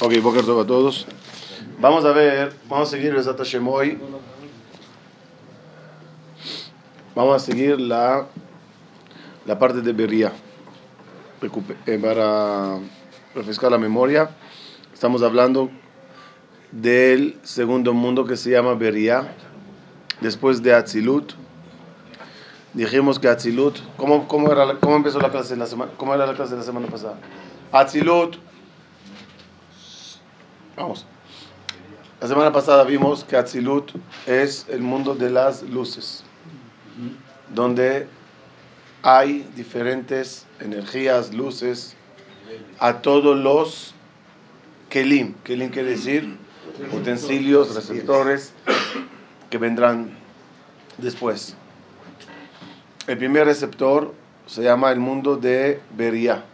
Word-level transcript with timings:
Ok, 0.00 0.12
Boker 0.22 0.44
Tov 0.44 0.60
a 0.60 0.64
todos. 0.64 1.06
Vamos 1.80 2.04
a 2.04 2.12
ver, 2.12 2.52
vamos 2.68 2.86
a 2.86 2.90
seguir 2.92 3.12
el 3.16 3.24
Hashem 3.24 3.66
hoy. 3.66 3.98
Vamos 7.16 7.34
a 7.34 7.44
seguir 7.44 7.80
la, 7.80 8.28
la 9.44 9.58
parte 9.58 9.80
de 9.80 9.92
Beria. 9.92 10.32
Eh, 11.86 11.98
para 11.98 12.78
refrescar 13.34 13.72
la 13.72 13.78
memoria, 13.78 14.30
estamos 14.94 15.20
hablando 15.24 15.68
del 16.70 17.36
segundo 17.42 17.92
mundo 17.92 18.24
que 18.24 18.36
se 18.36 18.50
llama 18.50 18.74
Beria, 18.74 19.34
después 20.20 20.62
de 20.62 20.74
Atzilut. 20.74 21.32
Dijimos 22.72 23.18
que 23.18 23.26
Atzilut, 23.26 23.78
¿cómo, 23.96 24.28
cómo, 24.28 24.52
era, 24.52 24.78
¿cómo 24.78 24.94
empezó 24.94 25.18
la 25.18 25.32
clase 25.32 25.56
la 25.56 25.66
semana? 25.66 25.90
¿Cómo 25.96 26.14
era 26.14 26.24
la 26.24 26.34
clase 26.34 26.52
de 26.52 26.58
la 26.58 26.64
semana 26.64 26.86
pasada? 26.86 27.18
Atzilut 27.72 28.36
Vamos. 30.78 31.04
La 32.20 32.28
semana 32.28 32.52
pasada 32.52 32.84
vimos 32.84 33.24
que 33.24 33.36
Atzilut 33.36 33.90
es 34.28 34.64
el 34.68 34.80
mundo 34.80 35.16
de 35.16 35.28
las 35.28 35.64
luces, 35.64 36.22
donde 37.52 38.06
hay 39.02 39.44
diferentes 39.56 40.46
energías, 40.60 41.34
luces, 41.34 41.96
a 42.78 43.02
todos 43.02 43.36
los 43.36 43.92
kelim. 44.88 45.34
Kelim 45.42 45.70
quiere 45.70 45.90
decir 45.90 46.36
utensilios, 46.92 47.74
receptores 47.74 48.52
que 49.50 49.58
vendrán 49.58 50.10
después. 50.98 51.56
El 53.08 53.18
primer 53.18 53.46
receptor 53.46 54.14
se 54.46 54.62
llama 54.62 54.92
el 54.92 55.00
mundo 55.00 55.36
de 55.36 55.80
Beria 55.96 56.44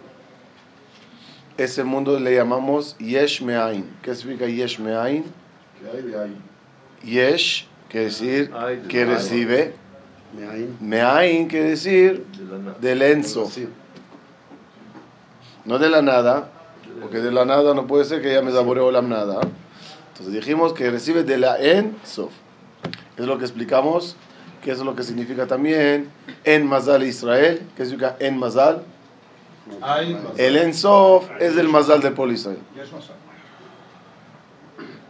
ese 1.57 1.85
mundo 1.85 2.19
le 2.19 2.35
llamamos 2.35 2.97
Yesh 2.99 3.43
Me'ain. 3.43 3.85
¿Qué 4.03 4.15
significa 4.15 4.47
Yesh 4.47 4.79
Me'ain? 4.79 5.25
Yesh 7.05 7.67
quiere 7.89 8.07
decir 8.07 8.51
que 8.89 9.05
recibe. 9.05 9.75
Me'ain 10.81 11.49
quiere 11.49 11.71
decir 11.71 12.25
del 12.81 13.03
enzo. 13.03 13.51
No 15.65 15.79
de 15.79 15.89
la 15.89 16.03
nada, 16.03 16.51
porque 17.01 17.19
de 17.19 17.31
la 17.31 17.45
nada 17.45 17.75
no 17.75 17.87
puede 17.87 18.05
ser 18.05 18.21
que 18.21 18.33
ya 18.33 18.43
me 18.43 18.53
saboreó 18.53 18.91
la 18.91 19.03
nada. 19.03 19.41
Entonces 20.13 20.35
dijimos 20.35 20.73
que 20.73 20.91
recibe 20.91 21.23
de 21.23 21.39
la 21.39 21.59
enzo. 21.59 22.31
Es 23.17 23.27
lo 23.27 23.39
que 23.39 23.45
explicamos, 23.45 24.17
que 24.63 24.73
es 24.73 24.79
lo 24.81 24.97
que 24.97 25.05
significa 25.05 25.47
también 25.47 26.09
en 26.45 26.67
Mazal 26.67 27.05
Israel. 27.05 27.63
¿Qué 27.77 27.85
significa 27.85 28.17
en 28.19 28.39
Mazal? 28.39 28.83
El 30.37 30.57
Ensof 30.57 31.29
es 31.41 31.57
el 31.57 31.69
Mazal 31.69 32.01
de 32.01 32.11
Polisoy. 32.11 32.59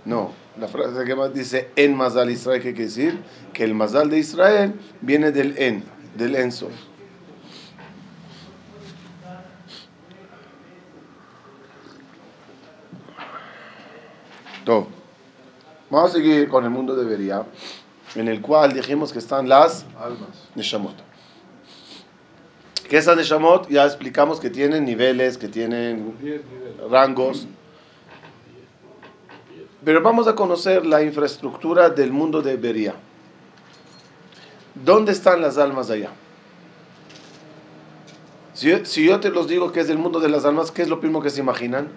No, 0.05 0.33
la 0.59 0.69
frase 0.69 1.05
que 1.05 1.15
más 1.15 1.33
dice 1.33 1.71
en 1.77 1.97
Mazal 1.97 2.31
Israel, 2.31 2.63
¿qué 2.63 2.73
quiere 2.73 2.85
decir? 2.85 3.23
Que 3.53 3.65
el 3.65 3.75
Mazal 3.75 4.11
de 4.11 4.19
Israel 4.19 4.75
viene 5.01 5.33
del 5.33 5.57
En, 5.59 5.85
del 6.17 6.37
Ensof. 6.37 6.73
Vamos 15.91 16.11
a 16.11 16.15
seguir 16.15 16.49
con 16.49 16.65
el 16.65 16.71
mundo 16.71 16.97
de 16.97 17.05
Beria, 17.05 17.45
en 18.17 18.27
el 18.27 18.41
cual 18.41 18.73
dijimos 18.73 19.13
que 19.13 19.21
están 19.21 19.49
las 19.49 19.87
almas, 19.97 20.49
Neshamot. 20.57 20.97
Que 22.89 22.99
esas 22.99 23.17
de 23.17 23.25
Shamot 23.25 23.69
ya 23.69 23.85
explicamos 23.87 24.41
que 24.41 24.51
tienen 24.51 24.85
niveles, 24.85 25.39
que 25.39 25.49
tienen 25.49 26.15
rangos. 26.91 27.47
Pero 29.85 30.03
vamos 30.03 30.29
a 30.29 30.35
conocer 30.35 30.87
la 30.87 31.03
infraestructura 31.03 31.91
del 31.91 32.13
mundo 32.13 32.41
de 32.43 32.57
Beria. 32.57 32.95
¿Dónde 34.75 35.13
están 35.13 35.41
las 35.41 35.59
almas 35.59 35.91
allá? 35.91 36.11
Si 38.55 39.05
yo, 39.05 39.21
te 39.21 39.31
los 39.31 39.49
digo 39.49 39.73
que 39.73 39.81
es 39.81 39.91
el 39.91 39.99
mundo 39.99 40.21
de 40.21 40.29
las 40.29 40.45
almas, 40.45 40.71
¿qué 40.71 40.83
es 40.83 40.89
lo 40.89 41.01
primero 41.01 41.21
que 41.21 41.31
se 41.31 41.41
imaginan? 41.41 41.89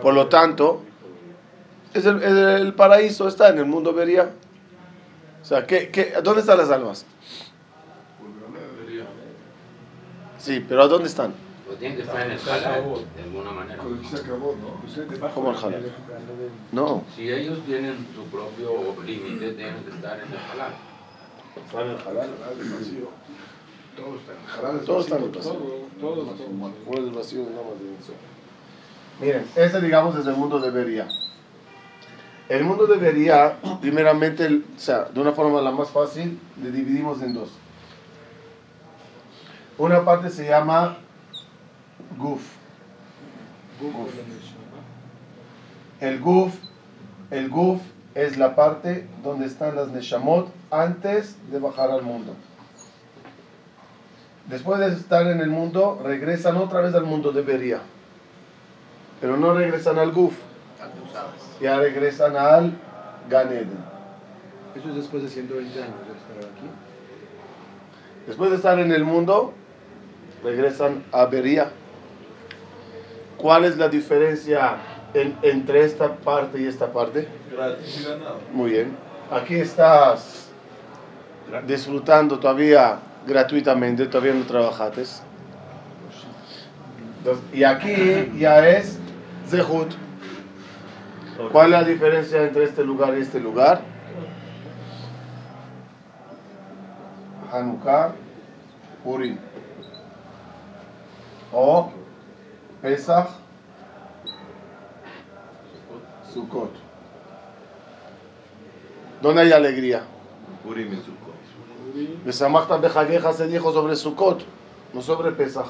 Por 0.00 0.14
lo 0.14 0.28
tanto, 0.28 0.82
es 1.92 2.06
el, 2.06 2.74
paraíso 2.74 3.28
está 3.28 3.50
en 3.50 3.58
el 3.58 3.66
mundo 3.66 3.92
Beria. 3.92 4.30
O 5.42 5.44
sea, 5.44 5.66
¿qué, 5.66 6.14
dónde 6.22 6.40
están 6.40 6.58
las 6.58 6.70
almas? 6.70 7.04
Sí, 10.42 10.64
pero 10.68 10.82
¿a 10.82 10.88
dónde 10.88 11.08
están? 11.08 11.32
Pues 11.66 11.78
tienen 11.78 11.96
que 11.96 12.02
estar 12.02 12.26
en 12.26 12.32
el 12.32 12.40
halal, 12.40 12.84
de 13.14 13.22
alguna 13.22 13.52
manera. 13.52 13.80
¿Cómo 15.34 15.50
el 15.52 15.56
halal? 15.56 15.92
No. 16.72 17.04
Si 17.14 17.30
ellos 17.30 17.60
tienen 17.64 18.08
su 18.12 18.24
propio 18.24 19.00
límite, 19.06 19.52
tienen 19.52 19.84
que 19.84 19.90
estar 19.90 20.18
en 20.18 20.32
el 20.32 20.38
halal. 20.38 20.72
¿Están 21.64 21.82
en 21.82 21.90
el 21.90 21.98
halal? 21.98 22.30
Todo 23.96 24.16
está 24.16 24.32
en 24.32 24.38
el 24.38 24.66
halal. 24.66 24.84
Todo 24.84 25.00
está 25.00 25.16
en 25.16 25.22
el 25.22 25.30
vacío. 25.30 25.52
Todo, 26.00 26.24
todo. 26.24 27.06
el 27.06 27.10
vacío 27.12 27.42
nada 27.42 27.62
más 27.62 27.78
de 27.78 29.24
Miren, 29.24 29.46
ese 29.54 29.80
digamos 29.80 30.16
es 30.16 30.26
el 30.26 30.34
mundo 30.34 30.58
de 30.58 30.70
Beria. 30.72 31.06
El 32.48 32.64
mundo 32.64 32.88
de 32.88 32.96
Beria, 32.96 33.58
primeramente, 33.80 34.46
o 34.46 34.80
sea, 34.80 35.04
de 35.04 35.20
una 35.20 35.30
forma 35.30 35.60
la 35.60 35.70
más 35.70 35.90
fácil, 35.90 36.40
le 36.60 36.72
dividimos 36.72 37.22
en 37.22 37.34
dos. 37.34 37.61
Una 39.78 40.04
parte 40.04 40.30
se 40.30 40.46
llama 40.46 40.98
Guf. 42.18 42.42
El 46.00 46.20
Guf, 46.20 46.54
el 47.30 47.48
Guf 47.48 47.80
es 48.14 48.36
la 48.36 48.54
parte 48.54 49.06
donde 49.22 49.46
están 49.46 49.74
las 49.74 49.88
Neshamot 49.88 50.52
antes 50.70 51.36
de 51.50 51.58
bajar 51.58 51.90
al 51.90 52.02
mundo. 52.02 52.34
Después 54.48 54.80
de 54.80 54.88
estar 54.88 55.26
en 55.28 55.40
el 55.40 55.48
mundo, 55.48 56.00
regresan 56.04 56.56
otra 56.56 56.80
vez 56.80 56.94
al 56.94 57.04
mundo 57.04 57.32
de 57.32 57.42
Beria. 57.42 57.80
Pero 59.20 59.36
no 59.36 59.54
regresan 59.54 59.98
al 59.98 60.12
Guf. 60.12 60.34
Ya 61.60 61.78
regresan 61.78 62.36
al 62.36 62.72
Ganeden. 63.30 63.78
Eso 64.74 64.88
es 64.90 64.96
después 64.96 65.22
de 65.22 65.28
120 65.28 65.82
años 65.82 65.94
de 66.06 66.12
estar 66.12 66.50
aquí. 66.50 66.66
Después 68.26 68.50
de 68.50 68.56
estar 68.56 68.78
en 68.78 68.92
el 68.92 69.04
mundo, 69.04 69.54
regresan 70.42 71.04
a 71.12 71.26
Beria. 71.26 71.70
¿Cuál 73.36 73.64
es 73.64 73.76
la 73.76 73.88
diferencia 73.88 74.76
entre 75.14 75.84
esta 75.84 76.14
parte 76.16 76.60
y 76.60 76.66
esta 76.66 76.92
parte? 76.92 77.28
Muy 78.52 78.70
bien. 78.70 78.96
Aquí 79.30 79.56
estás 79.56 80.48
disfrutando 81.66 82.38
todavía 82.38 82.98
gratuitamente, 83.26 84.06
todavía 84.06 84.34
no 84.34 84.44
trabajaste. 84.44 85.04
Y 87.52 87.64
aquí 87.64 88.32
ya 88.38 88.68
es 88.68 88.98
Zehut. 89.48 89.92
¿Cuál 91.50 91.66
es 91.66 91.72
la 91.72 91.84
diferencia 91.84 92.42
entre 92.42 92.64
este 92.64 92.84
lugar 92.84 93.16
y 93.16 93.22
este 93.22 93.40
lugar? 93.40 93.80
Hanukkah, 97.52 98.12
Purim 99.04 99.38
o 101.52 101.90
Pesach, 102.80 103.28
Sukkot. 106.32 106.70
¿Dónde 109.20 109.42
hay 109.42 109.52
alegría? 109.52 110.02
Purim 110.64 110.92
y 110.92 110.96
Sukkot. 110.96 111.32
Se 113.36 113.46
dijo 113.46 113.72
sobre 113.72 113.96
Sukkot, 113.96 114.42
no 114.94 115.02
sobre 115.02 115.32
Pesach. 115.32 115.68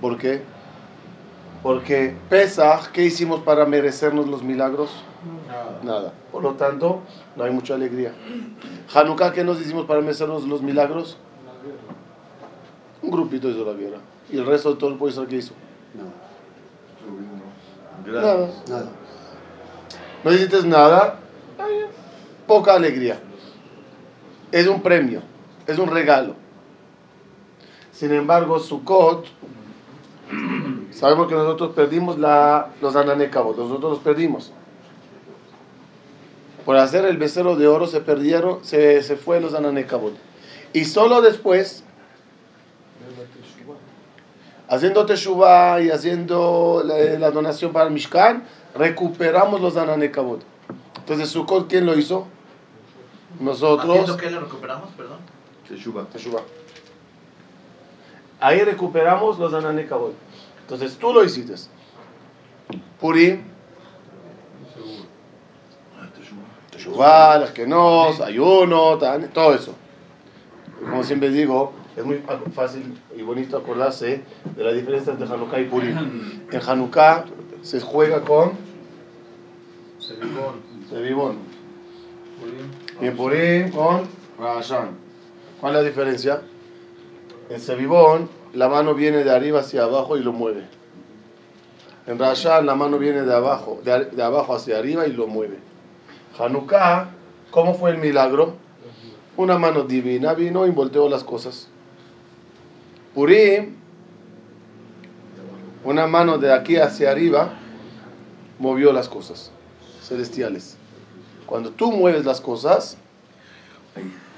¿Por 0.00 0.18
qué? 0.18 0.42
Porque 1.62 2.14
Pesach, 2.28 2.90
¿qué 2.92 3.04
hicimos 3.04 3.40
para 3.40 3.64
merecernos 3.64 4.26
los 4.26 4.42
milagros? 4.42 4.90
Nada. 5.48 5.80
Nada. 5.82 6.12
Por 6.30 6.42
lo 6.42 6.54
tanto, 6.54 7.00
no 7.34 7.44
hay 7.44 7.50
mucha 7.50 7.74
alegría. 7.74 8.12
Hanukkah, 8.94 9.32
¿qué 9.32 9.42
nos 9.42 9.60
hicimos 9.60 9.86
para 9.86 10.00
merecernos 10.00 10.46
los 10.46 10.62
milagros? 10.62 11.16
Un 13.02 13.10
grupito 13.10 13.48
hizo 13.48 13.64
la 13.64 13.72
guerra. 13.72 13.98
¿Y 14.30 14.38
el 14.38 14.46
resto 14.46 14.72
de 14.72 14.76
todo 14.76 14.90
el 14.90 14.96
pueblo 14.96 15.26
qué 15.26 15.36
hizo? 15.36 15.54
Nada. 18.04 18.22
Nada. 18.22 18.50
Nada. 18.68 18.88
No 20.24 20.32
hiciste 20.32 20.60
nada, 20.64 21.20
poca 22.46 22.74
alegría. 22.74 23.20
Es 24.50 24.66
un 24.66 24.82
premio, 24.82 25.22
es 25.66 25.78
un 25.78 25.88
regalo. 25.88 26.34
Sin 27.92 28.12
embargo, 28.12 28.58
Sukkot, 28.58 29.26
sabemos 30.90 31.28
que 31.28 31.34
nosotros 31.34 31.74
perdimos 31.74 32.18
la, 32.18 32.70
los 32.80 32.96
ananecabos, 32.96 33.56
nosotros 33.56 33.92
los 33.92 34.00
perdimos. 34.00 34.52
Por 36.64 36.76
hacer 36.76 37.04
el 37.04 37.16
becerro 37.16 37.54
de 37.54 37.68
oro 37.68 37.86
se 37.86 38.00
perdieron, 38.00 38.64
se, 38.64 39.02
se 39.02 39.16
fue 39.16 39.40
los 39.40 39.54
ananecabot. 39.54 40.14
Y 40.72 40.84
solo 40.86 41.22
después 41.22 41.84
haciendo 44.68 45.06
Teshuvah 45.06 45.80
y 45.80 45.90
haciendo 45.90 46.82
la, 46.84 46.96
la 47.18 47.30
donación 47.30 47.72
para 47.72 47.86
el 47.86 47.92
Mishkan, 47.92 48.44
recuperamos 48.74 49.60
los 49.60 49.76
Ananekabot. 49.76 50.42
Entonces, 50.98 51.28
Sukkot, 51.28 51.68
¿quién 51.68 51.86
lo 51.86 51.96
hizo? 51.96 52.26
Nosotros. 53.40 53.90
¿Haciendo 53.90 54.16
qué 54.16 54.30
le 54.30 54.40
recuperamos? 54.40 54.90
Perdón. 54.96 55.18
Teshuvah. 55.68 56.04
Teshuvah. 56.06 56.42
Ahí 58.40 58.62
recuperamos 58.62 59.38
los 59.38 59.54
Ananekabot. 59.54 60.14
Entonces, 60.62 60.96
tú 60.98 61.12
lo 61.12 61.24
hiciste. 61.24 61.54
Purim, 63.00 63.42
Teshuvah, 66.70 67.38
las 67.38 67.50
que 67.52 67.66
no, 67.66 68.08
ayuno, 68.22 68.98
todo 69.32 69.54
eso. 69.54 69.74
Como 70.80 71.02
siempre 71.04 71.30
digo, 71.30 71.72
es 71.96 72.04
muy 72.04 72.22
fácil 72.54 72.98
y 73.16 73.22
bonito 73.22 73.56
acordarse 73.56 74.22
de 74.54 74.64
la 74.64 74.72
diferencia 74.72 75.12
entre 75.12 75.26
Hanukkah 75.26 75.60
y 75.60 75.64
Purim. 75.64 76.42
En 76.52 76.60
Hanukkah 76.60 77.24
se 77.62 77.80
juega 77.80 78.20
con 78.20 78.52
Sevivón. 80.90 81.36
Y 83.00 83.06
en 83.06 83.16
Purim 83.16 83.70
con 83.70 84.02
Rashan. 84.38 84.90
¿Cuál 85.60 85.74
es 85.74 85.82
la 85.82 85.88
diferencia? 85.88 86.42
En 87.48 87.60
Sevivón 87.60 88.28
la 88.52 88.68
mano 88.68 88.94
viene 88.94 89.24
de 89.24 89.30
arriba 89.30 89.60
hacia 89.60 89.84
abajo 89.84 90.18
y 90.18 90.22
lo 90.22 90.32
mueve. 90.34 90.64
En 92.06 92.18
Rashan 92.18 92.66
la 92.66 92.74
mano 92.74 92.98
viene 92.98 93.22
de 93.22 93.34
abajo, 93.34 93.80
de, 93.82 94.04
de 94.04 94.22
abajo 94.22 94.54
hacia 94.54 94.78
arriba 94.78 95.06
y 95.06 95.12
lo 95.12 95.26
mueve. 95.26 95.58
Hanukkah, 96.38 97.08
¿cómo 97.50 97.72
fue 97.74 97.90
el 97.90 97.98
milagro? 97.98 98.54
Una 99.38 99.58
mano 99.58 99.84
divina 99.84 100.34
vino 100.34 100.66
y 100.66 100.70
volteó 100.70 101.08
las 101.08 101.24
cosas. 101.24 101.70
Purim, 103.16 103.74
una 105.84 106.06
mano 106.06 106.36
de 106.36 106.52
aquí 106.52 106.76
hacia 106.76 107.10
arriba 107.10 107.54
movió 108.58 108.92
las 108.92 109.08
cosas 109.08 109.50
celestiales. 110.02 110.76
Cuando 111.46 111.70
tú 111.70 111.92
mueves 111.92 112.26
las 112.26 112.42
cosas, 112.42 112.98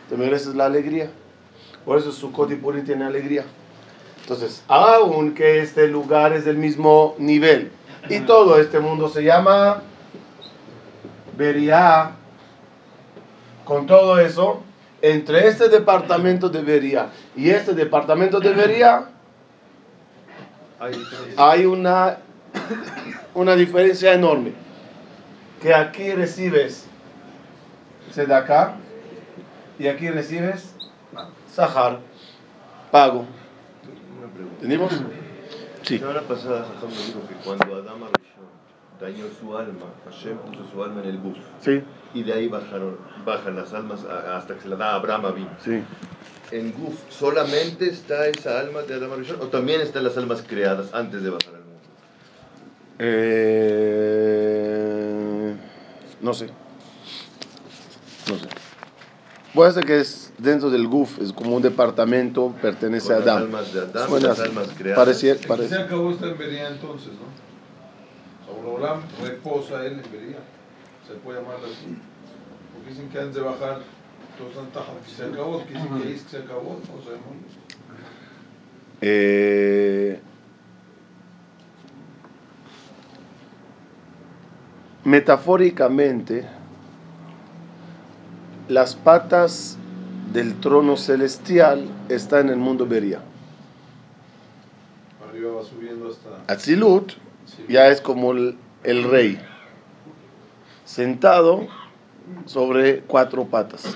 te 0.09 0.17
mereces 0.17 0.55
la 0.55 0.67
alegría. 0.67 1.11
Por 1.85 1.99
eso 1.99 2.13
Sukkot 2.13 2.53
y 2.53 2.55
Purim 2.55 2.85
tienen 2.85 3.09
alegría. 3.09 3.45
Entonces, 4.21 4.63
aunque 4.69 5.61
este 5.61 5.89
lugar 5.89 6.33
es 6.33 6.45
del 6.45 6.57
mismo 6.57 7.17
nivel 7.19 7.73
y 8.09 8.21
todo 8.21 8.61
este 8.61 8.79
mundo 8.79 9.09
se 9.09 9.25
llama 9.25 9.83
Beria, 11.37 12.13
con 13.65 13.87
todo 13.87 14.21
eso, 14.21 14.63
entre 15.03 15.49
este 15.49 15.69
departamento 15.69 16.49
de 16.49 16.62
Beria 16.62 17.11
y 17.37 17.50
este 17.50 17.73
departamento 17.75 18.41
de 18.41 18.53
Beria 18.53 19.06
Hay 21.37 21.67
una, 21.67 22.19
una 23.35 23.55
diferencia 23.56 24.12
enorme. 24.15 24.53
Que 25.61 25.75
aquí 25.75 26.12
recibes 26.12 26.87
Sedaká 28.12 28.77
y 29.79 29.89
aquí 29.89 30.09
recibes 30.09 30.75
Sahar, 31.53 31.99
pago. 32.91 33.25
¿Entendimos? 34.55 34.93
Sí. 35.83 35.99
La 35.99 36.09
semana 36.09 36.29
pasada 36.29 36.67
nos 36.81 37.06
dijo 37.06 37.21
que 37.29 37.35
cuando 37.44 37.77
Adama 37.77 38.09
dañó 39.00 39.25
su 39.41 39.56
alma, 39.56 39.87
Hashem 40.06 40.37
puso 40.39 40.61
su 40.73 40.83
alma 40.83 41.03
en 41.03 41.09
el 41.11 41.19
bus. 41.19 41.39
Sí, 41.61 41.83
Y 42.15 42.23
de 42.25 42.33
ahí 42.33 42.49
bajaron, 42.49 42.97
bajan 43.25 43.55
las 43.56 43.73
almas 43.73 44.05
hasta 44.05 44.55
que 44.55 44.61
se 44.62 44.69
la 44.69 44.77
da 44.77 44.93
a 44.93 44.95
Abraham 44.97 45.27
Avinu. 45.27 45.49
sí. 45.65 45.83
¿En 46.50 46.73
Guf 46.73 46.95
solamente 47.11 47.91
está 47.91 48.27
esa 48.27 48.59
alma 48.59 48.81
de 48.81 48.95
Adama 48.95 49.17
Rishon 49.17 49.37
o 49.43 49.49
también 49.49 49.83
están 49.83 50.03
las 50.03 50.17
almas 50.17 50.41
creadas 50.41 50.95
antes 50.95 51.23
de 51.23 51.29
bajar 51.29 51.55
al 51.55 51.61
mundo? 51.61 51.79
Eh, 53.79 55.55
no 56.23 56.33
sé. 56.33 56.47
No 58.31 58.39
sé. 58.39 58.49
Puede 59.53 59.73
ser 59.73 59.85
que 59.85 60.01
es 60.01 60.33
dentro 60.39 60.71
del 60.71 60.87
GUF, 60.89 61.19
es 61.21 61.33
como 61.35 61.55
un 61.56 61.62
departamento, 61.62 62.55
pertenece 62.62 63.09
Con 63.09 63.17
a 63.17 63.19
las 63.19 63.29
Adam. 63.29 63.43
almas 63.43 63.75
de 63.75 63.81
Suena 64.09 64.29
las 64.29 64.41
almas 64.41 64.69
creadas. 64.77 65.23
En 65.23 66.39
Bería 66.39 66.69
entonces, 66.69 67.12
¿no? 67.12 67.48
Abraham 68.66 69.02
reposa 69.22 69.84
él 69.87 70.00
en 70.05 70.12
Bería. 70.12 70.38
Se 71.06 71.14
puede 71.14 71.40
llamar 71.40 71.56
así. 71.56 71.96
Porque 72.75 72.90
dicen 72.90 73.08
que 73.08 73.19
antes 73.19 73.34
de 73.34 73.40
bajar, 73.40 73.81
se 75.16 75.25
acabó, 75.25 75.58
dicen 75.69 75.88
que 75.88 76.06
ahí 76.06 76.12
es 76.14 76.22
que 76.22 76.31
se 76.31 76.38
acabó, 76.38 76.81
no 76.81 77.02
sabemos. 77.02 77.25
Eh, 79.00 80.20
metafóricamente, 85.05 86.46
las 88.69 88.94
patas 88.94 89.76
del 90.32 90.60
trono 90.60 90.96
celestial 90.96 91.88
están 92.08 92.46
en 92.46 92.52
el 92.55 92.58
mundo 92.58 92.87
Beria. 92.87 93.20
Arriba 95.28 95.52
va 95.52 95.64
subiendo 95.64 96.10
hasta. 96.10 96.52
Atzilut 96.52 97.12
ya 97.69 97.89
es 97.89 98.00
como 98.00 98.33
el, 98.33 99.05
rey, 99.05 99.39
sentado 100.85 101.67
sobre 102.47 103.00
cuatro 103.00 103.47
patas. 103.47 103.95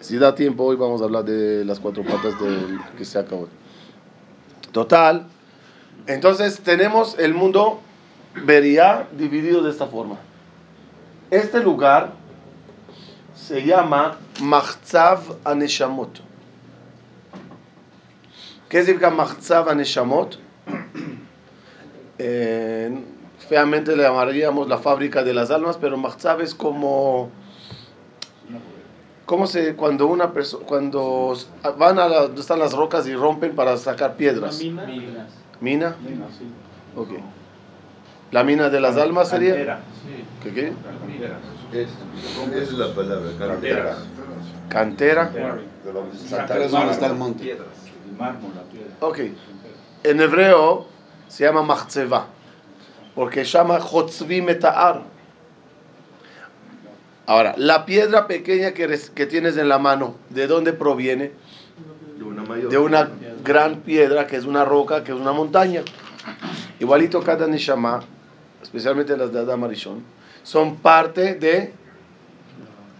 Si 0.00 0.18
da 0.18 0.34
tiempo, 0.34 0.64
hoy 0.64 0.76
vamos 0.76 1.00
a 1.00 1.04
hablar 1.04 1.24
de 1.24 1.64
las 1.64 1.80
cuatro 1.80 2.04
patas 2.04 2.34
que 2.96 3.04
se 3.04 3.18
acabó. 3.18 3.48
Total. 4.72 5.26
Entonces 6.06 6.60
tenemos 6.60 7.18
el 7.18 7.32
mundo 7.32 7.80
Beria 8.34 9.06
dividido 9.16 9.62
de 9.62 9.70
esta 9.70 9.86
forma. 9.86 10.16
Este 11.30 11.60
lugar 11.60 12.12
se 13.34 13.64
llama 13.64 14.18
Machzav 14.42 15.20
Aneshamot. 15.44 16.20
¿Qué 18.68 18.82
significa 18.82 19.10
Machzav 19.10 19.68
Aneshamot? 19.68 20.43
Eh, 22.26 22.90
feamente 23.48 23.94
le 23.94 24.02
llamaríamos 24.02 24.66
la 24.66 24.78
fábrica 24.78 25.22
de 25.22 25.34
las 25.34 25.50
almas, 25.50 25.76
pero 25.76 25.98
Machzav 25.98 26.40
es 26.40 26.54
como 26.54 27.30
¿Cómo 29.26 29.46
se 29.46 29.74
cuando 29.74 30.06
una 30.06 30.32
persona 30.32 30.64
cuando 30.66 31.36
van 31.78 31.98
a 31.98 32.08
la, 32.08 32.22
donde 32.22 32.40
están 32.40 32.58
las 32.60 32.72
rocas 32.72 33.06
y 33.06 33.14
rompen 33.14 33.54
para 33.54 33.76
sacar 33.76 34.16
piedras? 34.16 34.58
Minas. 34.58 34.86
Mina. 35.60 35.96
Minas, 36.02 36.30
sí. 36.38 36.46
Ok. 36.96 37.10
La 38.30 38.42
mina 38.42 38.70
de 38.70 38.80
las 38.80 38.96
almas 38.96 39.28
sería. 39.28 39.54
Cantera. 39.54 39.80
¿Qué 40.42 40.52
qué? 40.52 40.72
Cantera. 40.72 41.38
Es, 41.72 41.88
esa 42.54 42.62
es 42.62 42.72
la 42.72 42.94
palabra. 42.94 43.30
Cantera. 44.70 45.30
Santa 46.26 46.56
el 46.56 46.62
es 46.62 46.70
donde 46.72 46.92
está 46.92 47.06
el 47.06 47.14
monte. 47.16 47.50
El 47.50 47.58
mármol, 48.18 48.52
la 48.54 48.62
piedra. 48.62 48.94
Ok. 49.00 49.18
En 50.04 50.20
hebreo 50.20 50.93
se 51.34 51.44
llama 51.44 51.62
Machzeva. 51.62 52.26
Porque 53.14 53.44
se 53.44 53.52
llama 53.58 53.78
Chotzvi 53.80 54.40
Meta'ar. 54.42 55.02
Ahora, 57.26 57.54
la 57.56 57.84
piedra 57.86 58.26
pequeña 58.26 58.72
que, 58.72 58.86
res- 58.86 59.10
que 59.10 59.26
tienes 59.26 59.56
en 59.56 59.68
la 59.68 59.78
mano, 59.78 60.16
¿de 60.30 60.46
dónde 60.46 60.72
proviene? 60.72 61.32
de 62.18 62.24
una 62.24 62.42
mayor. 62.44 62.70
De 62.70 62.78
una 62.78 63.08
gran 63.42 63.80
piedra 63.80 64.26
que 64.26 64.36
es 64.36 64.44
una 64.44 64.64
roca, 64.64 65.02
que 65.02 65.12
es 65.12 65.18
una 65.18 65.32
montaña. 65.32 65.82
Igualito 66.78 67.20
cada 67.22 67.46
Neshama, 67.46 68.02
especialmente 68.62 69.16
las 69.16 69.32
de 69.32 69.40
Adam 69.40 69.64
Arishon, 69.64 70.02
son 70.42 70.76
parte 70.76 71.34
de, 71.34 71.72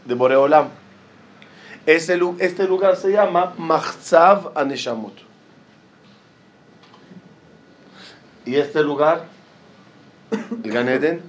de 0.05 0.15
Boreolam. 0.15 0.69
Este 1.87 2.17
lugar 2.67 2.97
se 2.97 3.13
llama 3.13 3.53
Machzav 3.59 4.53
Aneshamot. 4.57 5.15
Y 8.47 8.57
este 8.57 8.83
lugar, 8.83 9.25
el 10.63 10.71
Gan 10.71 10.89
Eden, 10.89 11.23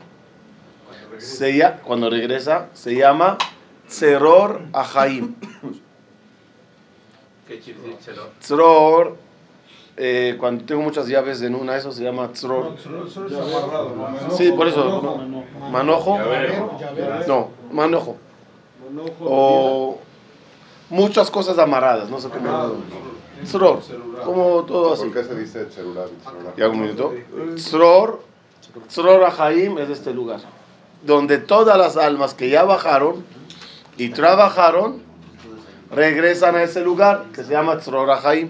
se 1.18 1.54
lla- 1.54 1.80
cuando 1.82 2.10
regresa, 2.10 2.68
se 2.74 2.96
llama 2.96 3.38
Tzeror. 3.88 4.62
¿Qué 7.48 7.56
decir 7.58 7.78
Tzeror? 8.40 9.18
Eh, 9.98 10.36
cuando 10.40 10.66
tengo 10.66 10.82
muchas 10.82 11.08
llaves 11.08 11.42
en 11.42 11.56
una, 11.56 11.78
eso 11.78 11.92
se 11.94 12.04
llama. 12.04 12.30
Manojo, 13.98 14.36
Sí, 14.36 14.52
por 14.52 14.68
eso. 14.68 14.84
manojo. 15.72 16.18
Manojo. 16.18 16.18
No, 17.28 17.50
manojo. 17.72 18.18
O 19.22 20.00
muchas 20.90 21.32
cosas 21.32 21.58
amarradas, 21.60 22.10
no 22.10 22.20
sé 22.20 22.28
cómo. 22.30 22.50
Amarrado. 22.50 22.76
Tzror, 23.44 23.84
Celular. 23.84 24.24
como 24.24 24.64
todo 24.64 24.94
así. 24.94 25.06
¿Por 25.06 25.14
qué 25.14 25.24
se 25.24 25.36
dice 25.36 25.70
celular? 25.72 26.08
celular? 26.24 26.54
Ya 26.58 26.70
un 26.70 26.82
minuto. 26.82 27.14
Tzror, 27.56 28.22
Tzror 28.88 29.24
Ahaim 29.24 29.78
es 29.78 29.90
este 29.90 30.14
lugar, 30.14 30.40
donde 31.04 31.38
todas 31.38 31.78
las 31.78 31.98
almas 31.98 32.34
que 32.34 32.50
ya 32.50 32.64
bajaron 32.64 33.24
y 33.98 34.10
trabajaron 34.10 35.02
regresan 35.92 36.56
a 36.56 36.64
ese 36.64 36.82
lugar 36.82 37.26
que 37.34 37.44
se 37.44 37.52
llama 37.52 37.78
Tzror 37.78 38.10
Ahaim. 38.10 38.50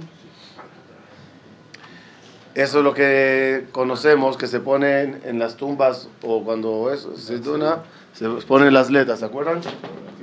Eso 2.53 2.77
es 2.77 2.83
lo 2.85 2.93
que 2.93 3.67
conocemos, 3.73 4.37
que 4.37 4.47
se 4.47 4.61
ponen 4.61 5.21
en 5.25 5.39
las 5.39 5.57
tumbas 5.57 6.07
o 6.23 6.41
cuando 6.43 6.89
es, 6.93 7.05
se 7.15 7.39
duna, 7.39 7.83
se 8.13 8.29
ponen 8.47 8.73
las 8.73 8.89
letras, 8.89 9.19
¿se 9.19 9.25
acuerdan? 9.25 9.59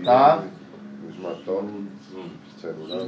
Ta, 0.03 0.43
Nishmaton, 1.07 1.91
Cerulá. 2.59 3.05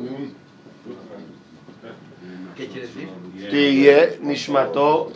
¿Qué 2.57 2.69
quiere 2.69 2.87
decir? 2.87 3.09
Nishmato. 4.23 5.13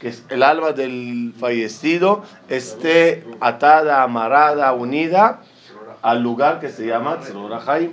Que 0.00 0.12
el 0.30 0.42
alma 0.44 0.72
del 0.72 1.34
fallecido 1.38 2.22
esté 2.48 3.24
atada, 3.40 4.02
amarrada, 4.04 4.72
unida 4.72 5.40
al 6.02 6.22
lugar 6.22 6.60
que 6.60 6.68
se 6.68 6.86
llama 6.86 7.18
Tzror 7.18 7.52
Ajaim. 7.52 7.90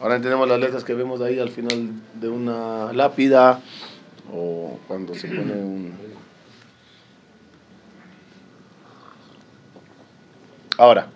Ahora 0.00 0.14
entendemos 0.14 0.48
las 0.48 0.60
letras 0.60 0.84
que 0.84 0.94
vemos 0.94 1.20
ahí 1.20 1.40
al 1.40 1.50
final 1.50 1.90
de 2.14 2.28
una 2.28 2.92
lápida 2.92 3.60
o 4.32 4.78
cuando 4.86 5.14
se 5.14 5.26
pone 5.26 5.52
un. 5.52 5.92
Ahora. 10.76 11.08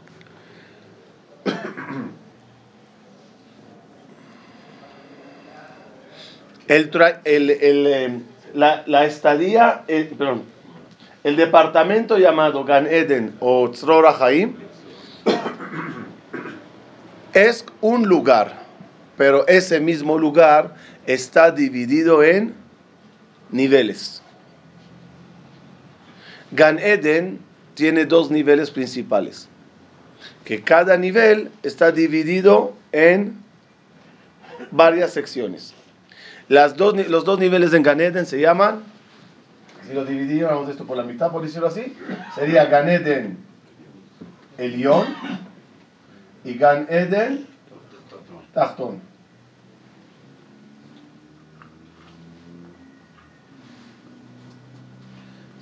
El, 6.72 6.90
el, 7.24 7.50
el, 7.50 7.86
eh, 7.86 8.20
la, 8.54 8.82
la 8.86 9.04
estadía, 9.04 9.84
perdón, 9.86 10.44
el 11.22 11.36
departamento 11.36 12.16
llamado 12.16 12.64
Gan 12.64 12.86
Eden 12.86 13.34
o 13.40 13.70
Tzror 13.70 14.06
Haim 14.18 14.54
es 17.34 17.66
un 17.82 18.08
lugar, 18.08 18.62
pero 19.18 19.46
ese 19.48 19.80
mismo 19.80 20.16
lugar 20.16 20.74
está 21.04 21.50
dividido 21.50 22.22
en 22.22 22.54
niveles. 23.50 24.22
Gan 26.52 26.78
Eden 26.78 27.38
tiene 27.74 28.06
dos 28.06 28.30
niveles 28.30 28.70
principales, 28.70 29.46
que 30.46 30.62
cada 30.62 30.96
nivel 30.96 31.50
está 31.62 31.92
dividido 31.92 32.74
en 32.92 33.36
varias 34.70 35.12
secciones. 35.12 35.74
Dos, 36.48 37.08
los 37.08 37.24
dos 37.24 37.38
niveles 37.38 37.72
en 37.72 37.82
Gan 37.82 38.00
Eden 38.00 38.26
se 38.26 38.40
llaman, 38.40 38.82
si 39.86 39.94
lo 39.94 40.04
dividiéramos 40.04 40.68
esto 40.68 40.84
por 40.86 40.96
la 40.96 41.02
mitad, 41.02 41.30
por 41.30 41.42
decirlo 41.42 41.68
así, 41.68 41.96
sería 42.34 42.66
Gan 42.66 42.88
Eden 42.88 43.38
Elión 44.58 45.06
y 46.44 46.54
Gan 46.54 46.86
Eden. 46.90 47.46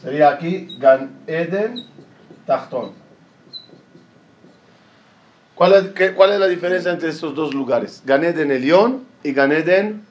Sería 0.02 0.30
aquí 0.30 0.76
Gan 0.78 1.10
Eden. 1.26 1.84
¿Cuál 5.54 5.72
es, 5.74 5.82
qué- 5.90 6.14
¿Cuál 6.14 6.32
es 6.32 6.40
la 6.40 6.48
diferencia 6.48 6.90
entre 6.90 7.10
estos 7.10 7.34
dos 7.34 7.54
lugares? 7.54 8.02
Gan 8.06 8.24
Eden 8.24 8.50
Elión 8.50 9.04
y 9.22 9.32
Gan 9.32 9.52
Eden 9.52 10.04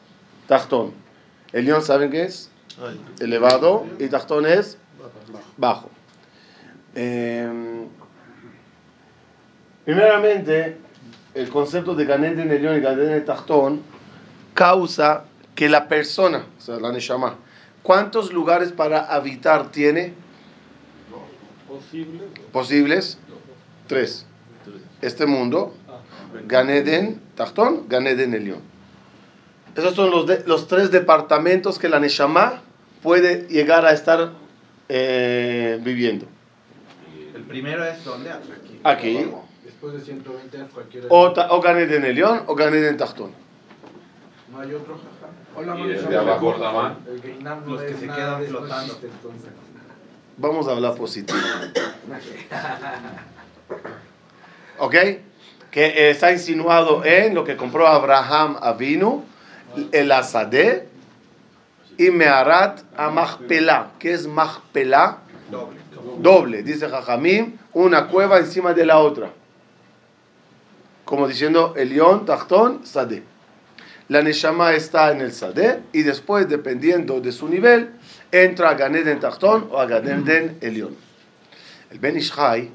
Tachtón. 0.49 0.93
Elión, 1.53 1.83
¿saben 1.83 2.09
qué 2.09 2.23
es? 2.23 2.49
Elevado 3.19 3.85
y 3.99 4.07
Tachtón 4.07 4.47
es 4.47 4.79
bajo. 5.57 5.91
Em, 6.95 7.85
primeramente, 9.85 10.77
el 11.35 11.49
concepto 11.49 11.93
de 11.93 12.05
Gan 12.05 12.25
Eden 12.25 12.51
Elión 12.51 12.75
y 12.75 12.79
Gan 12.79 12.99
Eden 12.99 13.23
Tachtón 13.25 13.83
causa 14.55 15.25
que 15.53 15.69
la 15.69 15.87
persona, 15.87 16.45
o 16.57 16.61
sea, 16.61 16.79
la 16.79 16.91
Neshama, 16.91 17.35
¿cuántos 17.83 18.33
lugares 18.33 18.71
para 18.71 19.05
habitar 19.05 19.69
tiene? 19.69 20.13
Posibles. 22.51 23.19
Tres. 23.85 24.25
Este 25.03 25.27
mundo, 25.27 25.75
Gan 26.47 26.71
Eden 26.71 27.21
Tachtón, 27.35 27.87
Gan 27.87 28.07
Eden 28.07 28.33
Elión. 28.33 28.78
Esos 29.79 29.95
son 29.95 30.11
los, 30.11 30.27
de- 30.27 30.43
los 30.45 30.67
tres 30.67 30.91
departamentos 30.91 31.79
que 31.79 31.89
la 31.89 31.99
Neshama 31.99 32.61
puede 33.01 33.47
llegar 33.47 33.85
a 33.85 33.91
estar 33.93 34.31
eh, 34.89 35.79
viviendo. 35.81 36.25
El 37.35 37.43
primero 37.43 37.83
es 37.85 38.03
donde 38.03 38.31
aquí. 38.31 38.79
Aquí, 38.83 39.25
Después 39.63 39.93
de 39.93 40.01
120 40.01 40.57
años 40.57 40.69
cualquiera. 40.73 41.07
o, 41.09 41.31
ta- 41.33 41.51
o 41.51 41.61
Gan 41.61 41.77
Eden 41.77 42.03
Elión 42.05 42.43
o 42.47 42.55
Gan 42.55 42.73
Eden 42.73 42.97
Tachtón. 42.97 43.31
No 44.51 44.59
hay 44.59 44.73
otro. 44.73 44.97
Hola, 45.55 45.75
Y 45.75 45.79
mano, 45.79 45.91
el 45.91 45.95
ya 45.95 46.01
de 46.01 46.09
me 46.09 46.15
abajo. 46.31 46.95
El 47.11 47.21
Geinam 47.21 47.65
no 47.65 47.71
Los 47.73 47.81
que 47.83 47.93
se 47.93 48.05
quedan 48.07 48.43
flotando. 48.45 48.83
existe, 48.93 49.07
entonces. 49.07 49.49
Vamos 50.37 50.67
a 50.67 50.71
hablar 50.71 50.95
positivo. 50.95 51.37
¿Ok? 54.79 54.95
Que 55.71 55.85
eh, 55.85 56.09
está 56.11 56.31
insinuado 56.31 57.03
en 57.05 57.35
lo 57.35 57.43
que 57.43 57.55
compró 57.57 57.87
Abraham 57.87 58.57
Avinu, 58.61 59.23
el 59.91 60.11
Asadé 60.11 60.87
y 61.97 62.11
Meharat 62.11 62.81
a 62.95 63.09
Machpelah. 63.09 63.91
¿Qué 63.99 64.13
es 64.13 64.27
Machpelah? 64.27 65.19
Doble. 65.51 65.79
Doble, 66.19 66.63
dice 66.63 66.89
Jajamim, 66.89 67.57
una 67.73 68.07
cueva 68.07 68.39
encima 68.39 68.73
de 68.73 68.85
la 68.85 68.99
otra. 68.99 69.31
Como 71.05 71.27
diciendo 71.27 71.73
Elión, 71.75 72.25
Tachtón, 72.25 72.85
Sadé. 72.85 73.23
La 74.09 74.21
Neshama 74.21 74.73
está 74.73 75.11
en 75.11 75.21
el 75.21 75.31
Sadé 75.31 75.81
y 75.91 76.03
después, 76.03 76.49
dependiendo 76.49 77.21
de 77.21 77.31
su 77.31 77.47
nivel, 77.47 77.91
entra 78.31 78.69
a 78.69 78.73
Ganeden 78.73 79.19
Tachtón 79.19 79.67
o 79.71 79.79
a 79.79 79.85
Ganeden 79.85 80.57
Elión. 80.61 80.95
El 81.91 81.99
Ben 81.99 82.17
Ishai 82.17 82.71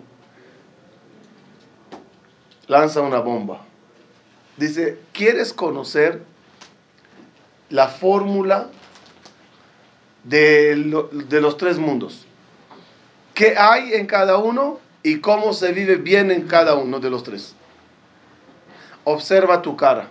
lanza 2.67 3.01
una 3.01 3.21
bomba. 3.21 3.65
Dice, 4.57 4.99
¿quieres 5.13 5.53
conocer 5.53 6.23
la 7.75 7.89
fórmula 7.89 8.69
de, 10.23 10.77
lo- 10.77 11.09
de 11.09 11.41
los 11.41 11.57
tres 11.57 11.77
mundos? 11.77 12.25
¿Qué 13.35 13.57
hay 13.59 13.95
en 13.95 14.07
cada 14.07 14.39
uno 14.39 14.79
y 15.03 15.19
cómo 15.19 15.53
se 15.53 15.73
vive 15.73 15.97
bien 15.97 16.31
en 16.31 16.47
cada 16.47 16.77
uno 16.77 17.01
de 17.01 17.11
los 17.11 17.25
tres? 17.25 17.57
Observa 19.03 19.61
tu 19.61 19.77
cara, 19.77 20.09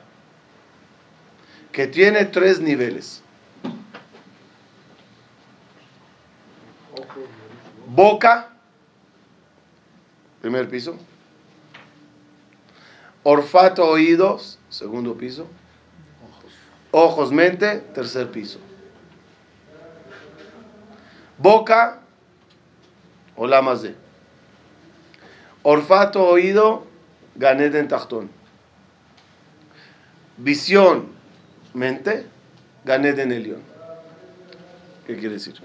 que 1.71 1.87
tiene 1.87 2.25
tres 2.25 2.59
niveles. 2.59 3.21
Boca, 7.87 8.49
primer 10.41 10.67
piso. 10.67 10.97
Olfato, 13.23 13.85
oídos, 13.85 14.59
segundo 14.69 15.15
piso. 15.15 15.47
Ojos, 16.95 17.31
mente, 17.31 17.79
tercer 17.95 18.29
piso. 18.29 18.59
Boca, 21.39 22.01
Olam 23.35 23.67
de 23.81 23.95
Olfato, 25.63 26.23
oído, 26.23 26.85
Ganed 27.33 27.73
en 27.73 27.87
Tachtón. 27.87 28.29
Visión, 30.37 31.07
mente, 31.73 32.27
Ganed 32.85 33.17
en 33.17 33.31
Elión. 33.31 33.61
¿Qué 35.07 35.17
quiere 35.17 35.33
decir? 35.33 35.55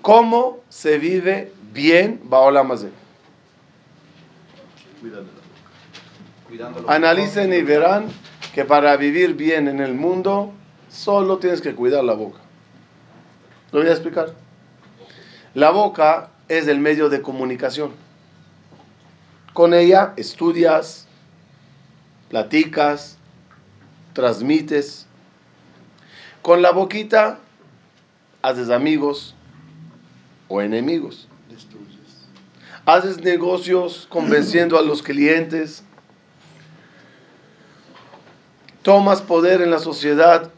¿Cómo 0.00 0.60
se 0.70 0.96
vive 0.96 1.52
bien 1.74 2.22
Hazé? 2.30 2.90
Cuidándolo. 6.48 6.88
Analicen 6.88 7.52
y 7.52 7.60
verán 7.60 8.08
que 8.54 8.64
para 8.64 8.96
vivir 8.96 9.34
bien 9.34 9.68
en 9.68 9.80
el 9.80 9.94
mundo 9.94 10.52
solo 10.88 11.38
tienes 11.38 11.60
que 11.60 11.74
cuidar 11.74 12.04
la 12.04 12.14
boca. 12.14 12.38
Lo 13.72 13.80
voy 13.80 13.88
a 13.88 13.92
explicar. 13.92 14.34
La 15.54 15.70
boca 15.70 16.30
es 16.48 16.68
el 16.68 16.78
medio 16.78 17.08
de 17.08 17.20
comunicación. 17.20 17.92
Con 19.52 19.74
ella 19.74 20.14
estudias, 20.16 21.06
platicas, 22.28 23.18
transmites. 24.12 25.06
Con 26.42 26.62
la 26.62 26.70
boquita 26.70 27.40
haces 28.42 28.70
amigos 28.70 29.34
o 30.48 30.60
enemigos. 30.60 31.28
Haces 32.86 33.20
negocios 33.20 34.06
convenciendo 34.08 34.78
a 34.78 34.82
los 34.82 35.02
clientes. 35.02 35.84
Tomas 38.82 39.22
poder 39.22 39.62
en 39.62 39.70
la 39.70 39.78
sociedad 39.78 40.50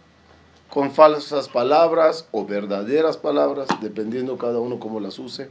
con 0.69 0.93
falsas 0.93 1.49
palabras 1.49 2.27
o 2.31 2.47
verdaderas 2.47 3.17
palabras, 3.17 3.69
dependiendo 3.81 4.39
cada 4.39 4.61
uno 4.61 4.79
cómo 4.79 5.01
las 5.01 5.19
use. 5.19 5.51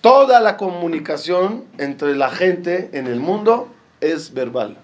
Toda 0.00 0.40
la 0.40 0.56
comunicación 0.56 1.64
entre 1.76 2.16
la 2.16 2.30
gente 2.30 2.90
en 2.94 3.06
el 3.06 3.20
mundo 3.20 3.68
es 4.00 4.32
verbal. 4.32 4.78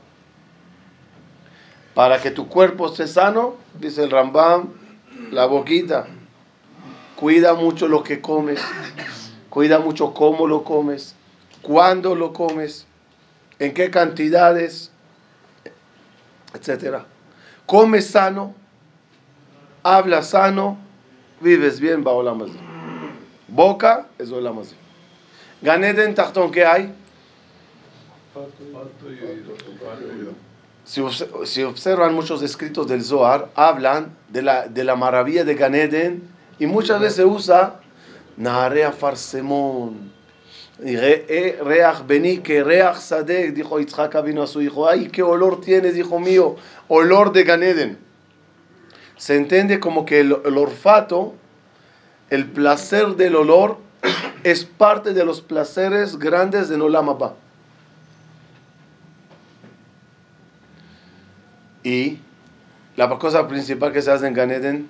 Para 1.94 2.20
que 2.20 2.30
tu 2.30 2.48
cuerpo 2.48 2.88
esté 2.88 3.06
sano, 3.06 3.54
dice 3.80 4.04
el 4.04 4.10
Rambam, 4.10 4.74
la 5.30 5.46
boquita. 5.46 6.06
Cuida 7.16 7.54
mucho 7.54 7.88
lo 7.88 8.02
que 8.02 8.20
comes. 8.20 8.60
Cuida 9.48 9.78
mucho 9.78 10.12
cómo 10.12 10.46
lo 10.46 10.64
comes. 10.64 11.14
Cuándo 11.62 12.14
lo 12.14 12.34
comes. 12.34 12.86
En 13.58 13.72
qué 13.72 13.90
cantidades. 13.90 14.92
Etcétera. 16.54 17.04
Come 17.66 18.00
sano. 18.00 18.54
Habla 19.82 20.22
sano. 20.22 20.78
Vives 21.40 21.80
bien, 21.80 22.02
Baolam. 22.02 22.46
Boca 23.48 24.06
es 24.18 24.30
Olam. 24.30 24.62
Ganeden 25.62 26.14
Tachtón, 26.14 26.50
¿qué 26.50 26.64
hay? 26.64 26.94
Si, 30.84 31.02
si 31.44 31.62
observan 31.62 32.14
muchos 32.14 32.42
escritos 32.42 32.86
del 32.86 33.02
Zohar, 33.02 33.50
hablan 33.54 34.16
de 34.28 34.42
la, 34.42 34.68
de 34.68 34.84
la 34.84 34.96
maravilla 34.96 35.44
de 35.44 35.54
Ganeden 35.54 36.28
y 36.58 36.66
muchas 36.66 37.00
veces 37.00 37.24
usa 37.24 37.80
Narea 38.36 38.92
Farsemón. 38.92 40.12
Eh, 40.82 41.58
Reach 41.62 42.06
Beni 42.06 42.38
que 42.38 42.62
Reach 42.62 42.96
Sadek, 42.96 43.54
dijo 43.54 43.78
Yitzhak 43.78 44.22
vino 44.24 44.42
a 44.42 44.46
su 44.46 44.60
hijo. 44.60 44.88
Ay, 44.88 45.08
qué 45.08 45.22
olor 45.22 45.60
tienes, 45.60 45.96
hijo 45.96 46.20
mío. 46.20 46.56
Olor 46.88 47.32
de 47.32 47.44
Ganeden. 47.44 47.98
Se 49.16 49.36
entiende 49.36 49.80
como 49.80 50.04
que 50.04 50.20
el, 50.20 50.36
el 50.44 50.58
olfato, 50.58 51.34
el 52.30 52.46
placer 52.46 53.16
del 53.16 53.36
olor, 53.36 53.78
es 54.44 54.64
parte 54.64 55.14
de 55.14 55.24
los 55.24 55.40
placeres 55.40 56.18
grandes 56.18 56.68
de 56.68 56.76
Nolam 56.76 57.08
Abba. 57.08 57.34
Y 61.82 62.18
la 62.96 63.08
cosa 63.18 63.46
principal 63.46 63.92
que 63.92 64.02
se 64.02 64.10
hace 64.10 64.26
en 64.26 64.34
Ganeden, 64.34 64.88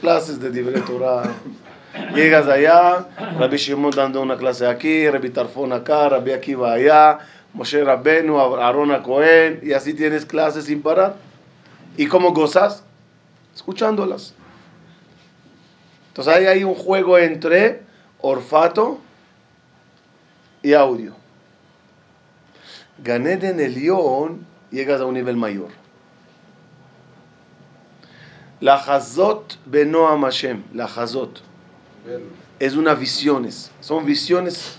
clases 0.00 0.40
de 0.40 0.50
Divrei 0.50 0.80
Torah. 0.82 1.24
Llegas 2.14 2.46
allá, 2.46 3.06
Rabbi 3.38 3.56
Shimon 3.56 3.92
dando 3.92 4.20
una 4.20 4.36
clase 4.36 4.66
aquí, 4.66 5.08
Rabbi 5.08 5.30
Tarfon 5.30 5.72
acá, 5.72 6.08
Rabbi 6.08 6.32
Akiva 6.32 6.72
allá, 6.72 7.18
Moshe 7.54 7.82
Rabbenu, 7.82 8.38
Aaron 8.38 9.02
Cohen, 9.02 9.60
y 9.62 9.72
así 9.72 9.94
tienes 9.94 10.26
clases 10.26 10.66
sin 10.66 10.82
parar. 10.82 11.16
¿Y 11.96 12.06
cómo 12.06 12.32
gozas? 12.32 12.84
Escuchándolas. 13.54 14.34
Entonces 16.08 16.34
ahí 16.34 16.46
hay 16.46 16.64
un 16.64 16.74
juego 16.74 17.18
entre 17.18 17.82
olfato 18.20 18.98
y 20.62 20.74
audio. 20.74 21.14
Ganeden 23.02 23.60
el 23.60 23.74
León 23.74 24.46
llegas 24.70 25.00
a 25.00 25.06
un 25.06 25.14
nivel 25.14 25.36
mayor. 25.36 25.70
La 28.60 28.74
Hazot 28.74 29.58
Benoam 29.66 30.22
Hashem, 30.22 30.64
la 30.74 30.84
Hazot. 30.84 31.47
Es 32.58 32.74
una 32.74 32.94
visiones, 32.94 33.70
son 33.80 34.04
visiones 34.04 34.78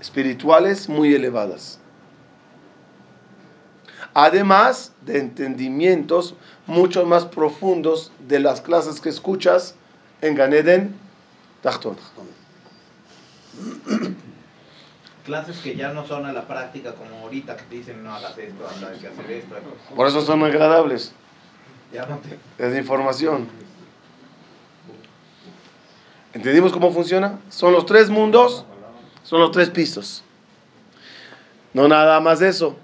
espirituales 0.00 0.88
muy 0.88 1.14
elevadas. 1.14 1.78
Además 4.14 4.92
de 5.02 5.18
entendimientos 5.18 6.34
mucho 6.66 7.06
más 7.06 7.24
profundos 7.24 8.10
de 8.26 8.40
las 8.40 8.60
clases 8.60 9.00
que 9.00 9.08
escuchas 9.08 9.74
en 10.20 10.34
Ganeden 10.34 10.94
Tachton. 11.62 11.96
Clases 15.24 15.58
que 15.58 15.76
ya 15.76 15.92
no 15.92 16.06
son 16.06 16.24
a 16.26 16.32
la 16.32 16.48
práctica 16.48 16.94
como 16.94 17.18
ahorita 17.24 17.56
que 17.56 17.64
te 17.64 17.74
dicen 17.76 18.02
no 18.02 18.14
hagas 18.14 18.38
esto, 18.38 18.66
anda, 18.74 18.88
hay 18.88 18.98
que 18.98 19.08
hacer 19.08 19.30
esto. 19.30 19.54
Por 19.94 20.06
eso 20.06 20.22
son 20.22 20.42
agradables, 20.42 21.12
Ya 21.92 22.06
no 22.06 22.18
te... 22.18 22.66
es 22.66 22.78
información. 22.78 23.46
¿Entendimos 26.38 26.70
cómo 26.70 26.92
funciona? 26.92 27.40
Son 27.48 27.72
los 27.72 27.84
tres 27.84 28.10
mundos, 28.10 28.64
son 29.24 29.40
los 29.40 29.50
tres 29.50 29.70
pisos. 29.70 30.22
No 31.74 31.88
nada 31.88 32.20
más 32.20 32.40
eso. 32.42 32.76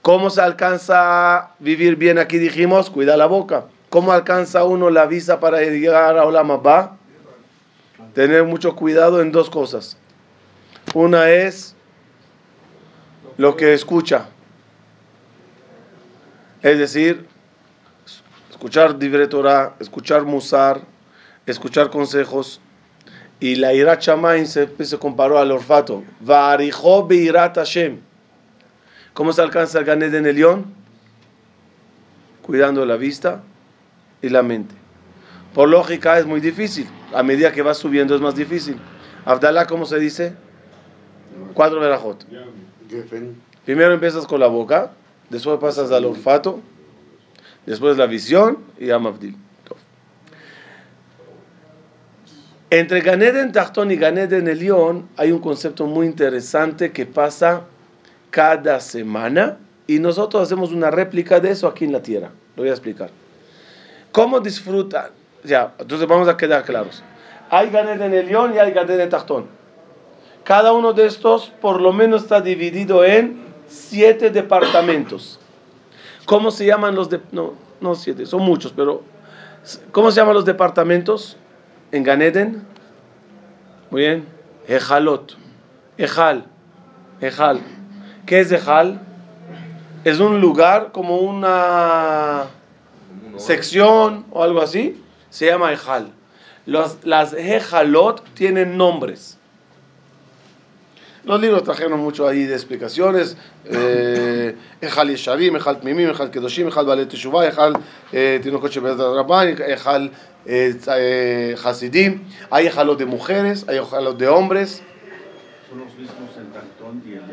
¿Cómo 0.00 0.30
se 0.30 0.40
alcanza 0.40 0.94
a 1.36 1.54
vivir 1.58 1.96
bien 1.96 2.18
aquí? 2.18 2.38
Dijimos, 2.38 2.88
cuida 2.88 3.18
la 3.18 3.26
boca. 3.26 3.66
¿Cómo 3.90 4.12
alcanza 4.12 4.64
uno 4.64 4.88
la 4.88 5.04
visa 5.04 5.40
para 5.40 5.60
llegar 5.60 6.16
a 6.16 6.24
Olam 6.24 6.50
Abba? 6.50 6.96
Tener 8.14 8.44
mucho 8.44 8.74
cuidado 8.74 9.20
en 9.20 9.30
dos 9.30 9.50
cosas. 9.50 9.98
Una 10.94 11.28
es 11.28 11.76
lo 13.36 13.58
que 13.58 13.74
escucha. 13.74 14.30
Es 16.62 16.78
decir, 16.78 17.26
escuchar 18.48 18.98
Divrei 18.98 19.28
Torah, 19.28 19.74
escuchar 19.80 20.24
Musar, 20.24 20.80
escuchar 21.50 21.90
consejos. 21.90 22.60
Y 23.40 23.54
la 23.56 23.72
Irat 23.72 24.02
se, 24.02 24.84
se 24.84 24.98
comparó 24.98 25.38
al 25.38 25.56
Hashem. 27.54 28.00
¿Cómo 29.14 29.32
se 29.32 29.42
alcanza 29.42 29.78
el 29.78 29.84
Ganed 29.84 30.14
en 30.14 30.26
el? 30.26 30.64
Cuidando 32.42 32.84
la 32.84 32.96
vista 32.96 33.42
y 34.22 34.28
la 34.28 34.42
mente. 34.42 34.74
Por 35.54 35.68
lógica 35.68 36.18
es 36.18 36.26
muy 36.26 36.40
difícil. 36.40 36.88
A 37.14 37.22
medida 37.22 37.52
que 37.52 37.62
va 37.62 37.74
subiendo 37.74 38.14
es 38.14 38.20
más 38.20 38.34
difícil. 38.34 38.78
Abdalá, 39.24 39.66
¿cómo 39.66 39.86
se 39.86 39.98
dice? 39.98 40.34
Cuatro 41.54 41.80
verajot. 41.80 42.24
Primero 43.64 43.92
empiezas 43.92 44.26
con 44.26 44.40
la 44.40 44.46
boca, 44.46 44.92
después 45.28 45.58
pasas 45.58 45.90
al 45.90 46.04
olfato, 46.04 46.60
después 47.66 47.96
la 47.96 48.06
visión 48.06 48.58
y 48.78 48.90
a 48.90 48.98
Entre 52.70 53.00
Ganeden 53.00 53.52
Tachtón 53.52 53.90
y 53.90 53.96
Ganeden 53.96 54.46
Elión 54.46 55.08
hay 55.16 55.32
un 55.32 55.38
concepto 55.38 55.86
muy 55.86 56.06
interesante 56.06 56.92
que 56.92 57.06
pasa 57.06 57.62
cada 58.30 58.78
semana 58.80 59.56
y 59.86 59.98
nosotros 60.00 60.42
hacemos 60.42 60.70
una 60.70 60.90
réplica 60.90 61.40
de 61.40 61.50
eso 61.50 61.66
aquí 61.66 61.86
en 61.86 61.92
la 61.92 62.02
tierra. 62.02 62.30
Lo 62.56 62.62
voy 62.62 62.68
a 62.68 62.72
explicar. 62.72 63.08
¿Cómo 64.12 64.40
disfrutan? 64.40 65.06
Ya, 65.44 65.72
entonces 65.78 66.06
vamos 66.06 66.28
a 66.28 66.36
quedar 66.36 66.62
claros. 66.64 67.02
Hay 67.48 67.70
Ganeden 67.70 68.12
Elión 68.12 68.54
y 68.54 68.58
hay 68.58 68.72
Ganeden 68.72 69.08
Tachtón. 69.08 69.46
Cada 70.44 70.72
uno 70.72 70.92
de 70.92 71.06
estos 71.06 71.50
por 71.62 71.80
lo 71.80 71.94
menos 71.94 72.24
está 72.24 72.42
dividido 72.42 73.02
en 73.02 73.44
siete 73.66 74.28
departamentos. 74.28 75.40
¿Cómo 76.26 76.50
se 76.50 76.66
llaman 76.66 76.94
los 76.94 77.08
de 77.08 77.22
no, 77.32 77.54
no 77.80 77.94
siete, 77.94 78.26
son 78.26 78.42
muchos, 78.42 78.74
pero 78.76 79.02
¿cómo 79.90 80.10
se 80.10 80.20
llaman 80.20 80.34
los 80.34 80.44
departamentos 80.44 81.38
en 81.92 82.02
Ganeden? 82.02 82.66
Muy 83.90 84.02
bien, 84.02 84.26
Ejalot. 84.66 85.36
Ejal. 85.96 86.44
Ejal. 87.20 87.60
¿Qué 88.26 88.40
es 88.40 88.52
Ejal? 88.52 89.00
Es 90.04 90.20
un 90.20 90.40
lugar 90.40 90.92
como 90.92 91.18
una 91.18 92.46
sección 93.36 94.26
o 94.30 94.42
algo 94.42 94.60
así, 94.60 95.02
se 95.30 95.46
llama 95.46 95.72
Ejal. 95.72 96.12
Las 96.66 97.32
Ejalot 97.32 98.22
tienen 98.34 98.76
nombres. 98.76 99.37
Los 101.28 101.42
libros 101.42 101.62
trajeron 101.62 102.00
mucho 102.00 102.26
ahí 102.26 102.44
de 102.44 102.54
explicaciones. 102.54 103.36
Eh, 103.66 104.56
Ejal 104.80 105.10
Yesharim, 105.10 105.56
Ejal 105.56 105.78
Tmimim, 105.78 106.08
Ejal 106.08 106.30
Kedoshim, 106.30 106.68
Ejal 106.68 106.86
Balet 106.86 107.10
Teshuvah, 107.10 107.46
Ejal 107.46 107.74
eh, 108.12 108.40
Tinokot 108.42 108.72
Shebezat 108.72 109.14
Rabban, 109.14 109.48
Ejal 109.48 110.10
eh, 110.46 111.54
Hasidim. 111.62 112.22
Hay 112.50 112.68
Ejalot 112.68 112.98
de 112.98 113.04
mujeres, 113.04 113.66
hay 113.68 113.76
Ejalot 113.76 114.16
de 114.16 114.26
hombres. 114.26 114.82
Son 115.68 115.80
los 115.80 115.94
mismos 115.98 116.30
el 116.38 116.46
Tactón 116.46 117.02
y 117.04 117.12
el 117.12 117.26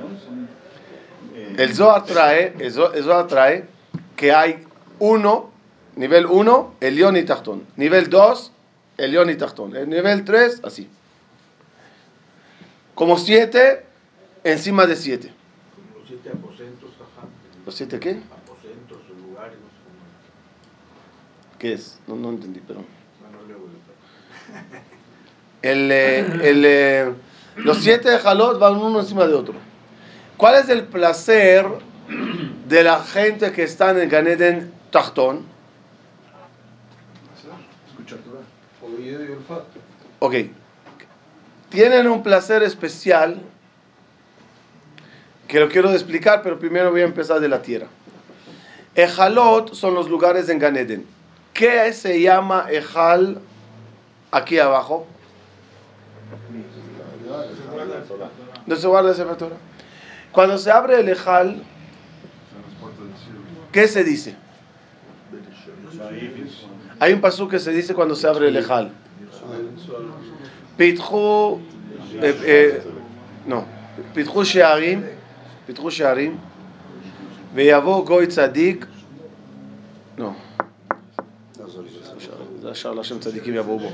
León. 1.55 1.73
Zohar 1.73 2.03
trae, 2.03 2.53
el 2.59 2.73
Zohar 2.73 3.27
trae 3.27 3.63
que 4.17 4.33
hay 4.33 4.65
uno, 4.99 5.51
nivel 5.95 6.25
1, 6.25 6.75
el 6.81 6.95
León 6.97 7.15
y 7.15 7.23
Tachtón. 7.23 7.65
Nivel 7.77 8.09
2, 8.09 8.51
el 8.97 9.11
León 9.11 9.29
y 9.29 9.35
Tachtón. 9.35 9.73
El 9.73 9.87
nivel 9.87 10.25
3, 10.25 10.63
así. 10.65 10.89
Como 12.95 13.17
7, 13.17 13.85
encima 14.43 14.85
de 14.85 14.95
7. 14.95 15.31
Los 15.97 16.07
siete 16.07 16.29
aposentos, 16.29 16.89
ajá. 16.95 17.27
¿Los 17.65 17.75
7 17.75 17.99
qué? 17.99 18.11
Aposentos, 18.11 18.97
lugares, 19.21 19.57
no 19.59 19.67
sé 19.67 19.75
cómo. 19.83 21.59
¿Qué 21.59 21.73
es? 21.73 21.99
No, 22.07 22.15
no 22.15 22.29
entendí, 22.29 22.59
perdón. 22.61 22.85
Luego 23.47 23.65
el- 23.65 23.75
El, 25.71 25.91
eh, 25.91 26.19
el, 26.43 26.63
eh, 26.65 27.13
los 27.57 27.77
siete 27.79 28.09
de 28.11 28.19
Jalot 28.19 28.59
van 28.59 28.75
uno 28.75 28.99
encima 28.99 29.25
de 29.25 29.33
otro. 29.33 29.55
¿Cuál 30.37 30.55
es 30.55 30.69
el 30.69 30.83
placer 30.83 31.65
de 32.67 32.83
la 32.83 33.03
gente 33.03 33.51
que 33.51 33.63
está 33.63 33.89
en 33.91 33.97
el 33.99 34.09
Ganeden 34.09 34.71
Tachtón? 34.91 35.43
escuchar 37.89 38.19
Torah. 38.19 38.41
Oído 38.83 39.25
y 39.25 39.31
olfato. 39.31 39.65
Ok. 40.19 40.35
Tienen 41.69 42.07
un 42.07 42.23
placer 42.23 42.63
especial 42.63 43.41
que 45.47 45.59
lo 45.59 45.69
quiero 45.69 45.91
explicar, 45.91 46.41
pero 46.41 46.57
primero 46.59 46.91
voy 46.91 47.01
a 47.01 47.05
empezar 47.05 47.39
de 47.39 47.47
la 47.47 47.61
tierra. 47.61 47.87
Ejalot 48.95 49.73
son 49.73 49.93
los 49.93 50.09
lugares 50.09 50.49
en 50.49 50.59
Ganeden. 50.59 51.05
¿Qué 51.53 51.91
se 51.93 52.21
llama 52.21 52.67
Ejal 52.69 53.39
aquí 54.31 54.57
abajo? 54.59 55.07
¿Dónde 58.65 58.81
se 58.81 58.87
guarda 58.87 59.11
esa 59.11 59.37
Torah? 59.37 59.57
Cuando 60.31 60.57
se 60.57 60.71
abre 60.71 60.99
el 60.99 61.09
Ejal, 61.09 61.63
¿qué 63.71 63.87
se 63.87 64.03
dice? 64.03 64.35
Hay 66.99 67.13
un 67.13 67.21
pasú 67.21 67.47
que 67.47 67.59
se 67.59 67.71
dice 67.71 67.93
cuando 67.93 68.15
se 68.15 68.27
abre 68.27 68.47
el 68.47 68.57
Ejal. 68.57 68.91
פיתחו, 70.77 71.59
אה, 72.23 72.31
אה, 72.43 73.59
פיתחו 74.13 74.45
שערים, 74.45 75.03
פיתחו 75.65 75.91
שערים, 75.91 76.37
ויבוא 77.53 78.05
גוי 78.05 78.27
צדיק, 78.27 78.85
לא. 80.17 80.31
זה 82.61 82.71
השער 82.71 82.93
להשם 82.93 83.19
צדיקים 83.19 83.55
יבואו 83.55 83.79
בו. 83.79 83.89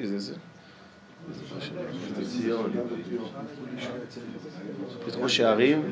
איזה 0.00 0.18
זה? 0.18 0.34
פתחו 5.06 5.28
שערים, 5.28 5.82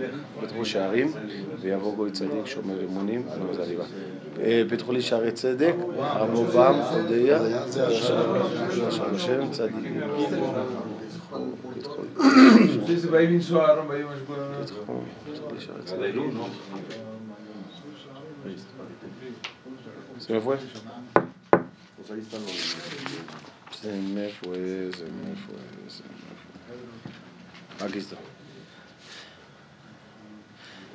פתחו 0.41 0.65
שערים, 0.65 1.13
ויבוא 1.61 1.97
גוי 1.97 2.11
צדיק 2.11 2.47
שומר 2.47 2.85
אמונים, 2.85 3.23
לא 3.49 3.55
זה 3.55 3.63
הליבה. 3.63 3.85
אה, 4.41 4.63
פתחו 4.69 4.93
לי 4.93 5.03
שערי 5.03 5.33
צדק, 5.33 5.75
רבובם, 5.99 6.75
הודיה, 6.75 7.39
שם 7.91 9.15
השם 9.15 9.51
צדיקים. 9.51 10.01
Se 20.21 20.33
me. 20.35 21.20
Pues 22.01 22.13
ahí 22.13 22.21
están 22.21 22.41
los. 22.43 22.77
Se 23.83 23.93
me 23.93 24.29
fue, 24.31 24.91
se 24.93 25.05
me 25.05 25.37
fue, 25.37 25.61
se 25.89 26.03
me 26.03 26.17
fue. 27.77 27.87
Aquí 27.87 27.99
está. 27.99 28.17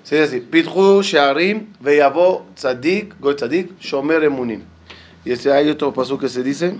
Sí, 0.04 0.18
así. 0.18 0.40
Pitchu 0.40 1.04
Shearim 1.04 1.74
Veyavo 1.80 2.48
Tzadik, 2.56 3.20
Goy 3.20 3.36
Tzadik, 3.36 3.80
Shomer 3.80 4.24
Emunim. 4.24 4.64
Y 5.24 5.32
este 5.32 5.52
hay 5.52 5.70
otro 5.70 5.94
paso 5.94 6.18
que 6.18 6.28
se 6.28 6.42
dice. 6.42 6.80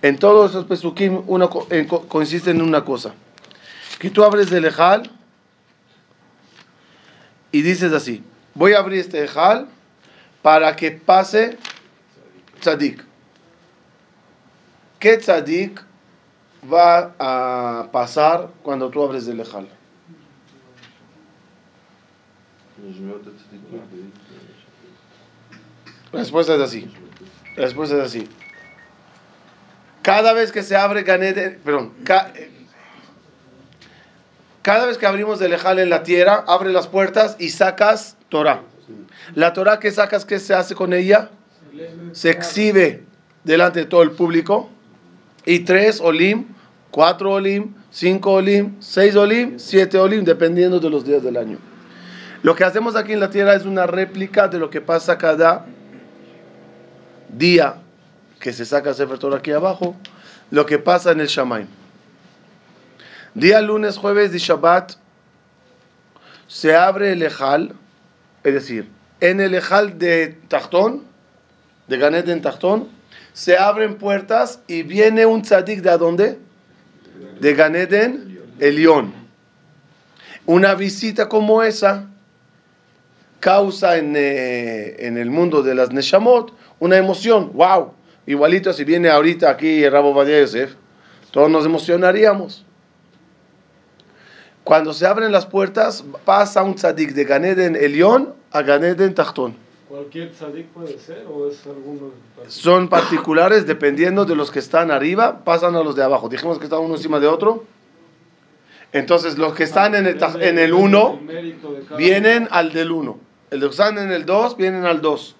En 0.00 0.16
todos 0.16 0.50
esos 0.50 0.66
pesukim 0.66 1.24
una, 1.26 1.48
consiste 1.48 2.52
en 2.52 2.62
una 2.62 2.84
cosa. 2.84 3.14
Que 3.98 4.10
tú 4.10 4.22
abres 4.22 4.52
el 4.52 4.64
Ejal 4.64 5.10
y 7.50 7.62
dices 7.62 7.92
así. 7.92 8.22
Voy 8.54 8.74
a 8.74 8.78
abrir 8.78 9.00
este 9.00 9.24
Ejal 9.24 9.66
para 10.40 10.76
que 10.76 10.92
pase 10.92 11.58
Tzadik. 12.60 13.07
¿Qué 14.98 15.16
tzadik 15.16 15.80
va 16.72 17.14
a 17.18 17.88
pasar 17.92 18.48
cuando 18.62 18.88
tú 18.90 19.02
abres 19.02 19.28
el 19.28 19.40
ejal? 19.40 19.68
La 26.12 26.18
respuesta 26.20 26.54
es 26.54 26.60
así. 26.60 26.90
La 27.56 27.64
respuesta 27.64 27.96
es 27.96 28.02
así. 28.02 28.28
Cada 30.02 30.32
vez 30.32 30.52
que 30.52 30.62
se 30.62 30.74
abre 30.76 31.02
Ganeden, 31.02 31.58
perdón, 31.64 31.92
ca- 32.04 32.32
cada 34.62 34.86
vez 34.86 34.96
que 34.98 35.06
abrimos 35.06 35.40
el 35.40 35.52
ejal 35.52 35.78
en 35.78 35.90
la 35.90 36.02
tierra, 36.02 36.44
abre 36.46 36.72
las 36.72 36.88
puertas 36.88 37.36
y 37.38 37.50
sacas 37.50 38.16
Torah. 38.28 38.62
La 39.34 39.52
Torah 39.52 39.78
que 39.78 39.90
sacas, 39.90 40.24
¿qué 40.24 40.38
se 40.38 40.54
hace 40.54 40.74
con 40.74 40.92
ella? 40.92 41.30
Se 42.12 42.30
exhibe 42.30 43.04
delante 43.44 43.80
de 43.80 43.86
todo 43.86 44.02
el 44.02 44.12
público. 44.12 44.70
Y 45.48 45.60
tres 45.60 45.98
olim, 46.02 46.44
cuatro 46.90 47.32
olim, 47.32 47.72
cinco 47.90 48.32
olim, 48.32 48.76
seis 48.80 49.16
olim, 49.16 49.58
siete 49.58 49.96
olim, 49.96 50.22
dependiendo 50.22 50.78
de 50.78 50.90
los 50.90 51.06
días 51.06 51.22
del 51.22 51.38
año. 51.38 51.56
Lo 52.42 52.54
que 52.54 52.64
hacemos 52.64 52.96
aquí 52.96 53.14
en 53.14 53.20
la 53.20 53.30
tierra 53.30 53.54
es 53.54 53.64
una 53.64 53.86
réplica 53.86 54.48
de 54.48 54.58
lo 54.58 54.68
que 54.68 54.82
pasa 54.82 55.16
cada 55.16 55.64
día 57.30 57.76
que 58.38 58.52
se 58.52 58.66
saca 58.66 58.92
Sefer 58.92 59.18
Torah 59.18 59.38
aquí 59.38 59.50
abajo, 59.52 59.96
lo 60.50 60.66
que 60.66 60.78
pasa 60.78 61.12
en 61.12 61.20
el 61.20 61.28
Shamaim. 61.28 61.66
Día 63.32 63.62
lunes, 63.62 63.96
jueves 63.96 64.34
y 64.34 64.38
Shabbat 64.38 64.96
se 66.46 66.76
abre 66.76 67.12
el 67.12 67.22
Ejal, 67.22 67.74
es 68.44 68.52
decir, 68.52 68.90
en 69.20 69.40
el 69.40 69.54
Ejal 69.54 69.98
de 69.98 70.38
Tachtón, 70.48 71.04
de 71.86 71.96
Ganet 71.96 72.28
en 72.28 72.42
Tachtón, 72.42 72.97
se 73.32 73.56
abren 73.56 73.96
puertas 73.96 74.60
y 74.66 74.82
viene 74.82 75.26
un 75.26 75.42
tzadik 75.42 75.80
de 75.80 75.98
dónde? 75.98 76.38
De 77.40 77.54
Ganeden 77.54 78.40
Elión. 78.58 79.12
Una 80.46 80.74
visita 80.74 81.28
como 81.28 81.62
esa 81.62 82.06
causa 83.40 83.96
en, 83.96 84.14
eh, 84.16 84.96
en 85.06 85.18
el 85.18 85.30
mundo 85.30 85.62
de 85.62 85.74
las 85.74 85.92
Neshamot 85.92 86.52
una 86.80 86.96
emoción. 86.96 87.52
¡Wow! 87.54 87.92
Igualito 88.26 88.72
si 88.72 88.84
viene 88.84 89.08
ahorita 89.08 89.50
aquí 89.50 89.82
el 89.82 89.92
Rabo 89.92 90.24
Yosef, 90.24 90.74
todos 91.30 91.50
nos 91.50 91.64
emocionaríamos. 91.64 92.64
Cuando 94.64 94.92
se 94.92 95.06
abren 95.06 95.32
las 95.32 95.46
puertas, 95.46 96.04
pasa 96.24 96.62
un 96.62 96.74
tzadik 96.74 97.12
de 97.14 97.24
Ganeden 97.24 97.74
Elión 97.74 98.34
a 98.50 98.62
Ganeden 98.62 99.14
Tachtón. 99.14 99.56
¿Cualquier 99.88 100.32
tzadik 100.32 100.66
puede 100.66 100.98
ser 100.98 101.24
o 101.26 101.48
es 101.48 101.66
alguno? 101.66 102.10
son 102.48 102.88
particulares 102.88 103.66
dependiendo 103.66 104.26
de 104.26 104.36
los 104.36 104.50
que 104.50 104.58
están 104.58 104.90
arriba, 104.90 105.44
pasan 105.44 105.76
a 105.76 105.82
los 105.82 105.96
de 105.96 106.02
abajo. 106.02 106.28
Dijimos 106.28 106.58
que 106.58 106.64
están 106.64 106.80
uno 106.80 106.96
encima 106.96 107.20
de 107.20 107.26
otro. 107.26 107.64
Entonces, 108.92 109.38
los 109.38 109.54
que 109.54 109.64
están 109.64 109.94
en 109.94 110.06
el, 110.06 110.18
en 110.40 110.58
el 110.58 110.74
1 110.74 111.20
mérito 111.22 111.72
de 111.72 111.82
cada 111.84 111.96
vienen 111.96 112.48
al 112.50 112.72
del 112.72 112.92
1. 112.92 113.18
Los 113.52 113.60
que 113.60 113.66
están 113.66 113.96
en 113.96 114.12
el 114.12 114.26
2 114.26 114.58
vienen 114.58 114.84
al 114.84 115.00
2. 115.00 115.36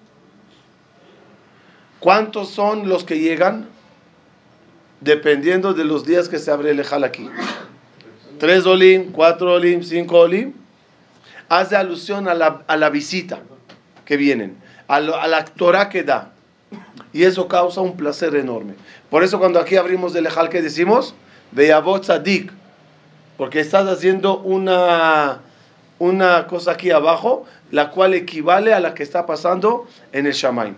¿Cuántos 1.99 2.49
son 2.49 2.89
los 2.89 3.03
que 3.03 3.19
llegan? 3.19 3.69
Dependiendo 5.01 5.75
de 5.75 5.85
los 5.85 6.05
días 6.05 6.27
que 6.27 6.39
se 6.39 6.49
abre 6.49 6.71
el 6.71 6.79
ejal 6.79 7.03
aquí. 7.03 7.29
3 8.39 8.65
olim, 8.65 9.11
4 9.11 9.53
olim, 9.53 9.83
5 9.83 10.17
olim. 10.17 10.53
Hace 11.49 11.75
alusión 11.75 12.27
a 12.27 12.33
la, 12.33 12.63
a 12.67 12.77
la 12.77 12.89
visita 12.89 13.43
que 14.09 14.17
vienen, 14.17 14.57
a, 14.87 14.99
la 14.99 15.45
Torah 15.45 15.87
que 15.87 16.01
da. 16.01 16.31
Y 17.13 17.25
eso 17.25 17.47
causa 17.47 17.81
un 17.81 17.95
placer 17.95 18.35
enorme. 18.35 18.73
Por 19.11 19.23
eso 19.23 19.37
cuando 19.37 19.59
aquí 19.59 19.75
abrimos 19.75 20.15
el 20.15 20.25
ejal, 20.25 20.49
que 20.49 20.63
decimos? 20.63 21.13
Veyavot 21.51 22.01
tzadik. 22.01 22.51
Porque 23.37 23.59
estás 23.59 23.87
haciendo 23.87 24.39
una, 24.39 25.41
una 25.99 26.47
cosa 26.47 26.71
aquí 26.71 26.89
abajo, 26.89 27.45
la 27.69 27.91
cual 27.91 28.15
equivale 28.15 28.73
a 28.73 28.79
la 28.79 28.95
que 28.95 29.03
está 29.03 29.27
pasando 29.27 29.87
en 30.11 30.25
el 30.25 30.33
Shamaim. 30.33 30.73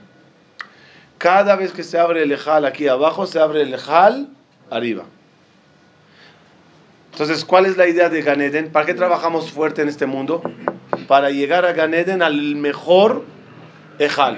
Cada 1.17 1.55
vez 1.55 1.71
que 1.71 1.83
se 1.83 1.97
abre 1.97 2.23
el 2.23 2.33
ejal 2.33 2.65
aquí 2.65 2.89
abajo, 2.89 3.27
se 3.27 3.39
abre 3.39 3.61
el 3.61 3.73
ejal 3.73 4.27
arriba. 4.69 5.05
Entonces, 7.13 7.45
¿cuál 7.45 7.65
es 7.65 7.77
la 7.77 7.87
idea 7.87 8.09
de 8.09 8.23
Ganeden? 8.23 8.73
¿Para 8.73 8.85
qué 8.85 8.93
trabajamos 8.93 9.51
fuerte 9.51 9.81
en 9.81 9.87
este 9.87 10.05
mundo? 10.05 10.41
Para 11.11 11.29
llegar 11.29 11.65
a 11.65 11.73
Ganeden 11.73 12.21
al 12.21 12.55
mejor 12.55 13.25
ejal 13.99 14.37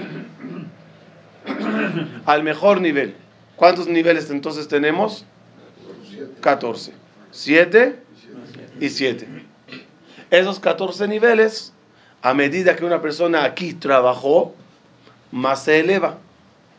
al 2.26 2.42
mejor 2.42 2.82
nivel. 2.82 3.16
¿Cuántos 3.56 3.86
niveles 3.86 4.32
entonces 4.32 4.68
tenemos? 4.68 5.24
14. 6.42 6.92
7 7.30 8.00
y 8.80 8.90
7. 8.90 9.28
Esos 10.32 10.60
14 10.60 11.08
niveles, 11.08 11.74
a 12.24 12.34
medida 12.34 12.76
que 12.76 12.86
una 12.86 13.04
persona 13.04 13.44
aquí 13.44 13.76
trabajó, 13.76 14.56
más 15.32 15.66
se 15.66 15.80
eleva, 15.80 16.18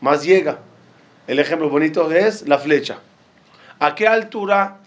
más 0.01 0.25
llega. 0.25 0.59
El 1.25 1.39
ejemplo 1.39 1.69
bonito 1.69 2.11
es 2.11 2.45
la 2.49 2.57
flecha. 2.57 2.99
¿A 3.79 3.95
qué 3.95 4.09
altura, 4.09 4.79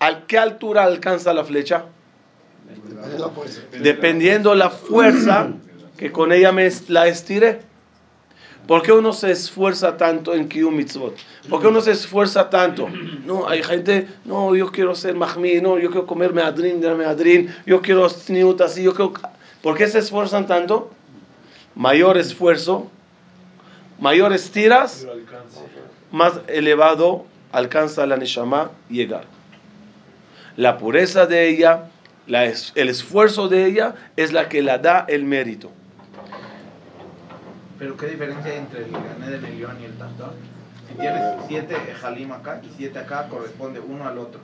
a 0.00 0.20
qué 0.26 0.38
altura 0.38 0.84
alcanza 0.84 1.34
la 1.34 1.44
flecha? 1.44 1.84
Dependiendo 3.80 4.54
la 4.54 4.70
fuerza 4.70 5.50
que 5.96 6.12
con 6.12 6.32
ella 6.32 6.52
me 6.52 6.70
la 6.88 7.06
estiré. 7.08 7.60
¿Por 8.66 8.82
qué 8.82 8.90
uno 8.92 9.12
se 9.12 9.30
esfuerza 9.30 9.96
tanto 9.96 10.34
en 10.34 10.48
Kiyum 10.48 10.74
Mitzvot? 10.74 11.16
¿Por 11.48 11.60
qué 11.60 11.68
uno 11.68 11.80
se 11.80 11.92
esfuerza 11.92 12.50
tanto? 12.50 12.88
No, 13.24 13.48
hay 13.48 13.62
gente, 13.62 14.08
no, 14.24 14.56
yo 14.56 14.72
quiero 14.72 14.96
ser 14.96 15.14
Mahmi, 15.14 15.60
no, 15.60 15.78
yo 15.78 15.90
quiero 15.90 16.06
comer 16.06 16.32
meadrin 16.32 16.80
meadrin, 16.80 17.54
yo 17.64 17.80
quiero 17.80 18.08
sniut 18.08 18.60
así, 18.60 18.82
yo 18.82 18.92
quiero... 18.92 19.12
¿Por 19.62 19.76
qué 19.76 19.86
se 19.86 20.00
esfuerzan 20.00 20.48
tanto? 20.48 20.90
Mayor 21.76 22.18
esfuerzo, 22.18 22.90
mayor 24.00 24.32
estiras, 24.32 25.06
más 26.10 26.40
elevado 26.48 27.24
alcanza 27.52 28.04
la 28.06 28.16
Neshama 28.16 28.70
llegar. 28.88 29.24
La 30.56 30.78
pureza 30.78 31.26
de 31.26 31.48
ella, 31.48 31.90
la 32.26 32.44
es- 32.44 32.72
el 32.74 32.88
esfuerzo 32.88 33.48
de 33.48 33.66
ella 33.66 33.94
es 34.16 34.32
la 34.32 34.48
que 34.48 34.62
la 34.62 34.78
da 34.78 35.04
el 35.08 35.24
mérito. 35.24 35.70
Pero 37.78 37.96
¿qué 37.96 38.06
diferencia 38.06 38.52
hay 38.52 38.58
entre 38.58 38.84
el 38.84 38.90
Gané 38.90 39.30
del 39.30 39.44
Elión 39.44 39.76
y 39.80 39.84
el 39.84 39.92
Tastón? 39.98 40.30
Si 40.88 40.94
tienes 40.94 41.22
siete 41.48 41.76
Ejalim 41.90 42.32
acá 42.32 42.60
y 42.64 42.70
siete 42.76 42.98
acá, 42.98 43.28
corresponde 43.28 43.80
uno 43.80 44.06
al 44.06 44.18
otro. 44.18 44.40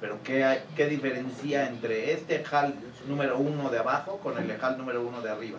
Pero 0.00 0.18
¿qué, 0.22 0.44
hay, 0.44 0.58
qué 0.76 0.86
diferencia 0.86 1.68
entre 1.68 2.12
este 2.12 2.36
Ejal 2.42 2.74
número 3.08 3.38
uno 3.38 3.70
de 3.70 3.78
abajo 3.78 4.18
con 4.22 4.36
el 4.36 4.50
Ejal 4.50 4.76
número 4.76 5.00
uno 5.02 5.22
de 5.22 5.30
arriba? 5.30 5.58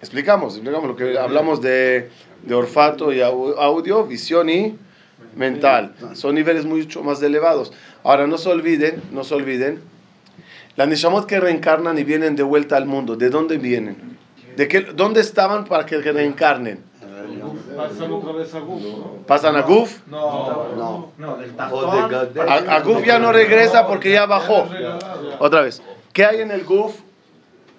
Explicamos, 0.00 0.54
explicamos 0.54 0.88
lo 0.88 0.94
que 0.96 1.18
hablamos 1.18 1.62
de, 1.62 2.10
de 2.42 2.54
olfato 2.54 3.12
y 3.12 3.20
au- 3.20 3.54
audio, 3.58 4.04
visión 4.04 4.50
y 4.50 4.76
mental. 5.34 5.94
Son 6.14 6.34
niveles 6.34 6.66
mucho 6.66 7.02
más 7.02 7.22
elevados. 7.22 7.72
Ahora, 8.04 8.26
no 8.26 8.36
se 8.36 8.48
olviden, 8.50 9.02
no 9.10 9.24
se 9.24 9.34
olviden, 9.34 9.80
las 10.78 10.86
Neshamot 10.86 11.26
que 11.26 11.40
reencarnan 11.40 11.98
y 11.98 12.04
vienen 12.04 12.36
de 12.36 12.44
vuelta 12.44 12.76
al 12.76 12.86
mundo, 12.86 13.16
¿de 13.16 13.30
dónde 13.30 13.58
vienen? 13.58 14.16
¿De 14.56 14.68
qué, 14.68 14.82
¿Dónde 14.82 15.20
estaban 15.20 15.64
para 15.64 15.84
que 15.84 15.98
reencarnen? 15.98 16.84
Pasan 17.76 18.12
otra 18.12 18.32
vez 18.32 18.54
a 18.54 18.60
Guf, 18.60 18.82
¿no? 18.84 19.12
¿Pasan 19.26 19.56
a 19.56 19.62
Guf? 19.62 19.98
No, 20.06 20.68
No. 20.76 21.12
No, 21.18 21.36
del. 21.36 22.48
A, 22.48 22.76
a 22.76 22.80
Guf 22.82 23.04
ya 23.04 23.18
no 23.18 23.32
regresa 23.32 23.88
porque 23.88 24.12
ya 24.12 24.26
bajó. 24.26 24.68
Otra 25.40 25.62
vez. 25.62 25.82
¿Qué 26.12 26.24
hay 26.24 26.42
en 26.42 26.52
el 26.52 26.64
Guf? 26.64 26.94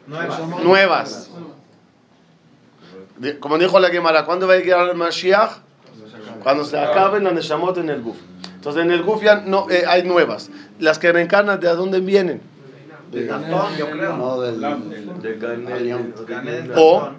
Nuevas. 0.06 0.62
Nuevas. 0.62 1.32
Como 3.40 3.58
dijo 3.58 3.80
la 3.80 3.92
Gemara, 3.92 4.26
¿cuándo 4.26 4.46
va 4.46 4.56
a 4.56 4.58
llegar 4.58 4.90
el 4.90 4.98
Mashiach? 4.98 5.52
Cuando 6.44 6.66
se 6.66 6.78
acaben 6.78 7.24
las 7.24 7.32
Neshamot 7.32 7.78
en 7.78 7.92
el 7.92 8.02
Guf. 8.02 8.18
Entonces 8.56 8.84
en 8.84 8.92
el 8.92 9.04
Guf 9.04 9.24
ya 9.24 9.36
no, 9.36 9.70
eh, 9.70 9.86
hay 9.88 10.04
nuevas. 10.04 10.50
Las 10.80 11.00
que 11.00 11.14
reencarnan, 11.14 11.62
¿de 11.62 11.70
dónde 11.70 12.02
vienen? 12.02 12.59
Del 13.12 13.28
Tastón, 13.28 13.78
yo 13.78 13.90
creo. 13.90 14.18
No, 14.18 14.42
del. 14.42 14.62
De 15.22 15.34
de 15.34 15.58
del. 15.58 16.72
O-. 16.76 17.10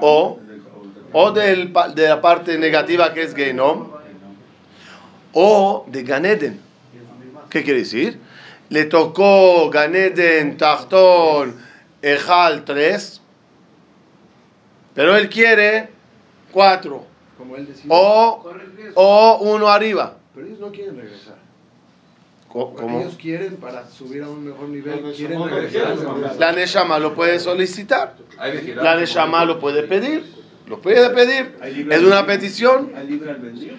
O. 0.00 0.40
O, 1.12 1.30
del, 1.32 1.72
de 1.94 2.08
la 2.08 2.20
parte 2.20 2.58
negativa 2.58 3.14
que 3.14 3.22
es 3.22 3.34
Genom, 3.34 3.88
o 5.32 5.86
de 5.88 6.02
Ganeden. 6.02 6.60
¿Qué 7.48 7.64
quiere 7.64 7.80
decir? 7.80 8.20
Le 8.68 8.84
tocó 8.84 9.70
Ganeden, 9.70 10.58
Tachtón, 10.58 11.56
Ejal 12.02 12.64
3, 12.66 13.22
pero 14.94 15.16
él 15.16 15.30
quiere 15.30 15.88
4, 16.52 17.04
Como 17.38 17.56
él 17.56 17.66
decía. 17.66 17.86
o, 17.88 18.44
o 18.94 19.38
uno 19.40 19.68
arriba. 19.68 20.18
Pero 20.34 20.46
ellos 20.46 20.60
no 20.60 20.70
quieren 20.70 20.96
regresar. 20.98 21.36
Co- 22.48 22.70
Porque 22.70 22.82
¿Cómo? 22.82 23.00
ellos 23.00 23.16
quieren, 23.20 23.56
para 23.56 23.86
subir 23.88 24.22
a 24.22 24.28
un 24.28 24.44
mejor 24.44 24.68
nivel, 24.68 25.12
quieren 25.14 25.44
regresar. 25.48 25.94
quieren 25.96 26.38
La 26.38 26.52
Neshama 26.52 26.98
lo 26.98 27.14
puede 27.14 27.38
solicitar, 27.40 28.16
la 28.76 28.96
Neshama 28.96 29.44
lo 29.44 29.58
puede 29.58 29.82
pedir, 29.82 30.24
lo 30.66 30.80
puede 30.80 31.10
pedir. 31.10 31.56
Es 31.90 32.02
una 32.02 32.24
petición. 32.26 32.92
Hay 32.96 33.06
libre 33.06 33.30
albedrío, 33.30 33.74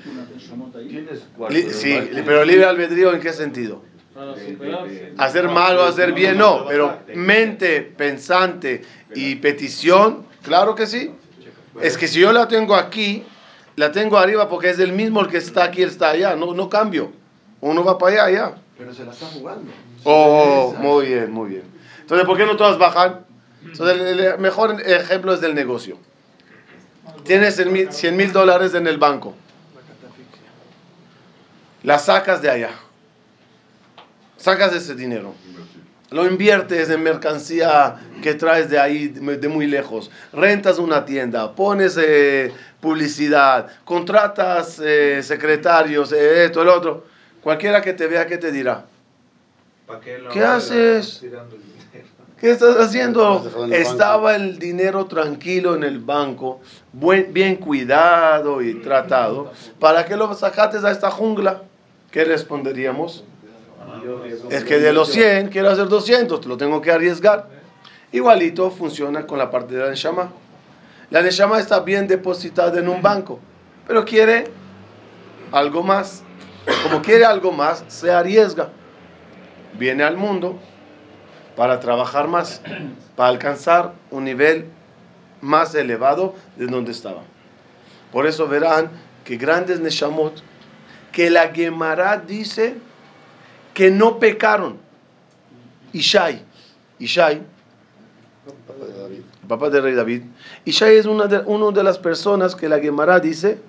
sí, 1.72 2.10
pero 2.26 2.46
libre 2.46 2.66
albedrío 2.66 3.14
en 3.14 3.20
qué 3.22 3.34
sentido? 3.34 3.82
Hacer 5.18 5.48
mal 5.50 5.78
o 5.78 5.84
hacer 5.84 6.14
bien, 6.14 6.38
no, 6.38 6.66
pero 6.68 7.00
mente, 7.16 7.82
pensante 7.82 8.82
y 9.16 9.36
petición, 9.36 10.26
claro 10.44 10.76
que 10.76 10.86
sí. 10.88 11.12
Es 11.82 11.98
que 11.98 12.08
si 12.08 12.20
yo 12.20 12.32
la 12.34 12.48
tengo 12.48 12.76
aquí, 12.76 13.24
la 13.78 13.92
tengo 13.92 14.18
arriba 14.18 14.50
porque 14.50 14.70
es 14.70 14.80
el 14.80 14.92
mismo 14.92 15.22
el 15.22 15.28
que 15.28 15.38
está 15.38 15.64
aquí, 15.66 15.82
él 15.82 15.90
está 15.90 16.10
allá, 16.10 16.36
no, 16.36 16.54
no 16.54 16.70
cambio. 16.70 17.12
Uno 17.62 17.84
va 17.84 17.98
para 17.98 18.24
allá, 18.24 18.26
allá. 18.26 18.56
Pero 18.78 18.94
se 18.94 19.06
la 19.06 19.12
está 19.12 19.26
jugando. 19.28 19.72
Oh, 20.04 20.74
muy 20.78 21.08
bien, 21.08 21.32
muy 21.32 21.50
bien. 21.50 21.64
Entonces, 22.02 22.26
¿por 22.26 22.38
qué 22.38 22.46
no 22.46 22.56
todas 22.56 22.78
bajan? 22.78 23.26
Entonces, 23.64 24.00
el, 24.00 24.20
el 24.20 24.40
mejor 24.40 24.82
ejemplo 24.82 25.34
es 25.34 25.42
del 25.42 25.54
negocio. 25.54 25.98
Tienes 27.24 27.56
100 27.56 28.16
mil 28.16 28.32
dólares 28.32 28.74
en 28.74 28.88
el 28.88 28.98
banco. 28.98 29.36
La 31.84 32.00
sacas 32.00 32.42
de 32.42 32.50
allá. 32.50 32.72
Sacas 34.38 34.74
ese 34.74 34.96
dinero. 34.96 35.34
Lo 36.12 36.26
inviertes 36.26 36.90
en 36.90 37.04
mercancía 37.04 37.98
que 38.24 38.34
traes 38.34 38.70
de 38.70 38.80
ahí, 38.80 39.10
de 39.10 39.48
muy 39.48 39.68
lejos. 39.68 40.10
Rentas 40.34 40.80
una 40.80 41.06
tienda, 41.06 41.54
pones 41.56 42.00
eh, 42.02 42.52
publicidad, 42.80 43.68
contratas 43.84 44.82
eh, 44.84 45.22
secretarios, 45.22 46.12
eh, 46.12 46.46
esto, 46.46 46.64
el 46.64 46.70
otro. 46.70 47.06
Cualquiera 47.44 47.82
que 47.82 47.94
te 47.94 48.08
vea, 48.08 48.28
¿qué 48.28 48.38
te 48.38 48.52
dirá? 48.52 48.86
¿Para 49.88 50.00
qué 50.00 50.18
lo 50.18 50.30
¿Qué 50.30 50.44
haces? 50.44 51.24
¿Qué 52.40 52.52
estás 52.52 52.78
haciendo? 52.78 53.68
Estaba 53.72 54.36
el 54.36 54.60
dinero 54.60 55.06
tranquilo 55.08 55.76
en 55.76 55.84
el 55.84 56.00
banco, 56.00 56.62
buen, 56.94 57.34
bien 57.34 57.58
cuidado 57.58 58.62
y 58.62 58.76
tratado. 58.76 59.52
¿Para 59.80 60.06
qué 60.06 60.16
lo 60.16 60.34
sacaste 60.34 60.78
a 60.78 60.92
esta 60.92 61.12
jungla? 61.12 61.64
¿Qué 62.12 62.24
responderíamos? 62.24 63.26
Es 64.50 64.64
que 64.64 64.80
de 64.80 64.94
los 64.94 65.10
100 65.10 65.50
quiero 65.50 65.70
hacer 65.70 65.88
200, 65.90 66.46
lo 66.46 66.58
tengo 66.58 66.82
que 66.82 66.92
arriesgar. 66.92 67.48
Igualito 68.12 68.72
funciona 68.72 69.28
con 69.28 69.38
la 69.38 69.52
parte 69.52 69.76
de 69.76 69.84
la 69.84 69.90
Neshama. 69.90 70.32
La 71.10 71.22
Neshama 71.22 71.60
está 71.60 71.82
bien 71.82 72.08
depositada 72.08 72.80
en 72.80 72.88
un 72.88 73.02
banco, 73.02 73.40
pero 73.88 74.06
quiere 74.06 74.46
algo 75.52 75.84
más. 75.84 76.24
Como 76.84 77.02
quiere 77.02 77.26
algo 77.26 77.52
más, 77.52 77.84
se 77.88 78.12
arriesga. 78.12 78.70
Viene 79.78 80.04
al 80.04 80.18
mundo 80.18 80.60
para 81.56 81.80
trabajar 81.80 82.28
más, 82.28 82.62
para 83.16 83.30
alcanzar 83.30 83.94
un 84.12 84.24
nivel 84.24 84.66
más 85.42 85.76
elevado 85.76 86.36
de 86.56 86.68
donde 86.68 86.92
estaba. 86.92 87.22
Por 88.12 88.28
eso 88.28 88.48
verán 88.48 88.90
que 89.24 89.38
grandes 89.38 89.80
Neshamot, 89.80 90.42
que 91.12 91.30
la 91.30 91.50
Gemara 91.50 92.18
dice 92.18 92.76
que 93.74 93.92
no 93.92 94.20
pecaron. 94.20 94.78
Ishai, 95.94 96.44
Ishai, 97.00 97.42
el 98.46 99.48
papá 99.48 99.70
del 99.70 99.84
rey 99.84 99.96
David, 99.96 100.24
Ishai 100.66 100.98
es 100.98 101.06
una 101.06 101.26
de, 101.26 101.40
uno 101.46 101.72
de 101.72 101.84
las 101.84 101.98
personas 101.98 102.56
que 102.56 102.70
la 102.70 102.80
Gemara 102.80 103.20
dice 103.20 103.60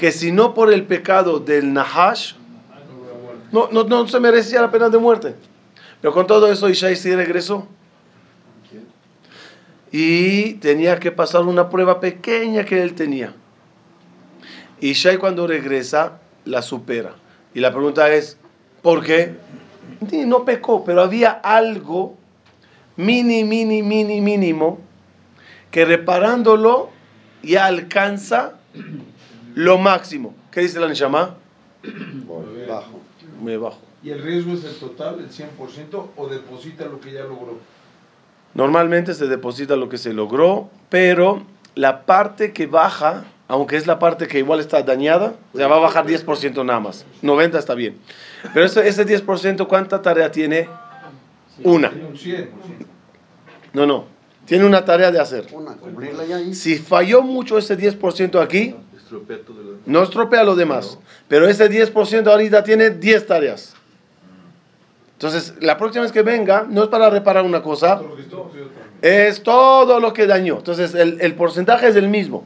que 0.00 0.12
si 0.12 0.32
no 0.32 0.54
por 0.54 0.72
el 0.72 0.84
pecado 0.84 1.40
del 1.40 1.74
Nahash, 1.74 2.32
no, 3.52 3.68
no, 3.70 3.84
no 3.84 4.08
se 4.08 4.18
merecía 4.18 4.62
la 4.62 4.70
pena 4.70 4.88
de 4.88 4.96
muerte. 4.96 5.34
Pero 6.00 6.14
con 6.14 6.26
todo 6.26 6.50
eso 6.50 6.70
Ishai 6.70 6.96
sí 6.96 7.14
regresó. 7.14 7.68
Y 9.92 10.54
tenía 10.54 10.98
que 10.98 11.12
pasar 11.12 11.42
una 11.42 11.68
prueba 11.68 12.00
pequeña 12.00 12.64
que 12.64 12.82
él 12.82 12.94
tenía. 12.94 13.34
Ishai 14.80 15.18
cuando 15.18 15.46
regresa 15.46 16.18
la 16.46 16.62
supera. 16.62 17.12
Y 17.52 17.60
la 17.60 17.70
pregunta 17.70 18.10
es, 18.10 18.38
¿por 18.80 19.04
qué? 19.04 19.34
No 20.24 20.46
pecó, 20.46 20.82
pero 20.82 21.02
había 21.02 21.32
algo 21.32 22.16
mini, 22.96 23.44
mini, 23.44 23.82
mini, 23.82 24.22
mínimo 24.22 24.78
que 25.70 25.84
reparándolo 25.84 26.88
ya 27.42 27.66
alcanza 27.66 28.54
lo 29.60 29.78
máximo. 29.78 30.34
¿Qué 30.50 30.62
dice 30.62 30.80
la 30.80 30.88
Neshama? 30.88 31.36
Bajo. 32.68 33.00
Muy 33.40 33.56
bajo. 33.56 33.78
¿Y 34.02 34.10
el 34.10 34.22
riesgo 34.22 34.54
es 34.54 34.64
el 34.64 34.74
total, 34.76 35.20
el 35.20 35.28
100%, 35.28 36.06
o 36.16 36.28
deposita 36.28 36.86
lo 36.86 37.00
que 37.00 37.12
ya 37.12 37.24
logró? 37.24 37.58
Normalmente 38.54 39.12
se 39.14 39.26
deposita 39.26 39.76
lo 39.76 39.88
que 39.88 39.98
se 39.98 40.14
logró, 40.14 40.70
pero 40.88 41.42
la 41.74 42.06
parte 42.06 42.52
que 42.52 42.66
baja, 42.66 43.24
aunque 43.48 43.76
es 43.76 43.86
la 43.86 43.98
parte 43.98 44.26
que 44.26 44.38
igual 44.38 44.60
está 44.60 44.82
dañada, 44.82 45.34
o 45.52 45.58
sea, 45.58 45.68
va 45.68 45.76
a 45.76 45.80
bajar 45.80 46.06
10% 46.06 46.64
nada 46.64 46.80
más. 46.80 47.04
90 47.20 47.58
está 47.58 47.74
bien. 47.74 47.98
Pero 48.54 48.64
ese, 48.64 48.88
ese 48.88 49.06
10%, 49.06 49.66
¿cuánta 49.66 50.00
tarea 50.00 50.32
tiene? 50.32 50.68
Una. 51.62 51.90
Tiene 51.90 52.06
un 52.06 52.14
100%. 52.14 52.48
No, 53.74 53.86
no. 53.86 54.06
Tiene 54.46 54.64
una 54.64 54.84
tarea 54.84 55.12
de 55.12 55.20
hacer. 55.20 55.46
Una, 55.52 55.74
cumplirla 55.74 56.24
ya 56.24 56.40
y 56.40 56.54
Si 56.54 56.78
falló 56.78 57.22
mucho 57.22 57.58
ese 57.58 57.78
10% 57.78 58.42
aquí, 58.42 58.74
Estropea 59.10 59.38
todo 59.44 59.56
lo 59.56 59.70
demás. 59.72 59.86
no 59.86 60.02
estropea 60.02 60.44
lo 60.44 60.54
demás. 60.54 60.98
Pero 61.26 61.48
ese 61.48 61.68
10% 61.68 62.28
ahorita 62.28 62.62
tiene 62.62 62.90
10 62.90 63.26
tareas. 63.26 63.74
Entonces, 65.14 65.54
la 65.60 65.76
próxima 65.76 66.02
vez 66.02 66.12
que 66.12 66.22
venga, 66.22 66.64
no 66.68 66.84
es 66.84 66.88
para 66.88 67.10
reparar 67.10 67.44
una 67.44 67.60
cosa, 67.60 68.00
es 69.02 69.42
todo 69.42 69.98
lo 69.98 70.12
que 70.12 70.26
dañó. 70.26 70.58
Entonces, 70.58 70.94
el, 70.94 71.20
el 71.20 71.34
porcentaje 71.34 71.88
es 71.88 71.96
el 71.96 72.08
mismo. 72.08 72.44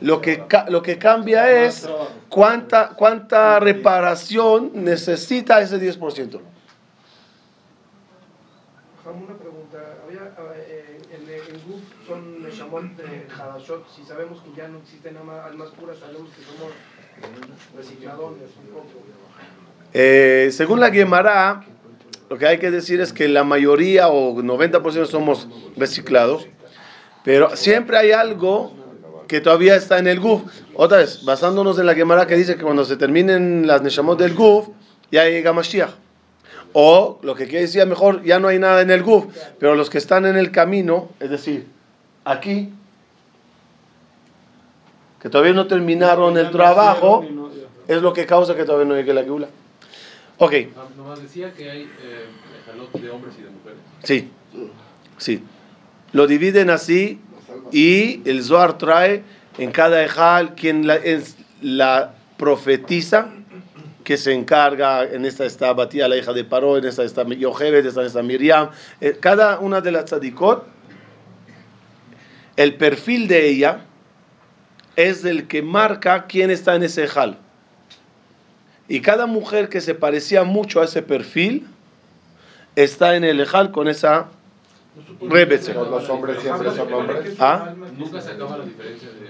Lo 0.00 0.20
que, 0.20 0.42
lo 0.68 0.82
que 0.82 0.98
cambia 0.98 1.64
es 1.64 1.88
cuánta, 2.28 2.90
cuánta 2.96 3.60
reparación 3.60 4.70
necesita 4.74 5.60
ese 5.60 5.78
10%. 5.78 6.40
Jam, 9.04 9.22
una 9.22 9.34
pregunta. 9.36 9.78
Había, 10.04 10.34
eh, 10.56 10.98
en, 11.12 11.30
en 11.30 11.62
Guf 11.66 11.82
Hadashot. 12.70 13.86
Si 13.94 14.02
sabemos 14.04 14.40
que 14.42 14.50
ya 14.56 14.68
no 14.68 14.78
existen 14.78 15.16
alma- 15.16 15.44
almas 15.44 15.68
puras, 15.70 15.96
sabemos 15.98 16.28
que 16.30 16.42
somos 16.44 16.72
un 18.60 18.74
poco. 18.74 18.86
Eh, 19.94 20.48
según 20.52 20.80
la 20.80 20.90
Gemara, 20.90 21.64
lo 22.28 22.36
que 22.38 22.46
hay 22.46 22.58
que 22.58 22.70
decir 22.70 23.00
es 23.00 23.12
que 23.12 23.28
la 23.28 23.44
mayoría 23.44 24.08
o 24.08 24.34
90% 24.42 25.06
somos 25.06 25.48
reciclados, 25.76 26.46
pero 27.24 27.56
siempre 27.56 27.96
hay 27.96 28.12
algo 28.12 28.72
que 29.28 29.40
todavía 29.40 29.76
está 29.76 29.98
en 29.98 30.06
el 30.06 30.20
guf. 30.20 30.42
Otra 30.74 30.98
vez, 30.98 31.24
basándonos 31.24 31.78
en 31.78 31.86
la 31.86 31.94
Gemara 31.94 32.26
que 32.26 32.36
dice 32.36 32.56
que 32.56 32.62
cuando 32.62 32.84
se 32.84 32.96
terminen 32.96 33.66
las 33.66 33.82
neshamot 33.82 34.18
del 34.18 34.34
guf, 34.34 34.68
ya 35.10 35.24
llega 35.24 35.52
Mashiach. 35.52 35.90
O 36.72 37.18
lo 37.22 37.34
que 37.34 37.44
quiere 37.46 37.62
decir 37.62 37.84
mejor, 37.86 38.22
ya 38.22 38.38
no 38.38 38.48
hay 38.48 38.58
nada 38.58 38.82
en 38.82 38.90
el 38.90 39.02
guf, 39.02 39.24
pero 39.58 39.74
los 39.74 39.88
que 39.88 39.98
están 39.98 40.26
en 40.26 40.36
el 40.36 40.50
camino, 40.50 41.08
es 41.20 41.30
decir, 41.30 41.66
aquí, 42.26 42.68
que 45.20 45.28
todavía 45.30 45.52
no 45.54 45.66
terminaron 45.66 46.36
el 46.36 46.50
trabajo, 46.50 47.24
es 47.88 48.02
lo 48.02 48.12
que 48.12 48.26
causa 48.26 48.54
que 48.56 48.64
todavía 48.64 48.86
no 48.86 48.94
llegue 48.96 49.14
la 49.14 49.22
geula. 49.24 49.48
Ok, 50.38 50.52
No- 50.74 51.04
Nomás 51.04 51.22
decía 51.22 51.52
que 51.54 51.70
hay 51.70 51.82
eh, 52.02 52.26
de 53.00 53.10
hombres 53.10 53.34
y 53.38 53.42
de 53.42 53.50
mujeres. 53.50 53.78
sí, 54.02 54.30
sí. 55.16 55.42
Lo 56.12 56.26
dividen 56.26 56.68
así 56.70 57.20
y 57.72 58.28
el 58.28 58.42
Zohar 58.42 58.76
trae 58.78 59.22
en 59.58 59.70
cada 59.70 60.02
ejal 60.04 60.54
quien 60.54 60.86
la, 60.86 60.96
es 60.96 61.36
la 61.62 62.14
profetiza 62.36 63.28
que 64.04 64.16
se 64.16 64.32
encarga, 64.32 65.04
en 65.04 65.24
esta 65.24 65.44
está 65.46 65.72
Batía, 65.72 66.06
la 66.08 66.16
hija 66.16 66.32
de 66.32 66.44
Paró, 66.44 66.76
en 66.76 66.84
esta 66.84 67.02
está 67.02 67.24
Yochebed, 67.24 67.80
en 67.80 67.86
esta 67.86 68.04
está 68.04 68.22
Miriam, 68.22 68.70
eh, 69.00 69.16
cada 69.18 69.58
una 69.58 69.80
de 69.80 69.90
las 69.92 70.04
tzadikot, 70.04 70.64
el 72.56 72.74
perfil 72.74 73.28
de 73.28 73.48
ella 73.48 73.80
es 74.96 75.24
el 75.24 75.46
que 75.46 75.62
marca 75.62 76.26
quién 76.26 76.50
está 76.50 76.74
en 76.74 76.82
ese 76.82 77.04
ejal. 77.04 77.38
Y 78.88 79.00
cada 79.00 79.26
mujer 79.26 79.68
que 79.68 79.80
se 79.80 79.94
parecía 79.94 80.44
mucho 80.44 80.80
a 80.80 80.84
ese 80.84 81.02
perfil 81.02 81.66
está 82.76 83.16
en 83.16 83.24
el 83.24 83.40
ejal 83.40 83.72
con 83.72 83.88
esa. 83.88 84.28
Todos 85.74 85.90
los 85.90 86.08
hombres 86.08 86.40
siempre 86.40 86.70
son 86.70 86.92
hombres. 86.94 87.34
¿Ah? 87.38 87.74
Nunca 87.98 88.20
se 88.20 88.30
acaba 88.30 88.56
la 88.58 88.64
diferencia 88.64 89.08
de 89.10 89.26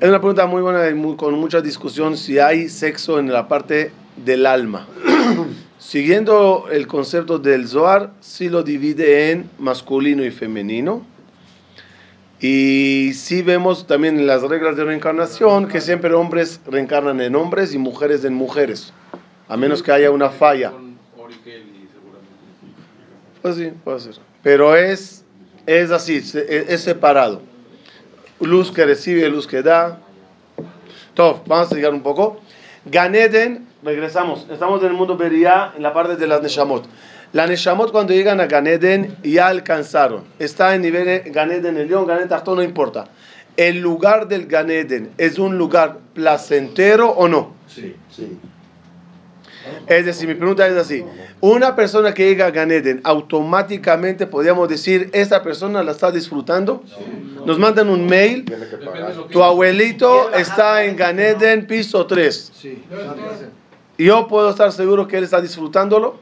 Es 0.00 0.08
una 0.08 0.18
pregunta 0.18 0.46
muy 0.46 0.62
buena 0.62 0.88
y 0.88 0.94
muy- 0.94 1.16
con 1.16 1.34
mucha 1.34 1.60
discusión 1.60 2.16
si 2.16 2.38
hay 2.40 2.68
sexo 2.68 3.20
en 3.20 3.32
la 3.32 3.46
parte 3.46 3.92
del 4.16 4.46
alma. 4.46 4.88
Siguiendo 5.78 6.66
el 6.72 6.86
concepto 6.86 7.38
del 7.38 7.68
Zohar, 7.68 8.12
sí 8.20 8.48
lo 8.48 8.62
divide 8.62 9.30
en 9.30 9.50
masculino 9.58 10.24
y 10.24 10.30
femenino. 10.30 11.04
Y 12.42 13.12
sí 13.14 13.40
vemos 13.42 13.86
también 13.86 14.18
en 14.18 14.26
las 14.26 14.42
reglas 14.42 14.76
de 14.76 14.82
reencarnación 14.84 15.68
que 15.68 15.80
siempre 15.80 16.12
hombres 16.12 16.60
reencarnan 16.66 17.20
en 17.20 17.36
hombres 17.36 17.72
y 17.72 17.78
mujeres 17.78 18.24
en 18.24 18.34
mujeres, 18.34 18.92
a 19.48 19.56
menos 19.56 19.80
que 19.82 19.92
haya 19.92 20.10
una 20.10 20.28
falla. 20.28 20.72
Pues 23.42 23.56
sí, 23.56 23.70
puede 23.84 24.00
ser. 24.00 24.14
Pero 24.42 24.74
es, 24.76 25.24
es 25.66 25.90
así, 25.92 26.20
se- 26.20 26.72
es, 26.74 26.80
separado. 26.82 27.42
Luz 28.40 28.72
que 28.72 28.84
recibe, 28.86 29.28
luz 29.28 29.46
que 29.46 29.62
da. 29.62 30.00
Top, 31.14 31.46
vamos 31.46 31.70
a 31.70 31.74
llegar 31.76 31.94
un 31.94 32.02
poco. 32.02 32.40
Ganeden, 32.86 33.68
regresamos. 33.84 34.48
Estamos 34.50 34.80
en 34.82 34.88
el 34.88 34.94
mundo 34.94 35.16
Beria, 35.16 35.72
en 35.76 35.82
la 35.84 35.92
parte 35.94 36.16
de 36.16 36.26
las 36.26 36.42
Neshamot. 36.42 36.84
La 37.32 37.46
Neshamot 37.46 37.92
cuando 37.92 38.12
llegan 38.12 38.40
a 38.40 38.46
Ganeden 38.46 39.16
ya 39.22 39.48
alcanzaron. 39.48 40.24
Está 40.38 40.74
en 40.74 40.82
nivel 40.82 41.06
de 41.06 41.20
Ganeden, 41.30 41.78
el 41.78 41.88
león, 41.88 42.06
Ganeden, 42.06 42.28
Tachtón, 42.28 42.56
no 42.56 42.62
importa. 42.62 43.06
¿El 43.56 43.80
lugar 43.80 44.28
del 44.28 44.46
Ganeden 44.46 45.10
es 45.16 45.38
un 45.38 45.56
lugar 45.56 45.98
placentero 46.14 47.10
o 47.10 47.28
no? 47.28 47.54
Sí, 47.66 47.96
sí. 48.10 48.38
Es 49.86 50.04
decir, 50.04 50.28
mi 50.28 50.34
pregunta 50.34 50.66
es 50.66 50.76
así. 50.76 51.04
Una 51.40 51.74
persona 51.74 52.12
que 52.12 52.26
llega 52.26 52.46
a 52.46 52.50
Ganeden, 52.50 53.00
automáticamente 53.04 54.26
podríamos 54.26 54.68
decir, 54.68 55.08
¿esta 55.12 55.42
persona 55.42 55.82
la 55.82 55.92
está 55.92 56.10
disfrutando? 56.10 56.82
Nos 57.46 57.58
mandan 57.58 57.88
un 57.88 58.06
mail. 58.06 58.44
Tu 59.30 59.42
abuelito 59.42 60.32
está 60.34 60.84
en 60.84 60.96
Ganeden, 60.96 61.66
piso 61.66 62.06
3. 62.06 62.52
Sí, 62.54 62.82
¿Yo 63.98 64.26
puedo 64.26 64.50
estar 64.50 64.72
seguro 64.72 65.06
que 65.06 65.18
él 65.18 65.24
está 65.24 65.40
disfrutándolo? 65.40 66.18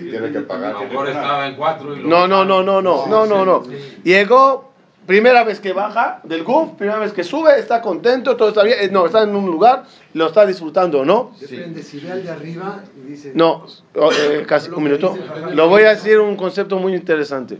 Si 0.00 0.10
tiene 0.10 0.32
que 0.32 0.40
pagar. 0.40 0.76
A 0.76 0.80
lo 0.80 0.88
mejor 0.88 1.08
estaba 1.08 1.46
en 1.46 1.56
cuatro 1.56 1.94
y 1.94 2.00
lo 2.00 2.08
No, 2.08 2.26
no, 2.26 2.44
no, 2.44 2.62
no, 2.62 2.80
no, 2.80 3.06
no, 3.06 3.26
no, 3.26 3.44
no. 3.44 3.62
Llegó, 4.02 4.72
primera 5.06 5.44
vez 5.44 5.60
que 5.60 5.72
baja 5.72 6.20
del 6.24 6.42
GUF, 6.44 6.72
primera 6.78 6.98
vez 6.98 7.12
que 7.12 7.22
sube, 7.22 7.58
está 7.58 7.82
contento, 7.82 8.36
todo 8.36 8.48
está 8.48 8.62
bien. 8.62 8.78
Eh, 8.80 8.88
No, 8.90 9.06
está 9.06 9.22
en 9.22 9.34
un 9.36 9.46
lugar, 9.46 9.84
lo 10.14 10.26
está 10.28 10.46
disfrutando, 10.46 11.04
¿no? 11.04 11.32
Depende, 11.40 11.82
si 11.82 12.00
ve 12.00 12.12
al 12.12 12.22
de 12.22 12.30
arriba 12.30 12.82
y 12.96 13.10
dice... 13.10 13.32
No, 13.34 13.66
eh, 13.94 14.44
casi 14.46 14.70
un 14.70 14.82
minuto. 14.82 15.16
Lo 15.52 15.68
voy 15.68 15.82
a 15.82 15.90
decir 15.90 16.18
un 16.18 16.36
concepto 16.36 16.78
muy 16.78 16.94
interesante. 16.94 17.58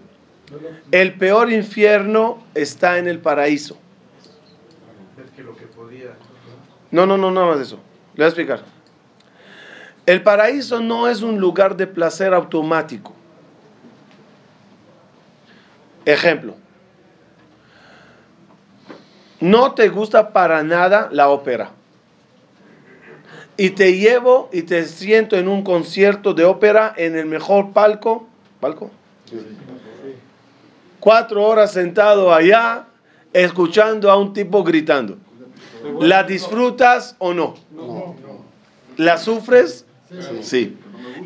El 0.91 1.15
peor 1.15 1.53
infierno 1.53 2.39
está 2.55 2.99
en 2.99 3.07
el 3.07 3.19
paraíso. 3.19 3.77
No, 6.91 7.07
no, 7.07 7.17
no, 7.17 7.31
nada 7.31 7.47
más 7.47 7.59
de 7.59 7.65
eso. 7.65 7.77
Le 8.15 8.19
voy 8.19 8.25
a 8.25 8.29
explicar. 8.29 8.80
El 10.11 10.25
paraíso 10.25 10.81
no 10.81 11.07
es 11.07 11.23
un 11.23 11.39
lugar 11.39 11.77
de 11.77 11.87
placer 11.87 12.35
automático. 12.35 13.15
Ejemplo. 16.05 16.57
No 19.39 19.73
te 19.75 19.89
gusta 19.89 20.33
para 20.33 20.65
nada 20.65 21.09
la 21.13 21.29
ópera. 21.29 21.71
Y 23.57 23.71
te 23.71 23.97
llevo 23.99 24.49
y 24.53 24.63
te 24.63 24.85
siento 24.87 25.37
en 25.37 25.47
un 25.47 25.63
concierto 25.63 26.35
de 26.35 26.45
ópera 26.45 26.93
en 26.97 27.17
el 27.17 27.27
mejor 27.27 27.71
palco. 27.73 28.27
¿Palco? 28.59 28.91
Cuatro 30.99 31.45
horas 31.45 31.73
sentado 31.73 32.35
allá, 32.35 32.87
escuchando 33.33 34.11
a 34.11 34.17
un 34.17 34.33
tipo 34.33 34.65
gritando. 34.65 35.19
¿La 36.01 36.25
disfrutas 36.25 37.15
o 37.21 37.33
no? 37.33 37.55
¿La 38.97 39.17
sufres? 39.17 39.87
Sí. 40.43 40.77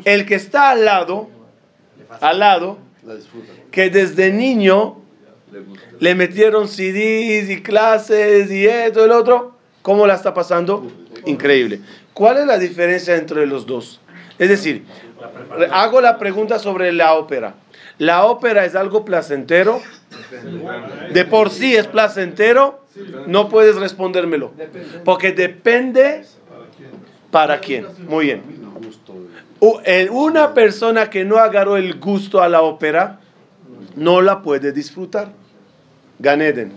El 0.03 0.25
que 0.25 0.35
está 0.35 0.71
al 0.71 0.85
lado, 0.85 1.29
al 2.21 2.39
lado, 2.39 2.77
que 3.71 3.89
desde 3.89 4.31
niño 4.31 5.01
le 5.99 6.15
metieron 6.15 6.67
CDs 6.67 7.49
y 7.49 7.61
clases 7.61 8.51
y 8.51 8.65
esto 8.65 9.01
y 9.01 9.03
el 9.05 9.11
otro, 9.11 9.55
¿cómo 9.81 10.05
la 10.05 10.15
está 10.15 10.33
pasando? 10.33 10.91
Increíble. 11.25 11.81
¿Cuál 12.13 12.37
es 12.37 12.45
la 12.45 12.57
diferencia 12.57 13.15
entre 13.15 13.45
los 13.45 13.65
dos? 13.65 13.99
Es 14.37 14.49
decir, 14.49 14.85
hago 15.71 16.01
la 16.01 16.17
pregunta 16.17 16.59
sobre 16.59 16.91
la 16.91 17.13
ópera. 17.15 17.55
¿La 17.97 18.25
ópera 18.25 18.65
es 18.65 18.75
algo 18.75 19.05
placentero? 19.05 19.81
¿De 21.13 21.25
por 21.25 21.49
sí 21.49 21.75
es 21.75 21.87
placentero? 21.87 22.83
No 23.27 23.49
puedes 23.49 23.75
respondérmelo. 23.77 24.51
Porque 25.05 25.31
depende 25.31 26.25
para 27.31 27.59
quién. 27.59 27.87
Muy 28.07 28.25
bien. 28.25 28.64
Eh, 29.85 30.09
Una 30.11 30.53
persona 30.53 31.09
que 31.09 31.23
no 31.25 31.37
agarró 31.37 31.77
el 31.77 31.99
gusto 31.99 32.41
a 32.41 32.49
la 32.49 32.61
ópera 32.61 33.19
no 33.95 34.21
la 34.21 34.41
puede 34.41 34.71
disfrutar. 34.71 35.29
Ganeden. 36.19 36.73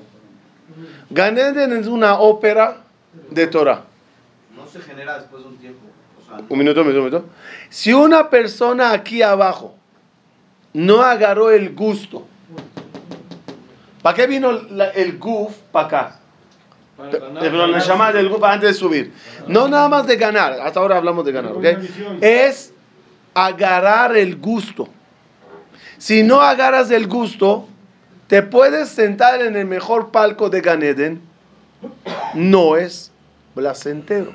Ganeden 1.10 1.72
es 1.72 1.86
una 1.86 2.18
ópera 2.20 2.78
de 3.30 3.46
Torah. 3.46 3.82
No 4.56 4.66
se 4.66 4.80
genera 4.80 5.18
después 5.18 5.42
de 5.42 5.48
un 5.48 5.56
tiempo. 5.56 5.80
O 6.22 6.26
sea, 6.26 6.44
Un 6.48 6.58
minuto, 6.58 6.80
un 6.82 6.86
minuto, 6.88 7.04
un 7.06 7.10
minuto. 7.10 7.28
Si 7.70 7.92
una 7.92 8.30
persona 8.30 8.92
aquí 8.92 9.22
abajo 9.22 9.74
no 10.72 11.02
agarró 11.02 11.50
el 11.50 11.74
gusto, 11.74 12.26
¿para 14.02 14.16
qué 14.16 14.26
vino 14.26 14.52
la- 14.52 14.90
el 14.90 15.18
guf 15.18 15.54
para 15.72 15.86
acá? 15.86 16.14
Pero 17.40 17.66
la 17.68 17.78
llamada 17.78 18.12
del 18.14 18.28
guf 18.28 18.42
antes 18.42 18.70
de 18.70 18.74
subir. 18.74 19.12
No 19.46 19.68
nada 19.68 19.88
más 19.88 20.06
de 20.06 20.16
ganar, 20.16 20.54
hasta 20.60 20.80
ahora 20.80 20.96
hablamos 20.96 21.24
de 21.24 21.32
ganar, 21.32 21.52
¿ok? 21.52 21.64
Es 22.20 22.72
agarrar 23.34 24.16
el 24.16 24.36
gusto. 24.36 24.88
Si 25.98 26.22
no 26.22 26.40
agarras 26.40 26.90
el 26.90 27.06
gusto, 27.06 27.66
te 28.28 28.42
puedes 28.42 28.88
sentar 28.90 29.42
en 29.42 29.56
el 29.56 29.66
mejor 29.66 30.10
palco 30.10 30.50
de 30.50 30.60
Ganeden, 30.60 31.20
no 32.34 32.76
es 32.76 33.10
placentero. 33.54 34.34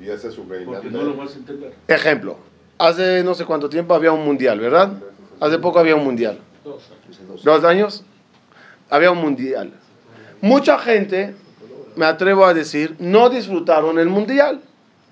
Y 0.00 0.08
ese 0.08 0.28
es 0.28 0.34
su 0.34 0.44
no 0.44 1.02
lo 1.02 1.16
vas 1.16 1.34
a 1.34 1.38
entender. 1.38 1.74
Ejemplo, 1.88 2.38
hace 2.78 3.24
no 3.24 3.34
sé 3.34 3.44
cuánto 3.44 3.68
tiempo 3.68 3.94
había 3.94 4.12
un 4.12 4.24
mundial, 4.24 4.60
¿verdad? 4.60 4.92
Hace 5.40 5.58
poco 5.58 5.78
había 5.78 5.96
un 5.96 6.04
mundial. 6.04 6.38
¿Dos 7.42 7.64
años? 7.64 8.04
Había 8.90 9.10
un 9.10 9.18
mundial. 9.18 9.72
Mucha 10.40 10.78
gente, 10.78 11.34
me 11.96 12.06
atrevo 12.06 12.44
a 12.44 12.54
decir, 12.54 12.94
no 12.98 13.28
disfrutaron 13.28 13.98
el 13.98 14.08
mundial 14.08 14.60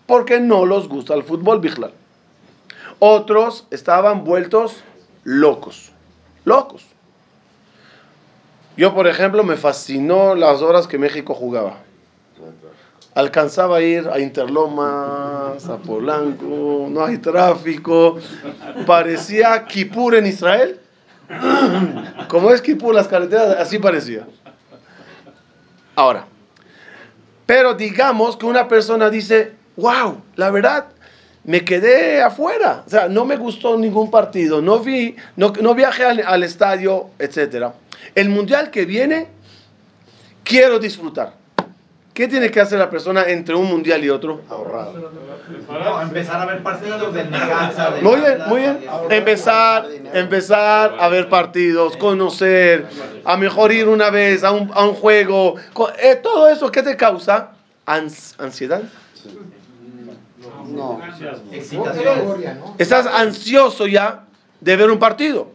porque 0.07 0.39
no 0.39 0.65
los 0.65 0.89
gusta 0.89 1.15
el 1.15 1.25
fútbol, 1.25 1.61
Bijlal. 1.61 1.93
Otros 2.99 3.67
estaban 3.71 4.25
vueltos 4.25 4.83
locos. 5.25 5.93
Locos. 6.45 6.85
Yo, 8.77 8.95
por 8.95 9.07
ejemplo, 9.07 9.43
me 9.43 9.57
fascinó 9.57 10.35
las 10.35 10.61
horas 10.63 10.87
que 10.87 10.99
México 10.99 11.35
jugaba. 11.35 11.79
Alcanzaba 13.15 13.79
a 13.79 13.81
ir 13.81 14.09
a 14.09 14.19
Interlomas, 14.19 15.67
a 15.67 15.79
Polanco, 15.79 16.87
no 16.91 17.05
hay 17.05 17.17
tráfico. 17.19 18.19
Parecía 18.87 19.65
Kipur 19.65 20.15
en 20.15 20.27
Israel. 20.27 20.81
Como 22.29 22.51
es 22.51 22.61
Kipur 22.61 22.95
las 22.95 23.09
carreteras, 23.09 23.57
así 23.59 23.79
parecía. 23.79 24.27
Ahora, 25.95 26.27
pero 27.47 27.73
digamos 27.73 28.37
que 28.37 28.45
una 28.45 28.69
persona 28.69 29.09
dice, 29.09 29.55
wow, 29.77 30.21
la 30.35 30.51
verdad, 30.51 30.89
me 31.47 31.65
quedé 31.65 32.21
afuera. 32.23 32.83
O 32.87 32.91
sea, 32.91 33.09
no 33.09 33.25
me 33.25 33.37
gustó 33.37 33.79
ningún 33.79 34.11
partido, 34.11 34.61
no 34.61 34.81
vi, 34.81 35.17
no, 35.37 35.53
no 35.61 35.75
viajé 35.75 36.05
al, 36.05 36.21
al 36.27 36.43
estadio, 36.43 37.07
etc. 37.19 37.69
El 38.15 38.29
mundial 38.29 38.71
que 38.71 38.85
viene, 38.85 39.29
quiero 40.45 40.79
disfrutar. 40.79 41.33
¿Qué 42.13 42.29
tiene 42.29 42.51
que 42.51 42.61
hacer 42.63 42.79
la 42.79 42.89
persona 42.89 43.25
entre 43.25 43.55
un 43.55 43.67
mundial 43.67 44.03
y 44.03 44.09
otro? 44.09 44.41
Ahorrar. 44.49 44.89
No, 45.69 46.01
empezar 46.01 46.41
a 46.41 46.47
ver 46.47 46.63
partidos 46.63 47.13
Necaxa, 47.13 47.91
del 47.91 48.03
Muy 48.03 48.21
bien, 48.21 48.39
muy 48.49 48.61
bien. 48.63 48.79
Empezar, 49.11 49.87
empezar 50.15 50.97
a 50.99 51.09
ver 51.09 51.29
partidos, 51.29 51.95
conocer, 51.99 52.87
a 53.23 53.37
mejor 53.37 53.71
ir 53.71 53.87
una 53.87 54.09
vez 54.09 54.45
a 54.45 54.53
un, 54.53 54.71
a 54.73 54.85
un 54.87 54.95
juego. 54.95 55.57
Eh, 56.03 56.17
todo 56.23 56.49
eso, 56.49 56.73
¿qué 56.73 56.83
te 56.83 56.97
causa? 56.97 57.51
Ans- 57.85 58.35
ansiedad. 58.39 58.81
No. 60.69 60.99
Estás 62.79 63.07
ansioso 63.07 63.87
ya 63.87 64.25
de 64.61 64.77
ver 64.77 64.91
un 64.91 64.99
partido. 64.99 65.51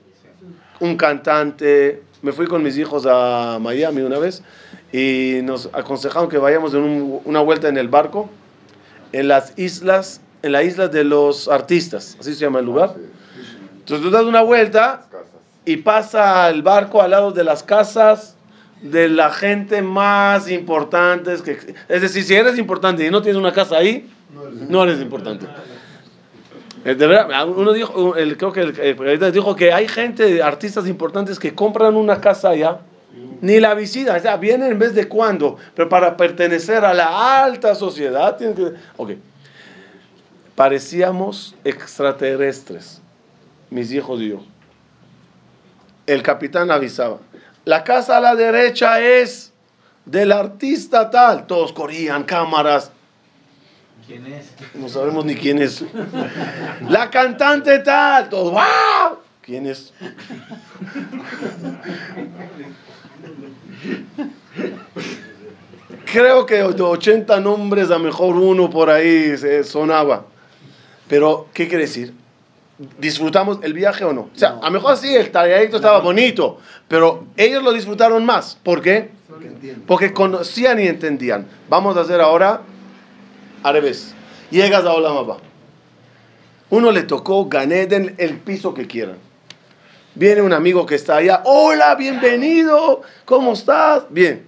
Un 0.79 0.95
cantante. 0.97 2.01
Me 2.21 2.31
fui 2.31 2.47
con 2.47 2.61
mis 2.63 2.77
hijos 2.77 3.05
a 3.09 3.57
Miami 3.59 4.01
una 4.01 4.19
vez 4.19 4.43
y 4.91 5.39
nos 5.43 5.69
aconsejaron 5.73 6.29
que 6.29 6.37
vayamos 6.37 6.73
en 6.73 6.81
un- 6.81 7.21
una 7.25 7.41
vuelta 7.41 7.67
en 7.67 7.77
el 7.77 7.87
barco 7.87 8.29
en 9.13 9.27
las 9.27 9.57
islas, 9.57 10.21
en 10.43 10.53
la 10.53 10.63
isla 10.63 10.87
de 10.87 11.03
los 11.03 11.47
artistas, 11.49 12.15
así 12.19 12.33
se 12.33 12.39
llama 12.41 12.59
el 12.59 12.65
lugar. 12.65 12.95
Entonces 13.79 14.05
tú 14.05 14.09
das 14.11 14.23
una 14.23 14.41
vuelta 14.41 15.05
y 15.65 15.77
pasa 15.77 16.49
el 16.49 16.61
barco 16.61 17.01
al 17.01 17.11
lado 17.11 17.31
de 17.31 17.43
las 17.43 17.61
casas 17.63 18.35
de 18.81 19.09
la 19.09 19.29
gente 19.31 19.81
más 19.81 20.47
ex- 21.47 21.67
es 21.89 22.01
decir, 22.01 22.23
si 22.23 22.33
eres 22.35 22.57
importante 22.57 23.05
y 23.05 23.09
no 23.11 23.21
tienes 23.21 23.37
una 23.39 23.51
casa 23.51 23.77
ahí, 23.77 24.09
no 24.69 24.83
eres 24.83 25.01
importante. 25.01 25.45
Eh, 26.85 26.95
De 26.95 27.07
verdad, 27.07 27.47
uno 27.47 27.73
dijo, 27.73 28.13
creo 28.13 28.51
que 28.51 28.61
el, 28.61 29.31
dijo 29.31 29.55
que 29.55 29.73
hay 29.73 29.87
gente, 29.87 30.41
artistas 30.41 30.87
importantes 30.87 31.39
que 31.39 31.53
compran 31.53 31.95
una 31.95 32.19
casa 32.19 32.49
allá, 32.49 32.79
ni 33.41 33.59
la 33.59 33.73
visitan, 33.73 34.17
o 34.17 34.19
sea, 34.19 34.37
vienen 34.37 34.71
en 34.71 34.79
vez 34.79 34.93
de 34.93 35.07
cuándo, 35.07 35.57
pero 35.75 35.89
para 35.89 36.15
pertenecer 36.15 36.85
a 36.85 36.93
la 36.93 37.43
alta 37.43 37.75
sociedad 37.75 38.37
tienen 38.37 38.55
que... 38.55 38.73
Ok, 38.97 39.11
parecíamos 40.55 41.55
extraterrestres, 41.63 43.01
mis 43.69 43.91
hijos 43.91 44.21
y 44.21 44.29
yo. 44.29 44.43
El 46.05 46.23
capitán 46.23 46.71
avisaba, 46.71 47.17
la 47.65 47.83
casa 47.83 48.17
a 48.17 48.21
la 48.21 48.35
derecha 48.35 48.99
es 49.01 49.51
del 50.05 50.31
artista 50.31 51.09
tal, 51.09 51.47
todos 51.47 51.73
corrían, 51.73 52.23
cámaras, 52.23 52.91
¿Quién 54.11 54.27
es? 54.27 54.51
no 54.73 54.89
sabemos 54.89 55.23
ni 55.23 55.35
quién 55.35 55.61
es. 55.61 55.85
La 56.89 57.09
cantante 57.09 57.79
tal. 57.79 58.27
Todos, 58.27 58.51
¡wow! 58.51 59.19
¿Quién 59.41 59.67
es? 59.67 59.93
Creo 66.11 66.45
que 66.45 66.55
de 66.55 66.83
80 66.83 67.39
nombres, 67.39 67.89
a 67.89 67.99
mejor 67.99 68.35
uno 68.35 68.69
por 68.69 68.89
ahí 68.89 69.37
se 69.37 69.63
sonaba. 69.63 70.25
Pero, 71.07 71.47
¿qué 71.53 71.69
quiere 71.69 71.85
decir? 71.85 72.13
¿Disfrutamos 72.99 73.59
el 73.63 73.73
viaje 73.73 74.03
o 74.03 74.11
no? 74.11 74.23
O 74.23 74.37
sea, 74.37 74.57
a 74.61 74.65
lo 74.65 74.71
mejor 74.71 74.97
sí, 74.97 75.15
el 75.15 75.31
trayecto 75.31 75.77
estaba 75.77 75.99
bonito, 75.99 76.59
pero 76.89 77.27
ellos 77.37 77.63
lo 77.63 77.71
disfrutaron 77.71 78.25
más. 78.25 78.57
¿Por 78.61 78.81
qué? 78.81 79.09
Porque. 79.29 79.75
Porque 79.87 80.11
conocían 80.11 80.81
y 80.81 80.87
entendían. 80.87 81.47
Vamos 81.69 81.95
a 81.95 82.01
hacer 82.01 82.19
ahora 82.19 82.63
al 83.63 83.73
revés. 83.73 84.13
Llegas 84.49 84.85
a 84.85 84.93
Olam 84.93 85.17
Abba. 85.17 85.37
Uno 86.69 86.91
le 86.91 87.03
tocó 87.03 87.47
Ganeden 87.47 88.15
el 88.17 88.37
piso 88.37 88.73
que 88.73 88.87
quieran. 88.87 89.17
Viene 90.15 90.41
un 90.41 90.53
amigo 90.53 90.85
que 90.85 90.95
está 90.95 91.17
allá. 91.17 91.41
Hola, 91.45 91.95
bienvenido. 91.95 93.01
¿Cómo 93.25 93.53
estás? 93.53 94.03
Bien. 94.09 94.45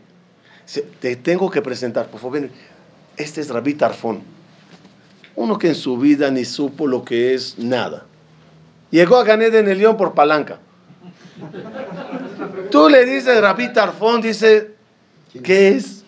Te 0.99 1.15
tengo 1.15 1.49
que 1.49 1.61
presentar, 1.61 2.07
por 2.07 2.19
favor. 2.19 2.41
ven. 2.41 2.51
Este 3.17 3.41
es 3.41 3.49
Rabí 3.49 3.75
Tarfón. 3.75 4.23
Uno 5.35 5.57
que 5.57 5.69
en 5.69 5.75
su 5.75 5.97
vida 5.97 6.31
ni 6.31 6.45
supo 6.45 6.87
lo 6.87 7.03
que 7.03 7.33
es 7.33 7.57
nada. 7.59 8.05
Llegó 8.91 9.17
a 9.17 9.23
Ganeden 9.23 9.67
el 9.67 9.77
León 9.77 9.97
por 9.97 10.13
palanca. 10.13 10.59
Tú 12.71 12.89
le 12.89 13.05
dices 13.05 13.41
Rabí 13.41 13.71
Tarfón, 13.73 14.21
dice, 14.21 14.71
¿qué 15.43 15.69
es? 15.69 16.02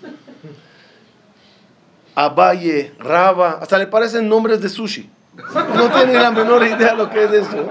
Abaye, 2.16 2.94
Raba, 2.98 3.60
hasta 3.62 3.78
le 3.78 3.88
parecen 3.88 4.30
nombres 4.30 4.62
de 4.62 4.70
sushi. 4.70 5.10
No 5.76 5.90
tiene 5.90 6.14
la 6.14 6.32
menor 6.32 6.66
idea 6.66 6.94
lo 6.94 7.10
que 7.10 7.26
es 7.26 7.32
eso. 7.32 7.70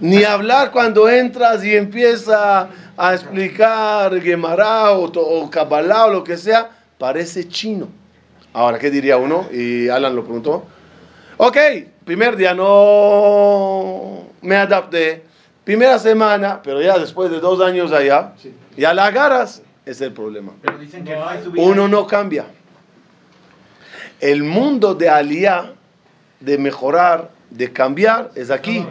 Ni 0.00 0.24
hablar 0.24 0.70
cuando 0.70 1.08
entras 1.08 1.62
y 1.62 1.76
empieza 1.76 2.68
a 2.96 3.14
explicar 3.14 4.18
Gemara 4.22 4.92
o, 4.92 5.04
o 5.04 5.50
Kabbalah 5.50 6.06
o 6.06 6.10
lo 6.10 6.24
que 6.24 6.38
sea, 6.38 6.70
parece 6.98 7.46
chino. 7.46 7.88
Ahora, 8.54 8.78
¿qué 8.78 8.90
diría 8.90 9.18
uno? 9.18 9.46
Y 9.52 9.88
Alan 9.90 10.16
lo 10.16 10.24
preguntó. 10.24 10.64
Ok, 11.36 11.56
primer 12.04 12.36
día 12.36 12.54
no 12.54 14.24
me 14.40 14.56
adapté. 14.56 15.24
Primera 15.64 15.98
semana, 15.98 16.60
pero 16.62 16.80
ya 16.80 16.98
después 16.98 17.30
de 17.30 17.38
dos 17.38 17.60
años 17.60 17.92
allá, 17.92 18.32
ya 18.76 18.94
la 18.94 19.06
agarras. 19.06 19.62
Es 19.86 20.00
el 20.00 20.12
problema. 20.12 20.52
Pero 20.62 20.78
dicen 20.78 21.04
que 21.04 21.14
no 21.14 21.28
hay 21.28 21.42
subida. 21.42 21.62
Uno 21.62 21.88
no 21.88 22.06
cambia. 22.06 22.46
El 24.20 24.42
mundo 24.42 24.94
de 24.94 25.08
aliyah, 25.08 25.72
de 26.40 26.58
mejorar, 26.58 27.30
de 27.48 27.72
cambiar, 27.72 28.30
es 28.34 28.50
aquí. 28.50 28.86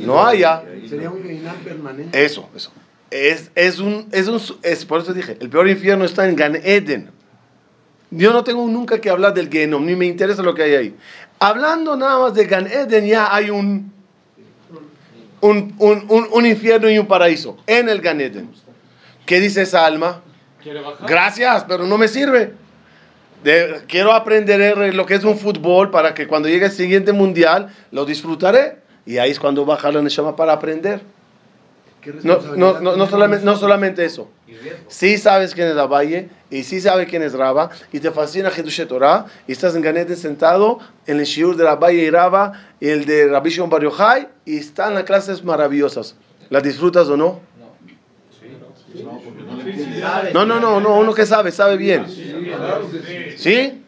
No 0.00 0.24
allá. 0.24 0.62
Sería 0.88 1.10
un 1.10 1.22
permanente. 1.64 2.24
Eso, 2.24 2.48
eso. 2.54 2.72
Es, 3.10 3.50
es 3.54 3.78
un, 3.78 4.08
es 4.12 4.28
un, 4.28 4.40
es, 4.62 4.84
por 4.84 5.00
eso 5.00 5.14
dije, 5.14 5.36
el 5.40 5.48
peor 5.48 5.68
infierno 5.68 6.04
está 6.04 6.28
en 6.28 6.36
Gan 6.36 6.56
Eden. 6.56 7.10
Yo 8.10 8.32
no 8.32 8.44
tengo 8.44 8.66
nunca 8.66 9.00
que 9.00 9.10
hablar 9.10 9.34
del 9.34 9.48
Genom, 9.50 9.84
ni 9.84 9.96
me 9.96 10.06
interesa 10.06 10.42
lo 10.42 10.54
que 10.54 10.62
hay 10.62 10.74
ahí. 10.74 10.96
Hablando 11.38 11.96
nada 11.96 12.18
más 12.18 12.34
de 12.34 12.46
Gan 12.46 12.66
Eden, 12.66 13.06
ya 13.06 13.34
hay 13.34 13.50
un, 13.50 13.92
un, 15.40 15.74
un, 15.78 16.04
un, 16.08 16.28
un 16.30 16.46
infierno 16.46 16.90
y 16.90 16.98
un 16.98 17.06
paraíso 17.06 17.56
en 17.66 17.88
el 17.88 18.00
Gan 18.00 18.20
Eden. 18.20 18.50
¿Qué 19.24 19.40
dice 19.40 19.62
esa 19.62 19.86
alma? 19.86 20.22
¿Quiere 20.66 20.80
bajar? 20.80 21.08
Gracias, 21.08 21.64
pero 21.68 21.86
no 21.86 21.96
me 21.96 22.08
sirve. 22.08 22.52
De- 23.44 23.82
quiero 23.86 24.12
aprender 24.12 24.92
lo 24.96 25.06
que 25.06 25.14
es 25.14 25.22
un 25.22 25.38
fútbol 25.38 25.92
para 25.92 26.12
que 26.12 26.26
cuando 26.26 26.48
llegue 26.48 26.66
el 26.66 26.72
siguiente 26.72 27.12
mundial 27.12 27.72
lo 27.92 28.04
disfrutaré. 28.04 28.78
Y 29.06 29.18
ahí 29.18 29.30
es 29.30 29.38
cuando 29.38 29.64
baja 29.64 29.92
la 29.92 30.02
Neshama 30.02 30.34
para 30.34 30.54
aprender. 30.54 31.02
¿Qué 32.00 32.12
No, 32.24 32.40
no, 32.56 32.80
no, 32.80 32.96
no 32.96 33.06
solamente, 33.06 33.44
no 33.44 33.52
nosotros? 33.52 33.60
solamente 33.60 34.04
eso. 34.04 34.28
Sí 34.88 35.18
sabes 35.18 35.54
quién 35.54 35.68
es 35.68 35.76
Abaye 35.76 36.30
y 36.50 36.64
sí 36.64 36.80
sabes 36.80 37.08
quién 37.08 37.22
es 37.22 37.32
Raba 37.32 37.70
y 37.92 38.00
te 38.00 38.10
fascina 38.10 38.50
Hidushet 38.50 38.88
Torah 38.88 39.26
y 39.46 39.52
estás 39.52 39.76
en 39.76 39.82
Ganete 39.82 40.16
sentado 40.16 40.80
en 41.06 41.20
el 41.20 41.26
shiur 41.26 41.56
de 41.56 41.68
Abaye 41.68 42.02
y 42.02 42.10
Raba 42.10 42.54
y 42.80 42.88
el 42.88 43.04
de 43.06 43.28
Rabbi 43.28 43.50
Shimon 43.50 43.70
Bar 43.70 43.82
Yochai 43.84 44.26
y 44.44 44.56
están 44.58 44.94
las 44.94 45.04
clases 45.04 45.44
maravillosas. 45.44 46.16
¿Las 46.50 46.64
disfrutas 46.64 47.06
o 47.08 47.16
no? 47.16 47.40
No, 50.32 50.44
no, 50.44 50.60
no, 50.60 50.80
no, 50.80 50.98
uno 50.98 51.14
que 51.14 51.26
sabe, 51.26 51.50
sabe 51.52 51.76
bien. 51.76 52.04
Claro 52.04 52.90
que 52.90 53.34
sí. 53.36 53.82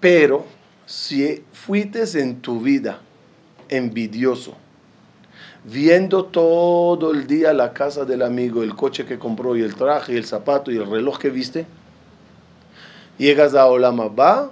Pero 0.00 0.44
si 0.86 1.44
fuiste 1.52 2.02
en 2.20 2.40
tu 2.40 2.60
vida 2.60 2.98
envidioso, 3.68 4.54
viendo 5.64 6.24
todo 6.24 7.12
el 7.12 7.26
día 7.26 7.52
la 7.52 7.72
casa 7.72 8.04
del 8.04 8.22
amigo, 8.22 8.62
el 8.62 8.74
coche 8.74 9.06
que 9.06 9.18
compró 9.18 9.56
y 9.56 9.62
el 9.62 9.74
traje 9.74 10.14
y 10.14 10.16
el 10.16 10.26
zapato 10.26 10.70
y 10.70 10.76
el 10.76 10.90
reloj 10.90 11.18
que 11.18 11.30
viste, 11.30 11.66
llegas 13.16 13.54
a 13.54 13.66
Olam 13.66 14.00
Abba 14.00 14.50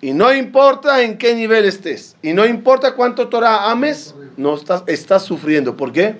y 0.00 0.12
no 0.12 0.32
importa 0.32 1.02
en 1.02 1.18
qué 1.18 1.34
nivel 1.34 1.64
estés 1.64 2.16
y 2.22 2.32
no 2.32 2.46
importa 2.46 2.94
cuánto 2.94 3.28
Torah 3.28 3.70
ames, 3.70 4.14
no 4.36 4.54
estás, 4.54 4.84
estás 4.86 5.24
sufriendo. 5.24 5.76
¿Por 5.76 5.92
qué? 5.92 6.16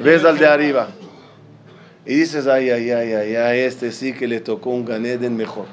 Ves 0.00 0.24
al 0.24 0.38
de 0.38 0.46
arriba. 0.46 0.88
Y 2.06 2.14
dices, 2.14 2.46
ay, 2.46 2.70
ay, 2.70 2.90
ay, 2.90 3.12
ay, 3.12 3.36
ay, 3.36 3.60
este 3.60 3.90
sí 3.90 4.12
que 4.12 4.28
le 4.28 4.40
tocó 4.40 4.70
un 4.70 4.84
Ganeden 4.84 5.36
mejor. 5.36 5.66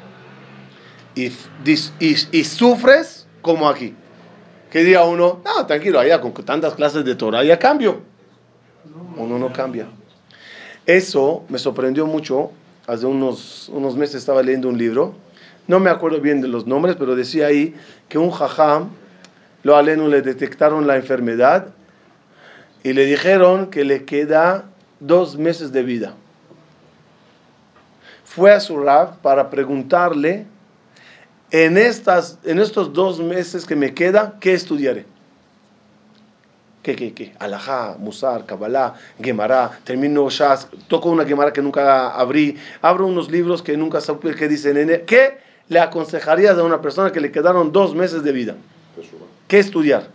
Y, 1.13 1.27
y, 1.65 2.15
y 2.32 2.43
sufres 2.43 3.27
como 3.41 3.67
aquí. 3.67 3.95
¿Qué 4.69 4.79
diría 4.79 5.03
uno? 5.03 5.41
No, 5.43 5.65
tranquilo, 5.65 5.99
allá 5.99 6.21
con 6.21 6.34
tantas 6.34 6.75
clases 6.75 7.03
de 7.03 7.15
Torah 7.15 7.43
ya 7.43 7.59
cambio. 7.59 7.99
Uno 9.17 9.38
no 9.38 9.51
cambia. 9.51 9.88
Eso 10.86 11.43
me 11.49 11.59
sorprendió 11.59 12.07
mucho. 12.07 12.51
Hace 12.88 13.05
unos, 13.05 13.69
unos 13.69 13.97
meses 13.97 14.15
estaba 14.15 14.41
leyendo 14.41 14.69
un 14.69 14.77
libro. 14.77 15.15
No 15.67 15.79
me 15.79 15.89
acuerdo 15.89 16.21
bien 16.21 16.41
de 16.41 16.47
los 16.47 16.65
nombres, 16.65 16.95
pero 16.97 17.15
decía 17.15 17.47
ahí 17.47 17.75
que 18.07 18.17
un 18.17 18.32
jajam, 18.32 18.89
lo 19.63 19.75
alenu 19.75 20.07
le 20.07 20.21
detectaron 20.21 20.88
la 20.88 20.95
enfermedad 20.95 21.67
y 22.84 22.93
le 22.93 23.05
dijeron 23.05 23.67
que 23.67 23.84
le 23.84 24.05
queda 24.05 24.65
dos 24.99 25.38
meses 25.38 25.71
de 25.71 25.84
vida. 25.84 26.15
Fue 28.34 28.53
a 28.53 28.61
su 28.61 28.79
rab 28.79 29.17
para 29.17 29.49
preguntarle, 29.49 30.45
en, 31.51 31.77
estas, 31.77 32.39
en 32.45 32.59
estos 32.59 32.93
dos 32.93 33.19
meses 33.19 33.65
que 33.65 33.75
me 33.75 33.93
queda, 33.93 34.38
¿qué 34.39 34.53
estudiaré? 34.53 35.05
¿Qué, 36.82 36.95
qué, 36.95 37.13
qué? 37.13 37.36
Alajá, 37.39 37.97
Musar, 37.99 38.45
Kabbalah, 38.45 38.93
Gemara, 39.21 39.79
termino 39.84 40.29
Shas, 40.29 40.69
toco 40.88 41.09
una 41.09 41.25
Gemara 41.25 41.51
que 41.51 41.61
nunca 41.61 42.11
abrí, 42.11 42.57
abro 42.82 43.05
unos 43.05 43.29
libros 43.29 43.61
que 43.61 43.75
nunca 43.75 43.99
supe 43.99 44.34
qué 44.34 44.47
dicen. 44.47 45.03
¿Qué 45.05 45.38
le 45.67 45.79
aconsejarías 45.79 46.57
a 46.57 46.63
una 46.63 46.82
persona 46.82 47.11
que 47.11 47.19
le 47.19 47.34
quedaron 47.34 47.73
dos 47.73 47.93
meses 47.93 48.23
de 48.23 48.32
vida? 48.32 48.55
¿Qué 49.49 49.59
estudiar? 49.59 50.07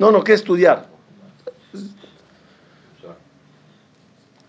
No, 0.00 0.10
no, 0.10 0.24
¿qué 0.24 0.32
estudiar? 0.32 0.88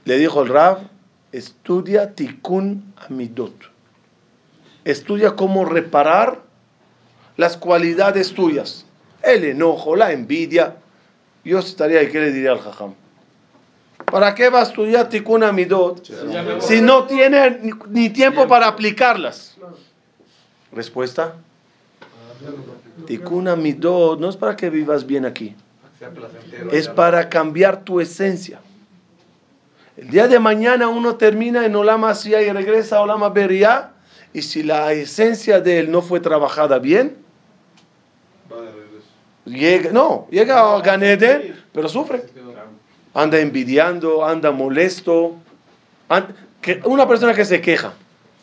Le 0.05 0.17
dijo 0.17 0.41
el 0.41 0.49
Rab, 0.49 0.90
estudia 1.31 2.13
Tikkun 2.13 2.93
Amidot. 3.07 3.53
Estudia 4.83 5.35
cómo 5.35 5.65
reparar 5.65 6.39
las 7.37 7.57
cualidades 7.57 8.33
tuyas. 8.33 8.85
El 9.21 9.43
enojo, 9.43 9.95
la 9.95 10.11
envidia. 10.11 10.77
Yo 11.43 11.59
estaría 11.59 12.03
y 12.03 12.09
qué 12.09 12.19
le 12.19 12.31
diría 12.31 12.51
al 12.51 12.59
Jajam. 12.59 12.93
¿Para 14.05 14.35
qué 14.35 14.49
va 14.49 14.59
a 14.59 14.63
estudiar 14.63 15.09
Tikkun 15.09 15.43
Amidot 15.43 16.03
si 16.59 16.81
no 16.81 17.05
tiene 17.05 17.59
ni, 17.61 17.71
ni 17.87 18.09
tiempo 18.09 18.47
para 18.47 18.67
aplicarlas? 18.67 19.57
Respuesta. 20.71 21.35
Tikkun 23.05 23.47
Amidot 23.47 24.19
no 24.19 24.29
es 24.29 24.37
para 24.37 24.55
que 24.55 24.69
vivas 24.69 25.05
bien 25.05 25.25
aquí. 25.25 25.55
Es 26.71 26.87
para 26.87 27.29
cambiar 27.29 27.83
tu 27.83 28.01
esencia. 28.01 28.59
El 29.97 30.09
día 30.09 30.27
de 30.27 30.39
mañana 30.39 30.87
uno 30.87 31.15
termina 31.15 31.65
en 31.65 31.75
Olama 31.75 32.11
Asía 32.11 32.41
y 32.41 32.51
regresa 32.51 32.97
a 32.97 33.01
Olama 33.01 33.29
Beria. 33.29 33.91
Y 34.33 34.41
si 34.41 34.63
la 34.63 34.93
esencia 34.93 35.59
de 35.59 35.79
él 35.79 35.91
no 35.91 36.01
fue 36.01 36.19
trabajada 36.21 36.79
bien, 36.79 37.17
llega, 39.45 39.91
no, 39.91 40.27
llega 40.31 40.75
a 40.75 40.81
Ganeden, 40.81 41.55
pero 41.73 41.89
sufre. 41.89 42.23
Anda 43.13 43.39
envidiando, 43.39 44.25
anda 44.25 44.51
molesto. 44.51 45.35
Que- 46.61 46.81
una 46.85 47.07
persona 47.07 47.33
que 47.33 47.43
se 47.43 47.59
queja. 47.59 47.93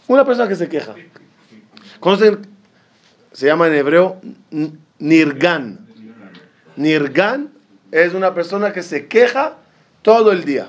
Una 0.08 0.24
persona 0.24 0.46
que 0.48 0.56
se 0.56 0.68
queja. 0.68 0.94
¿Conocen? 2.00 2.46
Se 3.32 3.46
llama 3.46 3.68
en 3.68 3.74
hebreo 3.74 4.20
Nirgan. 4.98 5.86
Nirgan 6.76 7.50
es 7.90 8.12
una 8.12 8.34
persona 8.34 8.72
que 8.72 8.82
se 8.82 9.06
queja 9.06 9.54
todo 10.02 10.32
el 10.32 10.44
día. 10.44 10.68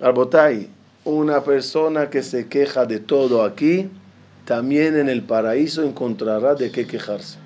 Arbotay, 0.00 0.68
una 1.04 1.42
persona 1.42 2.10
que 2.10 2.22
se 2.22 2.48
queja 2.48 2.84
de 2.84 2.98
todo 2.98 3.44
aquí, 3.44 3.88
también 4.44 4.96
en 4.96 5.08
el 5.08 5.22
paraíso 5.22 5.82
encontrará 5.82 6.54
de 6.54 6.70
qué 6.70 6.86
quejarse. 6.86 7.38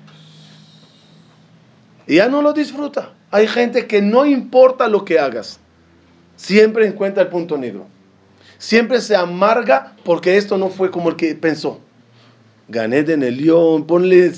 Y 2.07 2.15
ya 2.15 2.27
no 2.27 2.41
lo 2.41 2.53
disfruta. 2.53 3.13
Hay 3.31 3.47
gente 3.47 3.87
que 3.87 4.01
no 4.01 4.25
importa 4.25 4.87
lo 4.87 5.05
que 5.05 5.19
hagas, 5.19 5.59
siempre 6.35 6.87
encuentra 6.87 7.23
el 7.23 7.29
punto 7.29 7.57
negro. 7.57 7.87
Siempre 8.57 9.01
se 9.01 9.15
amarga 9.15 9.95
porque 10.03 10.37
esto 10.37 10.57
no 10.57 10.69
fue 10.69 10.91
como 10.91 11.09
el 11.09 11.15
que 11.15 11.33
pensó. 11.35 11.79
Gané 12.67 12.99
en 12.99 13.23
el 13.23 13.37
león, 13.37 13.87
ponle 13.87 14.31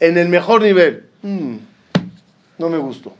en 0.00 0.18
el 0.18 0.28
mejor 0.28 0.62
nivel. 0.62 1.06
Mm, 1.22 1.56
no 2.58 2.68
me 2.68 2.78
gustó. 2.78 3.14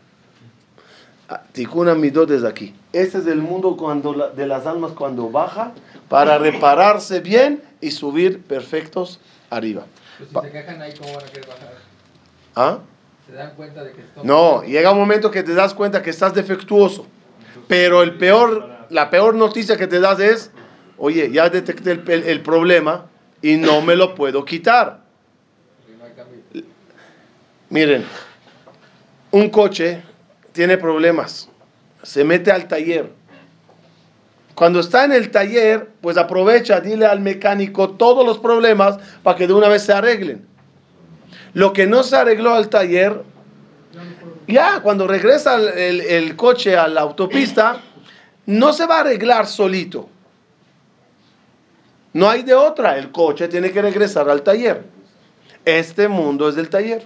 Tikkun 1.52 1.88
Amidot 1.88 2.28
desde 2.28 2.48
aquí. 2.48 2.74
Ese 2.92 3.18
es 3.18 3.26
el 3.26 3.38
mundo 3.40 3.76
cuando 3.76 4.12
la- 4.14 4.28
de 4.30 4.46
las 4.46 4.66
almas 4.66 4.92
cuando 4.92 5.30
baja 5.30 5.72
para 6.08 6.36
repararse 6.38 7.20
bien 7.20 7.62
y 7.80 7.90
subir 7.90 8.42
perfectos 8.42 9.20
arriba. 9.50 9.86
Pues 10.18 10.28
si 10.44 10.50
se 10.50 10.52
quejan 10.52 10.82
ahí, 10.82 10.92
¿cómo 10.94 11.14
van 11.14 11.24
a 11.24 11.28
querer 11.28 11.46
bajar? 11.48 11.72
¿Ah? 12.56 12.78
Se 13.26 13.32
dan 13.32 13.54
cuenta 13.56 13.82
de 13.82 13.92
que 13.92 14.02
están... 14.02 14.26
No, 14.26 14.62
llega 14.64 14.92
un 14.92 14.98
momento 14.98 15.30
que 15.30 15.42
te 15.42 15.54
das 15.54 15.72
cuenta 15.74 16.02
que 16.02 16.10
estás 16.10 16.34
defectuoso. 16.34 17.06
Pero 17.68 18.02
el 18.02 18.14
peor, 18.18 18.68
la 18.90 19.08
peor 19.08 19.34
noticia 19.34 19.76
que 19.78 19.86
te 19.86 19.98
das 20.00 20.20
es, 20.20 20.50
oye, 20.98 21.30
ya 21.32 21.48
detecté 21.48 21.92
el, 21.92 22.10
el- 22.10 22.24
el 22.24 22.42
problema 22.42 23.06
y 23.40 23.56
no 23.56 23.80
me 23.80 23.96
lo 23.96 24.14
puedo 24.14 24.44
quitar. 24.44 25.00
Miren, 27.70 28.04
un 29.30 29.48
coche 29.50 30.02
tiene 30.54 30.78
problemas, 30.78 31.48
se 32.02 32.24
mete 32.24 32.50
al 32.50 32.66
taller. 32.68 33.10
Cuando 34.54 34.78
está 34.78 35.04
en 35.04 35.12
el 35.12 35.30
taller, 35.32 35.90
pues 36.00 36.16
aprovecha, 36.16 36.80
dile 36.80 37.06
al 37.06 37.20
mecánico 37.20 37.90
todos 37.90 38.24
los 38.24 38.38
problemas 38.38 38.98
para 39.24 39.36
que 39.36 39.48
de 39.48 39.52
una 39.52 39.68
vez 39.68 39.82
se 39.82 39.92
arreglen. 39.92 40.46
Lo 41.54 41.72
que 41.72 41.86
no 41.86 42.04
se 42.04 42.14
arregló 42.16 42.54
al 42.54 42.68
taller, 42.68 43.22
ya 44.46 44.80
cuando 44.80 45.08
regresa 45.08 45.56
el, 45.56 46.00
el- 46.00 46.36
coche 46.36 46.76
a 46.76 46.86
la 46.86 47.00
autopista, 47.00 47.80
no 48.46 48.72
se 48.72 48.86
va 48.86 48.98
a 48.98 49.00
arreglar 49.00 49.48
solito. 49.48 50.08
No 52.12 52.30
hay 52.30 52.44
de 52.44 52.54
otra, 52.54 52.96
el 52.96 53.10
coche 53.10 53.48
tiene 53.48 53.72
que 53.72 53.82
regresar 53.82 54.30
al 54.30 54.42
taller. 54.42 54.84
Este 55.64 56.06
mundo 56.06 56.48
es 56.48 56.54
del 56.54 56.68
taller. 56.68 57.04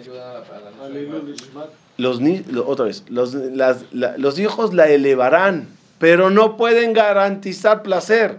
Ayudan 0.00 0.28
a 0.28 0.32
la. 0.34 1.68
Los, 1.96 2.20
ni- 2.20 2.44
lo- 2.44 2.66
otra 2.68 2.84
vez, 2.86 3.04
los, 3.08 3.34
las- 3.34 3.84
la- 3.92 4.16
los 4.18 4.38
hijos 4.38 4.72
la 4.74 4.88
elevarán, 4.88 5.68
pero 5.98 6.30
no 6.30 6.56
pueden 6.56 6.92
garantizar 6.92 7.82
placer. 7.82 8.38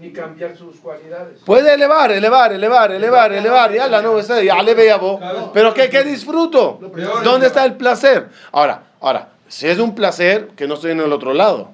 Ni 0.00 0.12
cambiar 0.12 0.56
sus 0.56 0.76
cualidades. 0.76 1.38
Puede 1.44 1.74
elevar, 1.74 2.10
elevar, 2.10 2.52
elevar, 2.52 2.92
elevar, 2.92 3.32
elevar, 3.32 3.72
ya 3.72 3.86
la 3.86 4.02
no 4.02 4.18
ya 4.20 4.62
le 4.62 4.74
veía 4.74 4.96
vos. 4.96 5.20
Pero 5.54 5.72
¿qué, 5.74 5.88
qué 5.88 6.02
disfruto? 6.02 6.80
¿Dónde 7.22 7.46
está 7.46 7.64
el 7.64 7.74
placer? 7.76 8.28
Ahora, 8.50 8.82
ahora, 9.00 9.28
si 9.48 9.68
es 9.68 9.78
un 9.78 9.94
placer, 9.94 10.48
que 10.56 10.66
no 10.66 10.74
estoy 10.74 10.90
en 10.92 11.00
el 11.00 11.12
otro 11.12 11.34
lado. 11.34 11.70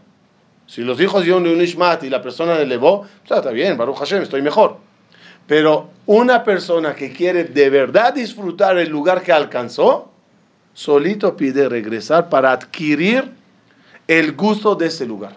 Si 0.67 0.83
los 0.83 1.01
hijos 1.01 1.23
dieron 1.25 1.47
un 1.47 1.61
ishmat 1.63 2.05
y 2.05 2.11
la 2.11 2.21
persona 2.21 2.59
elevó, 2.59 3.07
pues, 3.27 3.39
está 3.39 3.51
bien, 3.51 3.79
Baruch 3.79 3.97
Hashem, 3.97 4.23
estoy 4.23 4.43
mejor. 4.43 4.77
Pero 5.49 5.89
una 6.07 6.45
persona 6.45 6.95
que 6.95 7.13
quiere 7.13 7.45
de 7.45 7.71
verdad 7.71 8.15
disfrutar 8.15 8.79
el 8.79 8.91
lugar 8.91 9.23
que 9.23 9.33
alcanzó, 9.33 10.13
solito 10.75 11.37
pide 11.37 11.69
regresar 11.69 12.29
para 12.29 12.53
adquirir 12.53 13.33
el 14.07 14.37
gusto 14.37 14.75
de 14.75 14.87
ese 14.87 15.07
lugar. 15.07 15.37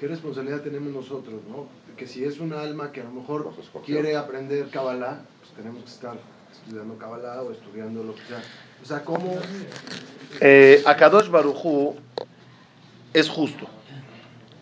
¿Qué 0.00 0.08
responsabilidad 0.08 0.62
tenemos 0.62 0.92
nosotros, 0.92 1.42
no? 1.48 1.68
Que 1.96 2.08
si 2.08 2.24
es 2.24 2.40
un 2.40 2.52
alma 2.52 2.90
que 2.90 3.02
a 3.02 3.04
lo 3.04 3.10
mejor 3.10 3.52
quiere 3.84 4.16
aprender 4.16 4.68
Kabbalah, 4.70 5.20
pues 5.40 5.52
tenemos 5.52 5.84
que 5.84 5.90
estar 5.90 6.16
estudiando 6.50 6.98
Kabbalah 6.98 7.42
o 7.42 7.52
estudiando 7.52 8.02
lo 8.02 8.14
que 8.14 8.22
sea. 8.22 8.42
O 8.82 8.86
sea, 8.86 9.04
¿cómo? 9.04 9.38
Eh, 10.40 10.82
a 10.84 10.96
Kadosh 10.96 11.28
Barujú 11.28 11.94
es 13.12 13.28
justo. 13.28 13.66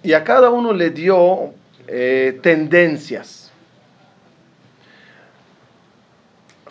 Y 0.03 0.13
a 0.13 0.25
cada 0.25 0.51
uno 0.51 0.73
le 0.73 0.91
dio 0.91 1.55
eh, 1.87 2.39
tendencias. 2.43 3.42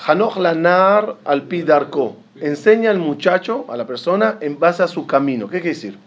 Hanoch 0.05 0.37
Lanar 0.37 1.17
al 1.25 1.43
Pidarko. 1.43 2.17
Enseña 2.39 2.89
al 2.89 2.97
muchacho, 2.97 3.65
a 3.69 3.77
la 3.77 3.85
persona, 3.85 4.37
en 4.41 4.57
base 4.57 4.81
a 4.81 4.87
su 4.87 5.05
camino. 5.05 5.47
¿Qué 5.47 5.61
quiere 5.61 5.75
decir? 5.75 5.97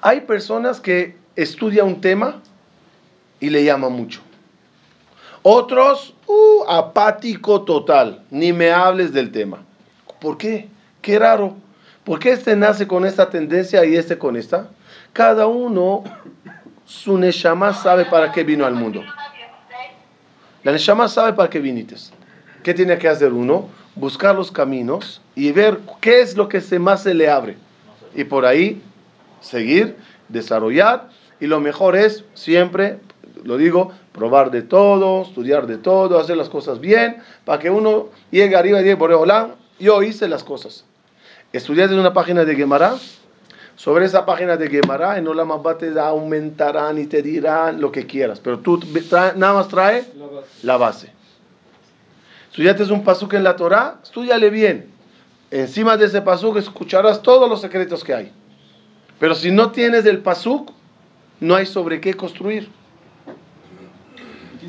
Hay 0.00 0.20
personas 0.22 0.80
que 0.80 1.16
estudian 1.34 1.86
un 1.86 2.00
tema 2.00 2.40
y 3.40 3.50
le 3.50 3.64
llama 3.64 3.88
mucho. 3.88 4.20
Otros, 5.42 6.14
uh, 6.26 6.64
apático 6.68 7.62
total. 7.62 8.22
Ni 8.30 8.52
me 8.52 8.70
hables 8.70 9.12
del 9.12 9.32
tema. 9.32 9.64
¿Por 10.20 10.38
qué? 10.38 10.68
Qué 11.02 11.18
raro. 11.18 11.56
¿Por 12.04 12.18
qué 12.18 12.32
este 12.32 12.54
nace 12.54 12.86
con 12.86 13.04
esta 13.04 13.28
tendencia 13.28 13.84
y 13.84 13.96
este 13.96 14.18
con 14.18 14.36
esta? 14.36 14.68
Cada 15.12 15.46
uno, 15.46 16.04
su 16.84 17.18
Neshama 17.18 17.72
sabe 17.72 18.04
para 18.04 18.30
qué 18.30 18.44
vino 18.44 18.64
al 18.64 18.74
mundo. 18.74 19.02
La 20.62 20.72
Neshama 20.72 21.08
sabe 21.08 21.32
para 21.32 21.50
qué 21.50 21.58
viniste. 21.58 21.96
¿Qué 22.64 22.74
tiene 22.74 22.98
que 22.98 23.08
hacer 23.08 23.32
uno? 23.32 23.68
Buscar 23.94 24.34
los 24.34 24.50
caminos 24.50 25.20
y 25.36 25.52
ver 25.52 25.78
qué 26.00 26.20
es 26.22 26.36
lo 26.36 26.48
que 26.48 26.60
se 26.60 26.80
más 26.80 27.04
se 27.04 27.14
le 27.14 27.28
abre. 27.30 27.56
Y 28.16 28.24
por 28.24 28.44
ahí 28.46 28.82
seguir, 29.40 29.96
desarrollar. 30.28 31.08
Y 31.40 31.46
lo 31.46 31.60
mejor 31.60 31.94
es 31.94 32.24
siempre, 32.34 32.98
lo 33.44 33.56
digo, 33.56 33.92
probar 34.12 34.50
de 34.50 34.62
todo, 34.62 35.22
estudiar 35.22 35.66
de 35.66 35.76
todo, 35.76 36.18
hacer 36.18 36.36
las 36.36 36.48
cosas 36.48 36.80
bien, 36.80 37.18
para 37.44 37.58
que 37.58 37.70
uno 37.70 38.08
llegue 38.30 38.56
arriba 38.56 38.80
y 38.80 38.84
diga, 38.84 38.96
Boreolán, 38.96 39.54
yo 39.78 40.02
hice 40.02 40.26
las 40.26 40.42
cosas. 40.42 40.84
Estudiar 41.52 41.92
en 41.92 41.98
una 41.98 42.12
página 42.12 42.44
de 42.44 42.56
Gemara, 42.56 42.94
Sobre 43.76 44.04
esa 44.06 44.24
página 44.24 44.56
de 44.56 44.68
Gemara, 44.70 45.18
en 45.18 45.26
Olam 45.26 45.50
Abba 45.50 45.76
te 45.76 45.90
aumentarán 45.98 46.96
y 46.96 47.06
te 47.06 47.22
dirán 47.22 47.80
lo 47.80 47.90
que 47.90 48.06
quieras. 48.06 48.38
Pero 48.38 48.60
tú 48.60 48.78
trae- 48.78 49.34
nada 49.34 49.54
más 49.54 49.66
trae 49.68 50.04
La 50.16 50.26
base. 50.28 50.46
la 50.62 50.76
base. 50.76 51.13
Estudiaste 52.54 52.84
un 52.92 53.02
pasuk 53.02 53.34
en 53.34 53.42
la 53.42 53.56
Torah, 53.56 53.98
estudiale 54.00 54.48
bien. 54.48 54.86
Encima 55.50 55.96
de 55.96 56.06
ese 56.06 56.22
pasuk 56.22 56.56
escucharás 56.56 57.20
todos 57.20 57.50
los 57.50 57.60
secretos 57.60 58.04
que 58.04 58.14
hay. 58.14 58.32
Pero 59.18 59.34
si 59.34 59.50
no 59.50 59.72
tienes 59.72 60.06
el 60.06 60.18
pasuk, 60.18 60.70
no 61.40 61.56
hay 61.56 61.66
sobre 61.66 62.00
qué 62.00 62.14
construir. 62.14 62.68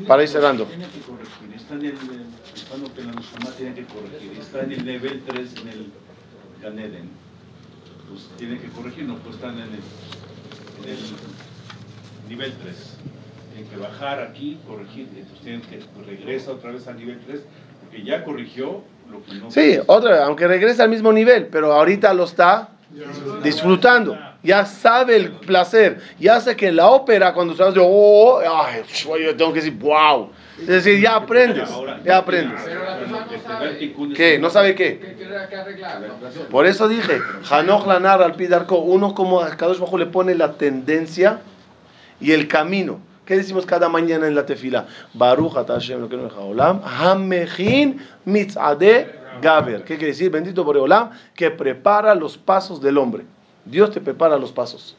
Para 0.08 0.24
ir 0.24 0.28
cerrando. 0.28 0.66
Está 1.54 1.74
en 1.74 1.84
el. 1.84 1.94
Está 4.36 4.62
en 4.62 4.72
el 4.72 4.84
nivel 4.84 5.22
3 5.24 5.54
en 5.62 5.68
el 5.68 5.92
Ganeden. 6.60 7.08
Pues 8.08 8.28
que 8.36 8.68
corregir, 8.70 9.04
no 9.04 9.14
puede 9.18 9.36
estar 9.36 9.50
en 9.50 9.60
el, 9.60 9.68
nivel 12.28 12.52
3. 12.52 12.96
Tiene 13.54 13.70
que 13.70 13.76
bajar 13.76 14.18
aquí, 14.22 14.58
corregir. 14.66 15.08
Entonces 15.16 15.40
tiene 15.44 15.62
que 15.62 15.80
regresa 16.04 16.50
otra 16.50 16.72
vez 16.72 16.88
al 16.88 16.96
nivel 16.96 17.20
3. 17.24 17.42
Porque 17.86 18.04
ya 18.04 18.24
corrigió 18.24 18.82
lo 19.10 19.24
que 19.24 19.34
no. 19.34 19.50
Sí, 19.50 19.78
otra 19.86 20.12
vez, 20.12 20.20
aunque 20.20 20.46
regrese 20.46 20.82
al 20.82 20.88
mismo 20.88 21.12
nivel, 21.12 21.46
pero 21.46 21.72
ahorita 21.72 22.12
lo 22.14 22.24
está 22.24 22.70
disfrutando. 23.42 24.18
Ya 24.42 24.64
sabe 24.64 25.16
el 25.16 25.32
placer. 25.32 26.00
Ya 26.20 26.40
sé 26.40 26.56
que 26.56 26.68
en 26.68 26.76
la 26.76 26.88
ópera, 26.88 27.34
cuando 27.34 27.52
estás 27.52 27.74
de, 27.74 27.80
oh, 27.82 28.38
ay, 28.38 28.82
yo 29.22 29.36
tengo 29.36 29.52
que 29.52 29.60
decir, 29.60 29.76
wow. 29.78 30.30
Es 30.60 30.68
decir, 30.68 31.00
ya 31.00 31.16
aprendes. 31.16 31.68
Ya 32.04 32.18
aprendes. 32.18 32.60
¿Qué? 34.14 34.38
¿No 34.38 34.50
sabe 34.50 34.74
qué? 34.74 35.16
Por 36.50 36.66
eso 36.66 36.88
dije, 36.88 37.20
Hanoch 37.50 37.86
Lanar 37.86 38.22
al 38.22 38.34
Pidarko, 38.34 38.78
uno 38.78 39.14
como 39.14 39.40
a 39.40 39.50
Kadosh 39.56 39.78
Bajo 39.78 39.98
le 39.98 40.06
pone 40.06 40.34
la 40.34 40.52
tendencia 40.52 41.40
y 42.20 42.32
el 42.32 42.48
camino. 42.48 43.00
¿Qué 43.26 43.36
decimos 43.36 43.66
cada 43.66 43.88
mañana 43.88 44.28
en 44.28 44.36
la 44.36 44.46
tefila? 44.46 44.86
Baruch 45.12 45.56
ata 45.56 45.74
Hashem 45.74 45.98
Elokeinu 45.98 46.22
melech 46.22 46.38
haolam, 46.38 46.80
hamechin 46.84 48.00
mitzadeh 48.24 49.08
gaber. 49.42 49.82
¿Qué 49.82 49.96
quiere 49.96 50.12
decir? 50.12 50.30
Bendito 50.30 50.64
por 50.64 50.76
Olam, 50.76 51.10
que 51.34 51.50
prepara 51.50 52.14
los 52.14 52.38
pasos 52.38 52.80
del 52.80 52.98
hombre. 52.98 53.24
Dios 53.64 53.90
te 53.90 54.00
prepara 54.00 54.38
los 54.38 54.52
pasos. 54.52 54.96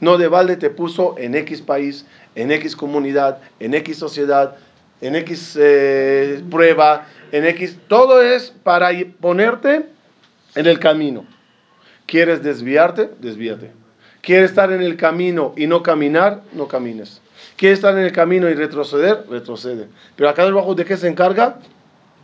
No 0.00 0.16
de 0.16 0.28
balde 0.28 0.56
te 0.56 0.70
puso 0.70 1.14
en 1.18 1.34
X 1.34 1.60
país, 1.60 2.06
en 2.34 2.50
X 2.50 2.74
comunidad, 2.74 3.38
en 3.58 3.74
X 3.74 3.98
sociedad, 3.98 4.56
en 5.02 5.14
X 5.16 5.58
eh, 5.60 6.42
prueba, 6.50 7.06
en 7.32 7.44
X... 7.44 7.78
Todo 7.88 8.22
es 8.22 8.50
para 8.62 8.90
ponerte 9.20 9.86
en 10.54 10.66
el 10.66 10.78
camino. 10.78 11.26
¿Quieres 12.06 12.42
desviarte? 12.42 13.10
Desvíate. 13.20 13.72
¿Quieres 14.22 14.50
estar 14.50 14.72
en 14.72 14.82
el 14.82 14.96
camino 14.96 15.52
y 15.56 15.66
no 15.66 15.82
caminar? 15.82 16.42
No 16.52 16.66
camines. 16.66 17.19
¿Quieres 17.56 17.78
estar 17.78 17.96
en 17.96 18.04
el 18.04 18.12
camino 18.12 18.48
y 18.48 18.54
retroceder? 18.54 19.26
Retrocede. 19.28 19.88
Pero 20.16 20.28
acá 20.28 20.44
debajo 20.44 20.74
de 20.74 20.84
qué 20.84 20.96
se 20.96 21.08
encarga? 21.08 21.58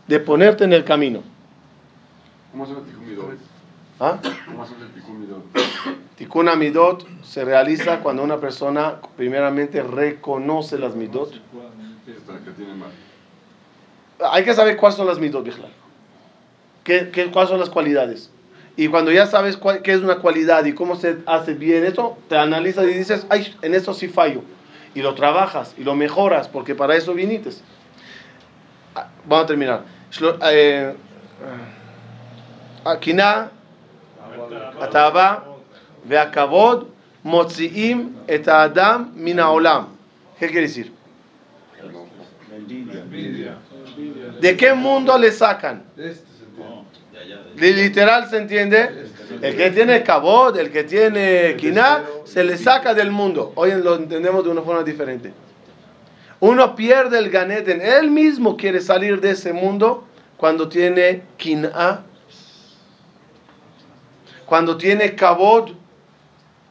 De 0.07 0.19
ponerte 0.19 0.63
en 0.63 0.73
el 0.73 0.83
camino. 0.83 1.21
¿Cómo 2.51 2.63
hace 2.63 2.73
el 2.73 2.79
Tikkun 2.83 3.07
Midot? 3.07 3.37
¿Ah? 3.99 4.19
¿Cómo 4.45 4.63
hace 4.63 4.73
el 4.81 4.87
Tikkun 4.93 5.19
Midot? 5.19 5.43
Tikkun 6.15 6.49
Amidot 6.49 7.05
se 7.23 7.45
realiza 7.45 7.99
cuando 7.99 8.23
una 8.23 8.37
persona 8.39 8.95
primeramente 9.15 9.83
reconoce 9.83 10.79
las 10.79 10.95
midot. 10.95 11.31
Hay 14.31 14.43
que 14.43 14.53
saber 14.53 14.77
cuáles 14.77 14.97
son 14.97 15.05
las 15.07 15.19
midot. 15.19 15.45
¿Qué, 16.83 17.09
qué, 17.11 17.29
cuáles 17.31 17.49
son 17.49 17.59
las 17.59 17.69
cualidades? 17.69 18.31
Y 18.77 18.87
cuando 18.87 19.11
ya 19.11 19.25
sabes 19.27 19.57
cuál- 19.57 19.81
qué 19.81 19.93
es 19.93 20.01
una 20.01 20.19
cualidad 20.19 20.63
y 20.65 20.73
cómo 20.73 20.95
se 20.95 21.17
hace 21.25 21.53
bien 21.53 21.83
esto, 21.83 22.17
te 22.29 22.37
analizas 22.37 22.85
y 22.85 22.93
dices, 22.93 23.25
ay, 23.29 23.55
en 23.61 23.73
esto 23.75 23.93
sí 23.93 24.07
fallo 24.07 24.41
y 24.93 25.01
lo 25.01 25.13
trabajas 25.15 25.73
y 25.77 25.83
lo 25.83 25.95
mejoras, 25.95 26.47
porque 26.47 26.75
para 26.75 26.95
eso 26.95 27.13
viniste. 27.13 27.51
Ah, 28.95 29.07
vamos 29.25 29.45
a 29.45 29.47
terminar. 29.47 29.81
Eh, 30.51 30.93
Akina, 32.83 33.51
Ataba, 34.81 35.45
Veakavod, 36.05 36.87
Motziim, 37.23 38.15
et 38.27 38.47
Adam, 38.47 39.11
Mina 39.15 39.49
Olam. 39.51 39.87
¿Qué 40.39 40.47
quiere 40.47 40.67
decir? 40.67 40.93
¿De 44.39 44.57
qué 44.57 44.73
mundo 44.73 45.17
le 45.17 45.31
sacan? 45.31 45.83
De 45.95 46.11
este 46.11 47.73
literal 47.73 48.29
se 48.29 48.37
entiende 48.37 49.07
el 49.41 49.55
que 49.55 49.71
tiene 49.71 50.03
cabod, 50.03 50.57
el 50.57 50.71
que 50.71 50.83
tiene 50.83 51.55
quina, 51.57 52.03
se 52.23 52.43
le 52.43 52.57
saca 52.57 52.93
del 52.93 53.11
mundo. 53.11 53.51
Hoy 53.55 53.71
lo 53.81 53.95
entendemos 53.95 54.43
de 54.43 54.49
una 54.49 54.61
forma 54.61 54.83
diferente. 54.83 55.33
Uno 56.39 56.75
pierde 56.75 57.17
el 57.17 57.29
ganeten. 57.29 57.81
Él 57.81 58.11
mismo 58.11 58.57
quiere 58.57 58.79
salir 58.79 59.19
de 59.21 59.31
ese 59.31 59.53
mundo 59.53 60.05
cuando 60.37 60.69
tiene 60.69 61.23
quina, 61.37 62.03
cuando 64.45 64.77
tiene 64.77 65.15
cabod 65.15 65.71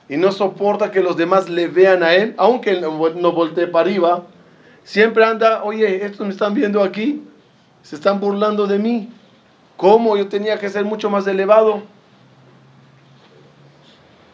y 0.08 0.16
no 0.16 0.30
soporta 0.30 0.92
que 0.92 1.02
los 1.02 1.16
demás 1.16 1.48
le 1.48 1.66
vean 1.66 2.02
a 2.02 2.14
él, 2.14 2.34
aunque 2.38 2.80
no 2.80 3.32
voltee 3.32 3.66
para 3.66 3.88
arriba, 3.88 4.22
siempre 4.84 5.24
anda, 5.24 5.64
oye, 5.64 6.04
estos 6.04 6.26
me 6.26 6.32
están 6.32 6.54
viendo 6.54 6.82
aquí, 6.82 7.24
se 7.82 7.96
están 7.96 8.20
burlando 8.20 8.68
de 8.68 8.78
mí. 8.78 9.10
¿Cómo? 9.76 10.16
Yo 10.16 10.28
tenía 10.28 10.58
que 10.58 10.70
ser 10.70 10.84
mucho 10.84 11.10
más 11.10 11.26
elevado. 11.26 11.82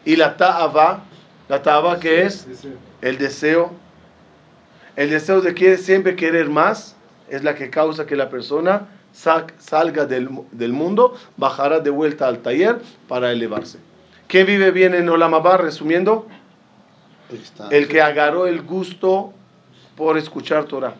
Y 0.05 0.15
la 0.15 0.35
ta'ava, 0.37 1.01
la 1.49 1.61
ta'ava 1.61 1.99
que 1.99 2.23
es 2.23 2.45
el 3.01 3.17
deseo, 3.17 3.71
el 4.95 5.09
deseo 5.09 5.41
de 5.41 5.53
que 5.55 5.77
siempre 5.77 6.15
querer 6.15 6.49
más, 6.49 6.95
es 7.29 7.43
la 7.43 7.55
que 7.55 7.69
causa 7.69 8.05
que 8.05 8.15
la 8.15 8.29
persona 8.29 8.87
sa- 9.13 9.47
salga 9.57 10.05
del, 10.05 10.29
del 10.51 10.73
mundo, 10.73 11.15
bajará 11.37 11.79
de 11.79 11.89
vuelta 11.89 12.27
al 12.27 12.39
taller 12.39 12.79
para 13.07 13.31
elevarse. 13.31 13.79
¿Quién 14.27 14.45
vive 14.45 14.71
bien 14.71 14.93
en 14.93 15.07
Olam 15.09 15.33
Abba? 15.33 15.57
Resumiendo, 15.57 16.27
el 17.71 17.87
que 17.87 18.01
agarró 18.01 18.45
el 18.47 18.61
gusto 18.61 19.33
por 19.95 20.17
escuchar 20.17 20.65
Torah. 20.65 20.93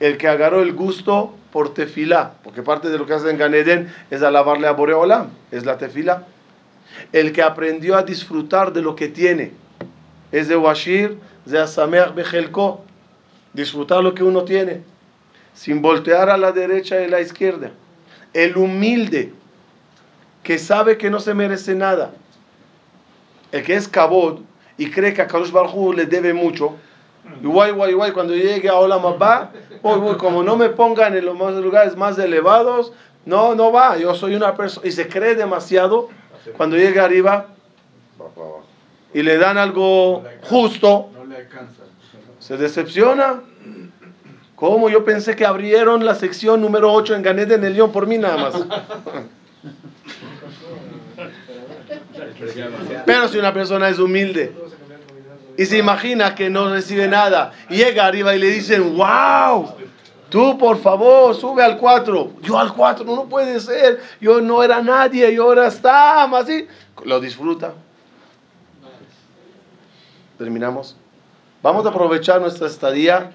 El 0.00 0.18
que 0.18 0.28
agarró 0.28 0.60
el 0.60 0.72
gusto 0.74 1.34
por 1.52 1.72
tefilá, 1.72 2.34
porque 2.42 2.62
parte 2.62 2.90
de 2.90 2.98
lo 2.98 3.06
que 3.06 3.14
hace 3.14 3.30
en 3.30 3.38
Ganeden 3.38 3.92
es 4.10 4.22
alabarle 4.22 4.66
a 4.66 4.72
Boreolam, 4.72 5.28
es 5.50 5.64
la 5.64 5.78
tefilá. 5.78 6.24
El 7.12 7.32
que 7.32 7.42
aprendió 7.42 7.96
a 7.96 8.02
disfrutar 8.02 8.72
de 8.72 8.82
lo 8.82 8.96
que 8.96 9.08
tiene, 9.08 9.52
es 10.32 10.48
de 10.48 10.56
Washir, 10.56 11.18
de 11.44 11.58
Asameach 11.58 12.14
Bejelko, 12.14 12.84
disfrutar 13.52 14.02
lo 14.02 14.14
que 14.14 14.24
uno 14.24 14.44
tiene, 14.44 14.82
sin 15.54 15.80
voltear 15.80 16.28
a 16.28 16.36
la 16.36 16.52
derecha 16.52 17.00
y 17.00 17.04
a 17.04 17.08
la 17.08 17.20
izquierda. 17.20 17.70
El 18.32 18.56
humilde, 18.56 19.32
que 20.42 20.58
sabe 20.58 20.98
que 20.98 21.10
no 21.10 21.18
se 21.20 21.34
merece 21.34 21.74
nada. 21.74 22.12
El 23.50 23.62
que 23.62 23.74
es 23.74 23.88
cabod 23.88 24.40
y 24.76 24.90
cree 24.90 25.14
que 25.14 25.22
a 25.22 25.26
Kadosh 25.26 25.50
Baruj 25.50 25.74
Hu 25.74 25.92
le 25.92 26.06
debe 26.06 26.34
mucho, 26.34 26.76
y 27.42 27.46
guay, 27.46 27.72
guay, 27.72 27.94
guay, 27.94 28.12
cuando 28.12 28.34
llegue 28.34 28.68
a 28.68 28.76
Olam 28.76 29.04
Abba, 29.04 29.50
voy, 29.82 29.98
voy, 29.98 30.16
como 30.16 30.42
no 30.42 30.56
me 30.56 30.68
pongan 30.68 31.16
en 31.16 31.24
los 31.24 31.36
lugares 31.64 31.96
más 31.96 32.18
elevados, 32.18 32.92
no, 33.24 33.54
no 33.54 33.72
va, 33.72 33.96
yo 33.96 34.14
soy 34.14 34.36
una 34.36 34.54
persona, 34.54 34.86
y 34.86 34.92
se 34.92 35.08
cree 35.08 35.34
demasiado, 35.34 36.08
cuando 36.56 36.76
llegue 36.76 37.00
arriba 37.00 37.46
y 39.12 39.22
le 39.22 39.38
dan 39.38 39.58
algo 39.58 40.24
justo, 40.42 41.10
se 42.38 42.56
decepciona. 42.56 43.40
¿Cómo? 44.54 44.88
Yo 44.88 45.04
pensé 45.04 45.36
que 45.36 45.44
abrieron 45.44 46.04
la 46.04 46.14
sección 46.14 46.60
número 46.60 46.92
8 46.92 47.14
en 47.14 47.22
Ganet 47.22 47.50
en 47.52 47.64
el 47.64 47.74
León 47.74 47.92
por 47.92 48.06
mí 48.06 48.16
nada 48.18 48.36
más. 48.36 48.54
Pero 53.04 53.28
si 53.28 53.38
una 53.38 53.52
persona 53.52 53.88
es 53.88 53.98
humilde 53.98 54.52
y 55.56 55.64
se 55.66 55.78
imagina 55.78 56.34
que 56.34 56.50
no 56.50 56.70
recibe 56.70 57.08
nada 57.08 57.52
llega 57.68 58.06
arriba 58.06 58.34
y 58.34 58.38
le 58.38 58.50
dicen, 58.50 58.96
wow, 58.96 59.74
tú 60.28 60.58
por 60.58 60.78
favor 60.78 61.34
sube 61.34 61.62
al 61.62 61.78
4. 61.78 62.32
Yo 62.42 62.58
al 62.58 62.72
4 62.74 63.04
no, 63.04 63.16
no 63.16 63.24
puede 63.24 63.60
ser. 63.60 64.00
Yo 64.20 64.40
no 64.40 64.62
era 64.62 64.82
nadie 64.82 65.32
y 65.32 65.36
ahora 65.36 65.68
estamos 65.68 66.42
así. 66.42 66.66
Lo 67.04 67.20
disfruta. 67.20 67.74
Terminamos. 70.38 70.96
Vamos 71.62 71.84
a 71.86 71.88
aprovechar 71.88 72.40
nuestra 72.40 72.66
estadía. 72.66 73.30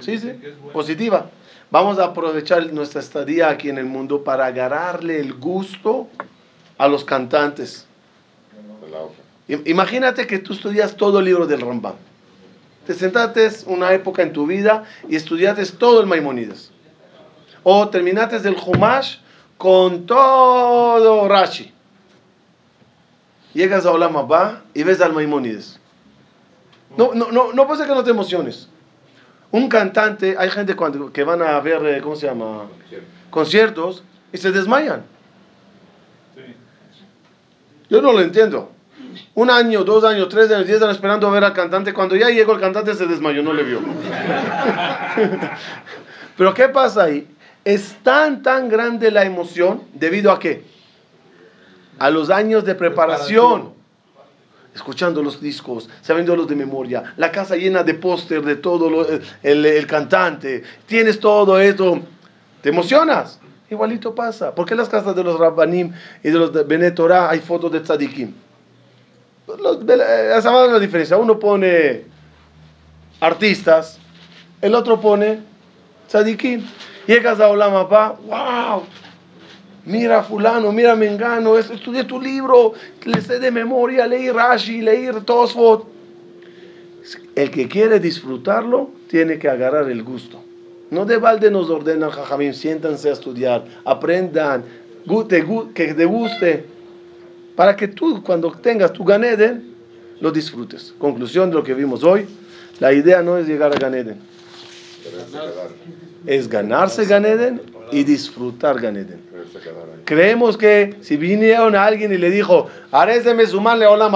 Sí, 0.00 0.18
sí, 0.18 0.32
positiva. 0.72 1.26
Vamos 1.70 1.98
a 1.98 2.06
aprovechar 2.06 2.72
nuestra 2.72 3.00
estadía 3.00 3.50
aquí 3.50 3.68
en 3.68 3.78
el 3.78 3.84
mundo 3.84 4.24
para 4.24 4.46
agarrarle 4.46 5.20
el 5.20 5.34
gusto 5.34 6.08
a 6.78 6.88
los 6.88 7.04
cantantes. 7.04 7.86
Imagínate 9.66 10.26
que 10.26 10.38
tú 10.38 10.54
estudias 10.54 10.96
todo 10.96 11.18
el 11.18 11.26
libro 11.26 11.46
del 11.46 11.60
Rambam. 11.60 11.96
Te 12.88 12.94
sentaste 12.94 13.46
una 13.66 13.92
época 13.92 14.22
en 14.22 14.32
tu 14.32 14.46
vida 14.46 14.84
y 15.10 15.16
estudiaste 15.16 15.62
todo 15.76 16.00
el 16.00 16.06
Maimonides. 16.06 16.70
O 17.62 17.86
terminaste 17.90 18.36
el 18.48 18.56
Humash 18.56 19.18
con 19.58 20.06
todo 20.06 21.28
Rashi. 21.28 21.70
llegas 23.52 23.84
a 23.84 23.90
Olam 23.90 24.16
Abba 24.16 24.62
y 24.72 24.84
ves 24.84 25.02
al 25.02 25.12
Maimónides. 25.12 25.78
No, 26.96 27.12
no, 27.12 27.30
no, 27.30 27.52
no 27.52 27.66
puede 27.66 27.80
ser 27.80 27.88
que 27.88 27.94
no 27.94 28.02
te 28.02 28.10
emociones. 28.10 28.70
Un 29.50 29.68
cantante, 29.68 30.36
hay 30.38 30.48
gente 30.48 30.74
cuando, 30.74 31.12
que 31.12 31.24
van 31.24 31.42
a 31.42 31.60
ver, 31.60 31.84
eh, 31.84 32.00
¿cómo 32.00 32.16
se 32.16 32.26
llama? 32.26 32.68
Conciertos 33.28 34.02
y 34.32 34.38
se 34.38 34.50
desmayan. 34.50 35.04
Yo 37.90 38.00
no 38.00 38.12
lo 38.12 38.22
entiendo. 38.22 38.72
Un 39.34 39.50
año, 39.50 39.84
dos 39.84 40.04
años, 40.04 40.28
tres 40.28 40.50
años, 40.50 40.66
diez 40.66 40.82
años 40.82 40.96
esperando 40.96 41.28
a 41.28 41.30
ver 41.30 41.44
al 41.44 41.52
cantante. 41.52 41.92
Cuando 41.94 42.16
ya 42.16 42.28
llegó 42.30 42.52
el 42.54 42.60
cantante 42.60 42.94
se 42.94 43.06
desmayó, 43.06 43.42
no 43.42 43.52
le 43.52 43.62
vio. 43.64 43.80
Pero 46.36 46.54
¿qué 46.54 46.68
pasa 46.68 47.04
ahí? 47.04 47.26
Es 47.64 47.96
tan, 48.02 48.42
tan 48.42 48.68
grande 48.68 49.10
la 49.10 49.24
emoción 49.24 49.82
debido 49.92 50.30
a 50.32 50.38
qué? 50.38 50.64
A 51.98 52.10
los 52.10 52.30
años 52.30 52.64
de 52.64 52.74
preparación. 52.74 53.76
Escuchando 54.74 55.22
los 55.22 55.40
discos, 55.40 55.88
sabiéndolos 56.02 56.46
de 56.46 56.54
memoria, 56.54 57.14
la 57.16 57.32
casa 57.32 57.56
llena 57.56 57.82
de 57.82 57.94
póster 57.94 58.42
de 58.42 58.54
todo 58.54 58.88
lo- 58.88 59.06
el, 59.42 59.66
el 59.66 59.86
cantante, 59.88 60.62
tienes 60.86 61.18
todo 61.18 61.58
esto, 61.58 62.00
te 62.62 62.68
emocionas. 62.68 63.40
Igualito 63.70 64.14
pasa. 64.14 64.54
¿Por 64.54 64.66
qué 64.66 64.76
las 64.76 64.88
casas 64.88 65.16
de 65.16 65.24
los 65.24 65.36
Rabbanim 65.38 65.92
y 66.22 66.30
de 66.30 66.38
los 66.38 66.52
de 66.52 66.62
Bene 66.62 66.92
Torah 66.92 67.28
hay 67.28 67.40
fotos 67.40 67.72
de 67.72 67.80
tzadikim? 67.80 68.32
Los, 69.56 69.78
eh, 69.88 70.34
esa 70.36 70.64
es 70.66 70.72
la 70.72 70.78
diferencia. 70.78 71.16
Uno 71.16 71.38
pone 71.38 72.02
artistas, 73.20 73.98
el 74.60 74.74
otro 74.74 75.00
pone 75.00 75.40
tzadikim. 76.08 76.62
Llegas 77.06 77.40
a 77.40 77.48
Olam 77.48 77.74
Abba, 77.74 78.18
wow, 78.26 78.82
mira 79.86 80.22
fulano, 80.22 80.70
mira 80.72 80.94
Mengano, 80.94 81.56
es- 81.56 81.70
estudié 81.70 82.04
tu 82.04 82.20
libro, 82.20 82.74
le 83.04 83.20
sé 83.22 83.38
de 83.38 83.50
memoria, 83.50 84.06
leí 84.06 84.30
Rashi, 84.30 84.82
leí 84.82 85.08
Tosfot. 85.24 85.86
El 87.34 87.50
que 87.50 87.66
quiere 87.68 87.98
disfrutarlo 87.98 88.90
tiene 89.08 89.38
que 89.38 89.48
agarrar 89.48 89.90
el 89.90 90.02
gusto. 90.02 90.42
No 90.90 91.06
de 91.06 91.16
balde 91.16 91.50
nos 91.50 91.70
ordenan, 91.70 92.10
Jajamim, 92.10 92.52
siéntanse 92.52 93.08
a 93.08 93.12
estudiar, 93.12 93.64
aprendan, 93.86 94.64
que 95.74 95.94
te 95.94 96.04
guste, 96.04 96.66
para 97.58 97.74
que 97.74 97.88
tú 97.88 98.22
cuando 98.22 98.52
tengas 98.52 98.92
tu 98.92 99.02
Ganeden, 99.02 99.74
lo 100.20 100.30
disfrutes. 100.30 100.94
Conclusión 100.96 101.50
de 101.50 101.56
lo 101.56 101.64
que 101.64 101.74
vimos 101.74 102.04
hoy, 102.04 102.28
la 102.78 102.92
idea 102.92 103.20
no 103.20 103.36
es 103.36 103.48
llegar 103.48 103.72
a 103.72 103.76
Ganeden, 103.76 104.20
es 106.24 106.48
ganarse 106.48 107.04
Ganeden 107.04 107.60
y 107.90 108.04
disfrutar 108.04 108.80
Ganeden. 108.80 109.20
Creemos 110.04 110.56
que 110.56 110.98
si 111.00 111.16
vinieron 111.16 111.74
a 111.74 111.84
alguien 111.84 112.12
y 112.12 112.16
le 112.16 112.30
dijo, 112.30 112.68
haré 112.92 113.18
de 113.22 113.34
Mezuman 113.34 113.80
le 113.80 113.88
Olam 113.88 114.12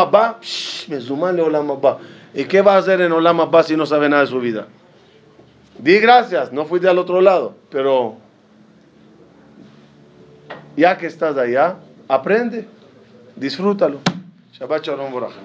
Mezuman 0.86 1.34
le 1.34 1.42
Olam. 1.42 1.68
¿Y 2.34 2.44
qué 2.44 2.62
va 2.62 2.76
a 2.76 2.78
hacer 2.78 3.00
en 3.00 3.10
Olam 3.10 3.40
si 3.64 3.76
no 3.76 3.86
sabe 3.86 4.08
nada 4.08 4.22
de 4.22 4.28
su 4.28 4.38
vida? 4.38 4.68
Di 5.80 5.98
gracias, 5.98 6.52
no 6.52 6.64
fuiste 6.64 6.86
al 6.86 6.98
otro 6.98 7.20
lado, 7.20 7.56
pero 7.70 8.18
ya 10.76 10.96
que 10.96 11.08
estás 11.08 11.36
allá, 11.36 11.78
aprende, 12.06 12.68
disfrútalo. 13.36 14.00
Shabbat 14.52 14.84
Shalom 14.84 15.10
Boraj. 15.10 15.42